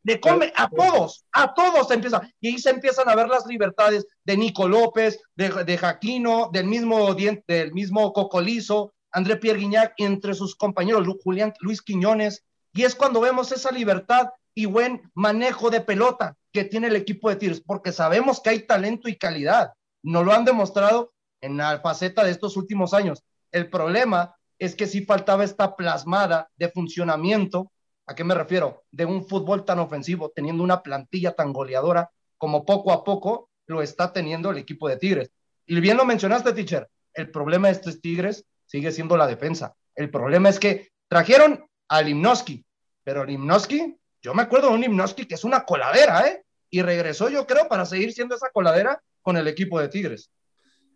[0.03, 2.22] Le come a todos, a todos se empieza.
[2.40, 6.65] Y ahí se empiezan a ver las libertades de Nico López, de, de Jaquino, del
[6.65, 12.44] mismo, del mismo Cocolizo, André Pierre Guignac, entre sus compañeros, Julián Luis Quiñones.
[12.76, 17.30] Y es cuando vemos esa libertad y buen manejo de pelota que tiene el equipo
[17.30, 19.74] de Tigres, porque sabemos que hay talento y calidad.
[20.04, 21.12] No lo han demostrado
[21.42, 23.24] en la faceta de estos últimos años.
[23.52, 27.72] El problema es que sí faltaba esta plasmada de funcionamiento
[28.08, 28.84] ¿A qué me refiero?
[28.92, 33.82] De un fútbol tan ofensivo, teniendo una plantilla tan goleadora como poco a poco lo
[33.82, 35.32] está teniendo el equipo de Tigres.
[35.66, 39.74] Y bien lo mencionaste, teacher, el problema de estos Tigres sigue siendo la defensa.
[39.96, 42.65] El problema es que trajeron a Limnoski,
[43.06, 46.44] pero Limnoski, yo me acuerdo de un Limnoski que es una coladera, ¿eh?
[46.69, 50.32] Y regresó, yo creo, para seguir siendo esa coladera con el equipo de Tigres.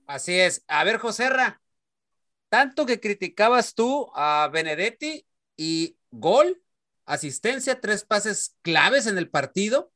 [0.07, 0.63] Así es.
[0.67, 1.61] A ver, Joserra,
[2.49, 5.23] tanto que criticabas tú a Benedetti
[5.55, 6.61] y gol
[7.05, 9.91] asistencia, tres pases claves en el partido,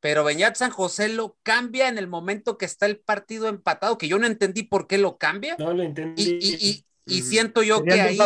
[0.00, 4.08] pero Beñat San José lo cambia en el momento que está el partido empatado, que
[4.08, 5.56] yo no entendí por qué lo cambia.
[5.58, 6.38] No lo entendí.
[6.40, 8.18] Y, siento yo que ahí.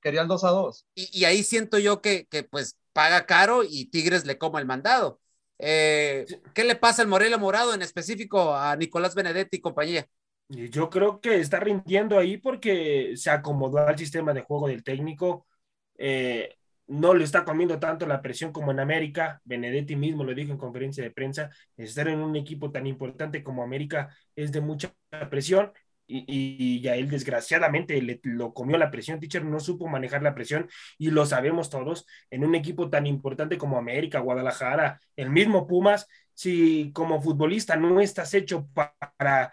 [0.00, 0.86] Quería el 2 a 2.
[0.94, 5.20] Y, ahí siento yo que, que, pues paga caro y Tigres le coma el mandado.
[5.58, 10.06] Eh, ¿Qué le pasa al Morelia Morado en específico a Nicolás Benedetti y compañía?
[10.48, 15.46] Yo creo que está rindiendo ahí porque se acomodó al sistema de juego del técnico.
[15.96, 16.56] Eh,
[16.88, 19.40] no le está comiendo tanto la presión como en América.
[19.44, 23.62] Benedetti mismo lo dijo en conferencia de prensa, estar en un equipo tan importante como
[23.62, 24.92] América es de mucha
[25.30, 25.72] presión
[26.12, 30.68] y, ya él desgraciadamente le, lo comió la presión, teacher no supo manejar la presión
[30.98, 36.06] y lo sabemos todos, en un equipo tan importante como América, Guadalajara, el mismo Pumas,
[36.34, 39.52] si como futbolista no estás hecho para,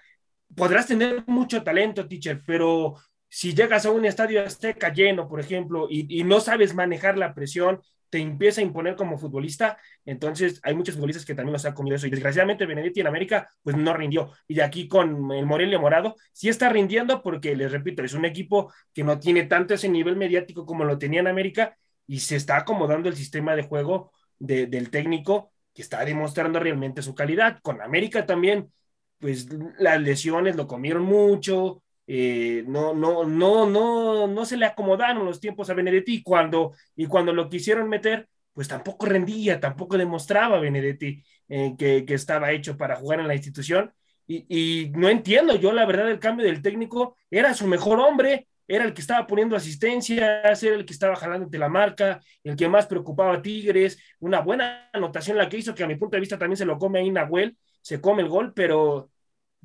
[0.56, 2.96] podrás tener mucho talento, teacher, pero
[3.28, 7.82] si llegas a un estadio azteca lleno, por ejemplo, y, no sabes manejar la presión,
[8.10, 11.96] te empieza a imponer como futbolista, entonces hay muchos futbolistas que también nos han comido
[11.96, 12.08] eso.
[12.08, 14.32] Y desgraciadamente Benedetti en América, pues no rindió.
[14.48, 18.26] Y de aquí con el Morelia Morado, sí está rindiendo porque, les repito, es un
[18.26, 21.78] equipo que no tiene tanto ese nivel mediático como lo tenía en América
[22.08, 27.14] y se está acomodando el sistema de juego del técnico que está demostrando realmente su
[27.14, 27.60] calidad.
[27.62, 28.72] Con América también,
[29.20, 35.26] pues las lesiones lo comieron mucho, eh, no, no, no, no, no se le acomodaron
[35.26, 39.96] los tiempos a Benedetti y cuando, y cuando lo quisieron meter, pues tampoco rendía, tampoco
[39.96, 43.94] demostraba Benedetti eh, que, que, estaba hecho para jugar en la institución.
[44.26, 48.48] Y, y, no entiendo, yo la verdad el cambio del técnico era su mejor hombre,
[48.68, 52.56] era el que estaba poniendo asistencias, era el que estaba jalando ante la marca, el
[52.56, 56.16] que más preocupaba a Tigres, una buena anotación la que hizo, que a mi punto
[56.16, 59.12] de vista también se lo come ahí Nahuel, se come el gol, pero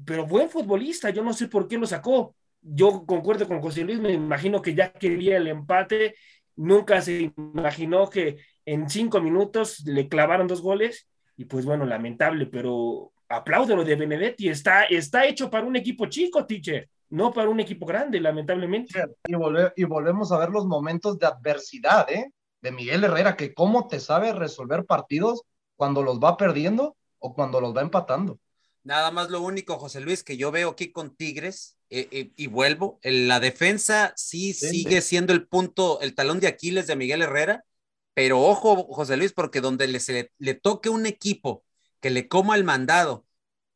[0.03, 2.35] pero buen futbolista, yo no sé por qué lo sacó.
[2.61, 6.15] Yo concuerdo con José Luis, me imagino que ya quería el empate,
[6.57, 12.47] nunca se imaginó que en cinco minutos le clavaron dos goles y pues bueno, lamentable,
[12.47, 17.49] pero aplaudo lo de Benedetti, está, está hecho para un equipo chico, teacher, no para
[17.49, 19.05] un equipo grande, lamentablemente.
[19.27, 19.35] Y,
[19.77, 22.31] y volvemos a ver los momentos de adversidad, ¿eh?
[22.61, 25.43] De Miguel Herrera, que cómo te sabe resolver partidos
[25.77, 28.39] cuando los va perdiendo o cuando los va empatando.
[28.85, 32.48] Nada más lo único, José Luis, que yo veo aquí con Tigres, eh, eh, y
[32.48, 37.23] vuelvo, en la defensa sí, sigue siendo el punto, el talón de Aquiles de Miguel
[37.23, 37.65] Herrera,
[38.12, 41.65] pero ojo, José Luis, porque donde le, se le, toque un equipo
[42.01, 43.24] que le coma el mandado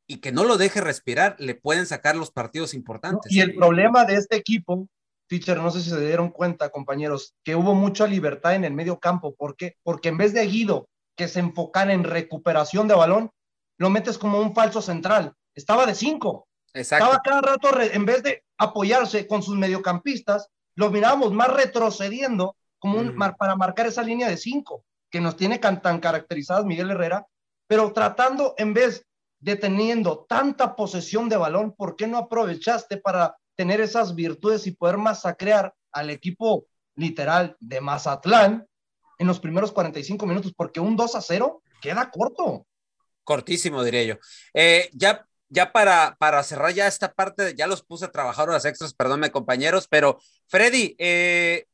[0.06, 3.32] y que no lo deje respirar, le pueden sacar los partidos importantes.
[3.32, 4.88] y el problema de este equipo,
[5.26, 8.98] teacher, no sé si se dieron cuenta, compañeros, que hubo mucha libertad en el medio
[8.98, 9.34] campo.
[9.34, 9.76] ¿Por qué?
[9.82, 13.30] Porque en vez de Guido, que se enfocan en recuperación de balón,
[13.78, 15.32] lo metes como un falso central.
[15.54, 16.48] Estaba de cinco.
[16.74, 22.98] Estaba cada rato, en vez de apoyarse con sus mediocampistas, lo mirábamos más retrocediendo como
[22.98, 27.26] un, para marcar esa línea de cinco que nos tiene tan, tan caracterizadas Miguel Herrera,
[27.66, 29.06] pero tratando en vez
[29.40, 34.72] de teniendo tanta posesión de balón, ¿por qué no aprovechaste para tener esas virtudes y
[34.72, 38.66] poder masacrear al equipo literal de Mazatlán
[39.18, 40.52] en los primeros 45 minutos?
[40.54, 42.66] Porque un 2 a 0 queda corto
[43.28, 44.14] cortísimo, diría yo.
[44.54, 48.64] Eh, ya, ya para, para cerrar ya esta parte, ya los puse a trabajar horas
[48.64, 51.66] extras, perdónme compañeros, pero Freddy, eh,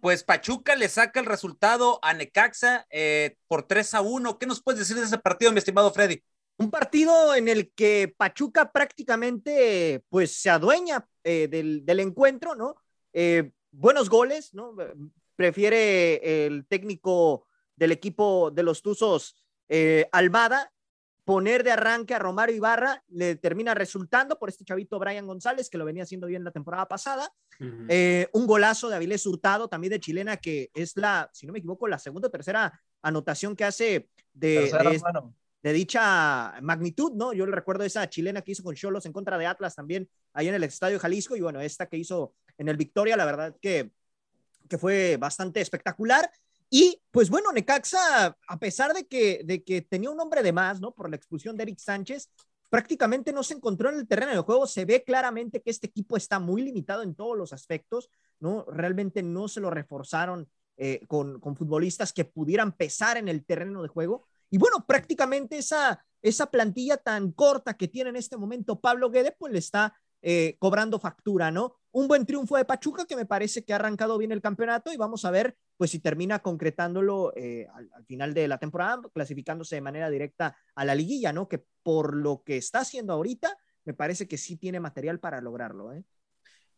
[0.00, 4.38] pues Pachuca le saca el resultado a Necaxa eh, por 3 a 1.
[4.38, 6.22] ¿Qué nos puedes decir de ese partido, mi estimado Freddy?
[6.58, 12.76] Un partido en el que Pachuca prácticamente pues se adueña del, del, encuentro, ¿no?
[13.72, 14.76] buenos goles, ¿no?
[15.34, 19.34] Prefiere el técnico del equipo de los Tuzos,
[20.12, 20.71] Almada,
[21.24, 25.78] poner de arranque a Romario Ibarra le termina resultando por este chavito Brian González, que
[25.78, 27.32] lo venía haciendo bien la temporada pasada.
[27.88, 31.60] Eh, un golazo de Avilés Hurtado, también de chilena, que es la, si no me
[31.60, 35.00] equivoco, la segunda o tercera anotación que hace de,
[35.62, 37.32] de, dicha magnitud, ¿no?
[37.32, 40.48] Yo le recuerdo esa chilena que hizo con Cholos en contra de Atlas también ahí
[40.48, 43.92] en el Estadio Jalisco, y bueno, esta que hizo en el Victoria, la verdad que,
[44.68, 46.28] que fue bastante espectacular.
[46.74, 50.80] Y pues bueno, Necaxa, a pesar de que, de que tenía un hombre de más,
[50.80, 50.94] ¿no?
[50.94, 52.30] Por la expulsión de Eric Sánchez,
[52.70, 54.66] prácticamente no se encontró en el terreno de juego.
[54.66, 58.08] Se ve claramente que este equipo está muy limitado en todos los aspectos,
[58.40, 58.64] ¿no?
[58.64, 63.82] Realmente no se lo reforzaron eh, con, con, futbolistas que pudieran pesar en el terreno
[63.82, 64.24] de juego.
[64.48, 69.36] Y bueno, prácticamente esa, esa plantilla tan corta que tiene en este momento Pablo Guede,
[69.38, 69.94] pues le está
[70.24, 71.74] eh, cobrando factura, ¿no?
[71.90, 74.96] Un buen triunfo de Pachuca que me parece que ha arrancado bien el campeonato y
[74.96, 79.80] vamos a ver pues si termina concretándolo eh, al, final de la temporada, clasificándose de
[79.80, 81.48] manera directa a la liguilla, ¿no?
[81.48, 85.92] Que por lo que está haciendo ahorita, me parece que sí tiene material para lograrlo,
[85.92, 86.04] ¿eh?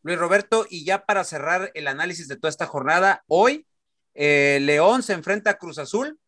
[0.01, 3.67] Luis Roberto, y ya para cerrar el análisis de toda esta jornada, hoy
[4.15, 6.19] eh, León se enfrenta a Cruz Azul,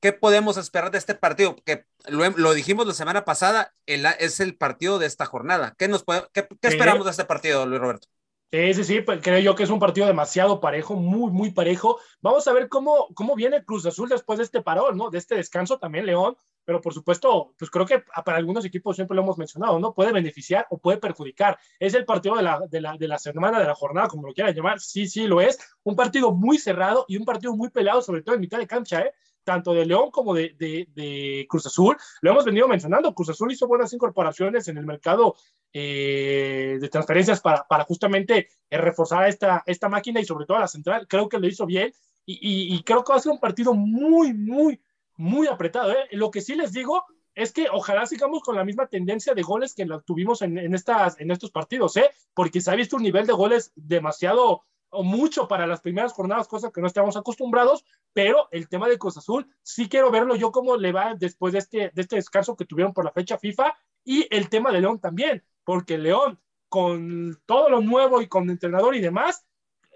[0.00, 1.56] ¿qué podemos esperar de este partido?
[1.66, 5.74] Que lo, dijimos la semana pasada, es el partido de esta jornada.
[5.76, 6.02] ¿Qué, nos
[6.32, 8.08] qué, esperamos de este partido, Luis Roberto?
[8.52, 11.98] Sí, sí, sí, pues creo yo que es un partido demasiado parejo, muy, muy parejo.
[12.20, 15.08] Vamos a ver cómo, cómo viene Cruz Azul después de este parón, ¿no?
[15.08, 19.14] De este descanso también, León, pero por supuesto, pues creo que para algunos equipos siempre
[19.14, 19.94] lo hemos mencionado, ¿no?
[19.94, 21.58] Puede beneficiar o puede perjudicar.
[21.78, 24.34] Es el partido de la, de la, de la semana, de la jornada, como lo
[24.34, 24.80] quieran llamar.
[24.80, 25.58] Sí, sí, lo es.
[25.82, 29.00] Un partido muy cerrado y un partido muy peleado, sobre todo en mitad de cancha,
[29.00, 29.14] ¿eh?
[29.44, 31.96] Tanto de León como de, de, Cruz Azul.
[32.20, 35.36] Lo hemos venido mencionando, Cruz Azul hizo buenas incorporaciones en el mercado
[35.72, 40.60] eh, de transferencias para, para justamente eh, reforzar esta, esta máquina y sobre todo a
[40.60, 41.06] la central.
[41.08, 41.92] Creo que lo hizo bien
[42.24, 44.80] y, y, creo que va a ser un partido muy, muy,
[45.16, 45.92] muy apretado.
[45.92, 46.08] ¿eh?
[46.12, 47.04] Lo que sí les digo
[47.34, 51.18] es que ojalá sigamos con la misma tendencia de goles que tuvimos en, en, estas,
[51.18, 51.94] en estos partidos,
[52.34, 54.62] porque se ha visto un nivel de goles demasiado
[54.92, 58.98] o mucho para las primeras jornadas, cosa que no estamos acostumbrados, pero el tema de
[58.98, 62.56] Cruz Azul sí quiero verlo yo cómo le va después de este, de este descanso
[62.56, 63.74] que tuvieron por la fecha FIFA
[64.04, 66.38] y el tema de León también, porque León
[66.68, 69.44] con todo lo nuevo y con entrenador y demás,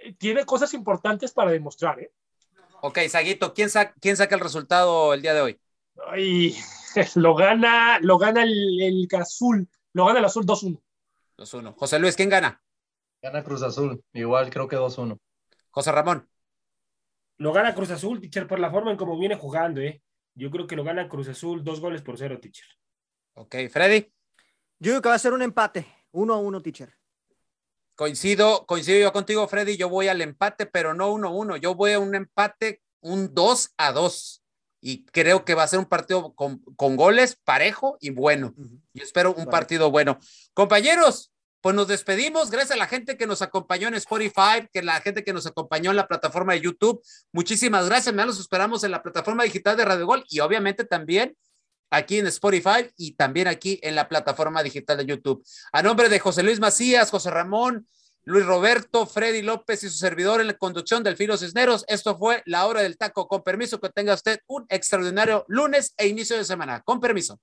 [0.03, 1.99] eh, tiene cosas importantes para demostrar.
[2.01, 2.13] ¿eh?
[2.83, 5.61] Ok, Saguito, ¿quién, ¿quién saca el resultado el día de hoy?
[6.09, 6.55] Ay,
[7.15, 10.79] lo gana, lo gana el, el azul, lo gana el azul 2-1.
[11.39, 11.75] 2-1.
[11.77, 12.63] José Luis, ¿quién gana?
[13.27, 15.19] Gana Cruz Azul, igual creo que 2-1.
[15.71, 16.31] José Ramón.
[17.39, 20.01] Lo gana Cruz Azul, teacher, por la forma en cómo viene jugando, ¿eh?
[20.37, 22.69] Yo creo que lo gana Cruz Azul, dos goles por cero, teacher.
[23.35, 24.13] Ok, Freddy.
[24.79, 26.95] Yo creo que va a ser un empate, uno a uno, teacher.
[27.97, 29.77] Coincido, coincido yo contigo, Freddy.
[29.77, 31.57] Yo voy al empate, pero no 1-1.
[31.57, 34.45] Yo voy a un empate, un 2 a 2.
[34.83, 38.55] Y creo que va a ser un partido con, con goles parejo y bueno.
[38.95, 40.21] Yo espero un partido bueno.
[40.55, 41.33] Compañeros,
[41.67, 42.49] pues nos despedimos.
[42.49, 45.91] Gracias a la gente que nos acompañó en Spotify, que la gente que nos acompañó
[45.91, 47.03] en la plataforma de YouTube.
[47.33, 48.15] Muchísimas gracias.
[48.15, 51.37] Me los esperamos en la plataforma digital de Radio Gol y obviamente también
[51.91, 55.45] aquí en Spotify y también aquí en la plataforma digital de YouTube.
[55.73, 57.85] A nombre de José Luis Macías, José Ramón,
[58.23, 62.45] Luis Roberto, Freddy López y su servidor en la conducción del Filo Cisneros, esto fue
[62.47, 63.27] la hora del taco.
[63.27, 66.81] Con permiso, que tenga usted un extraordinario lunes e inicio de semana.
[66.83, 67.41] Con permiso.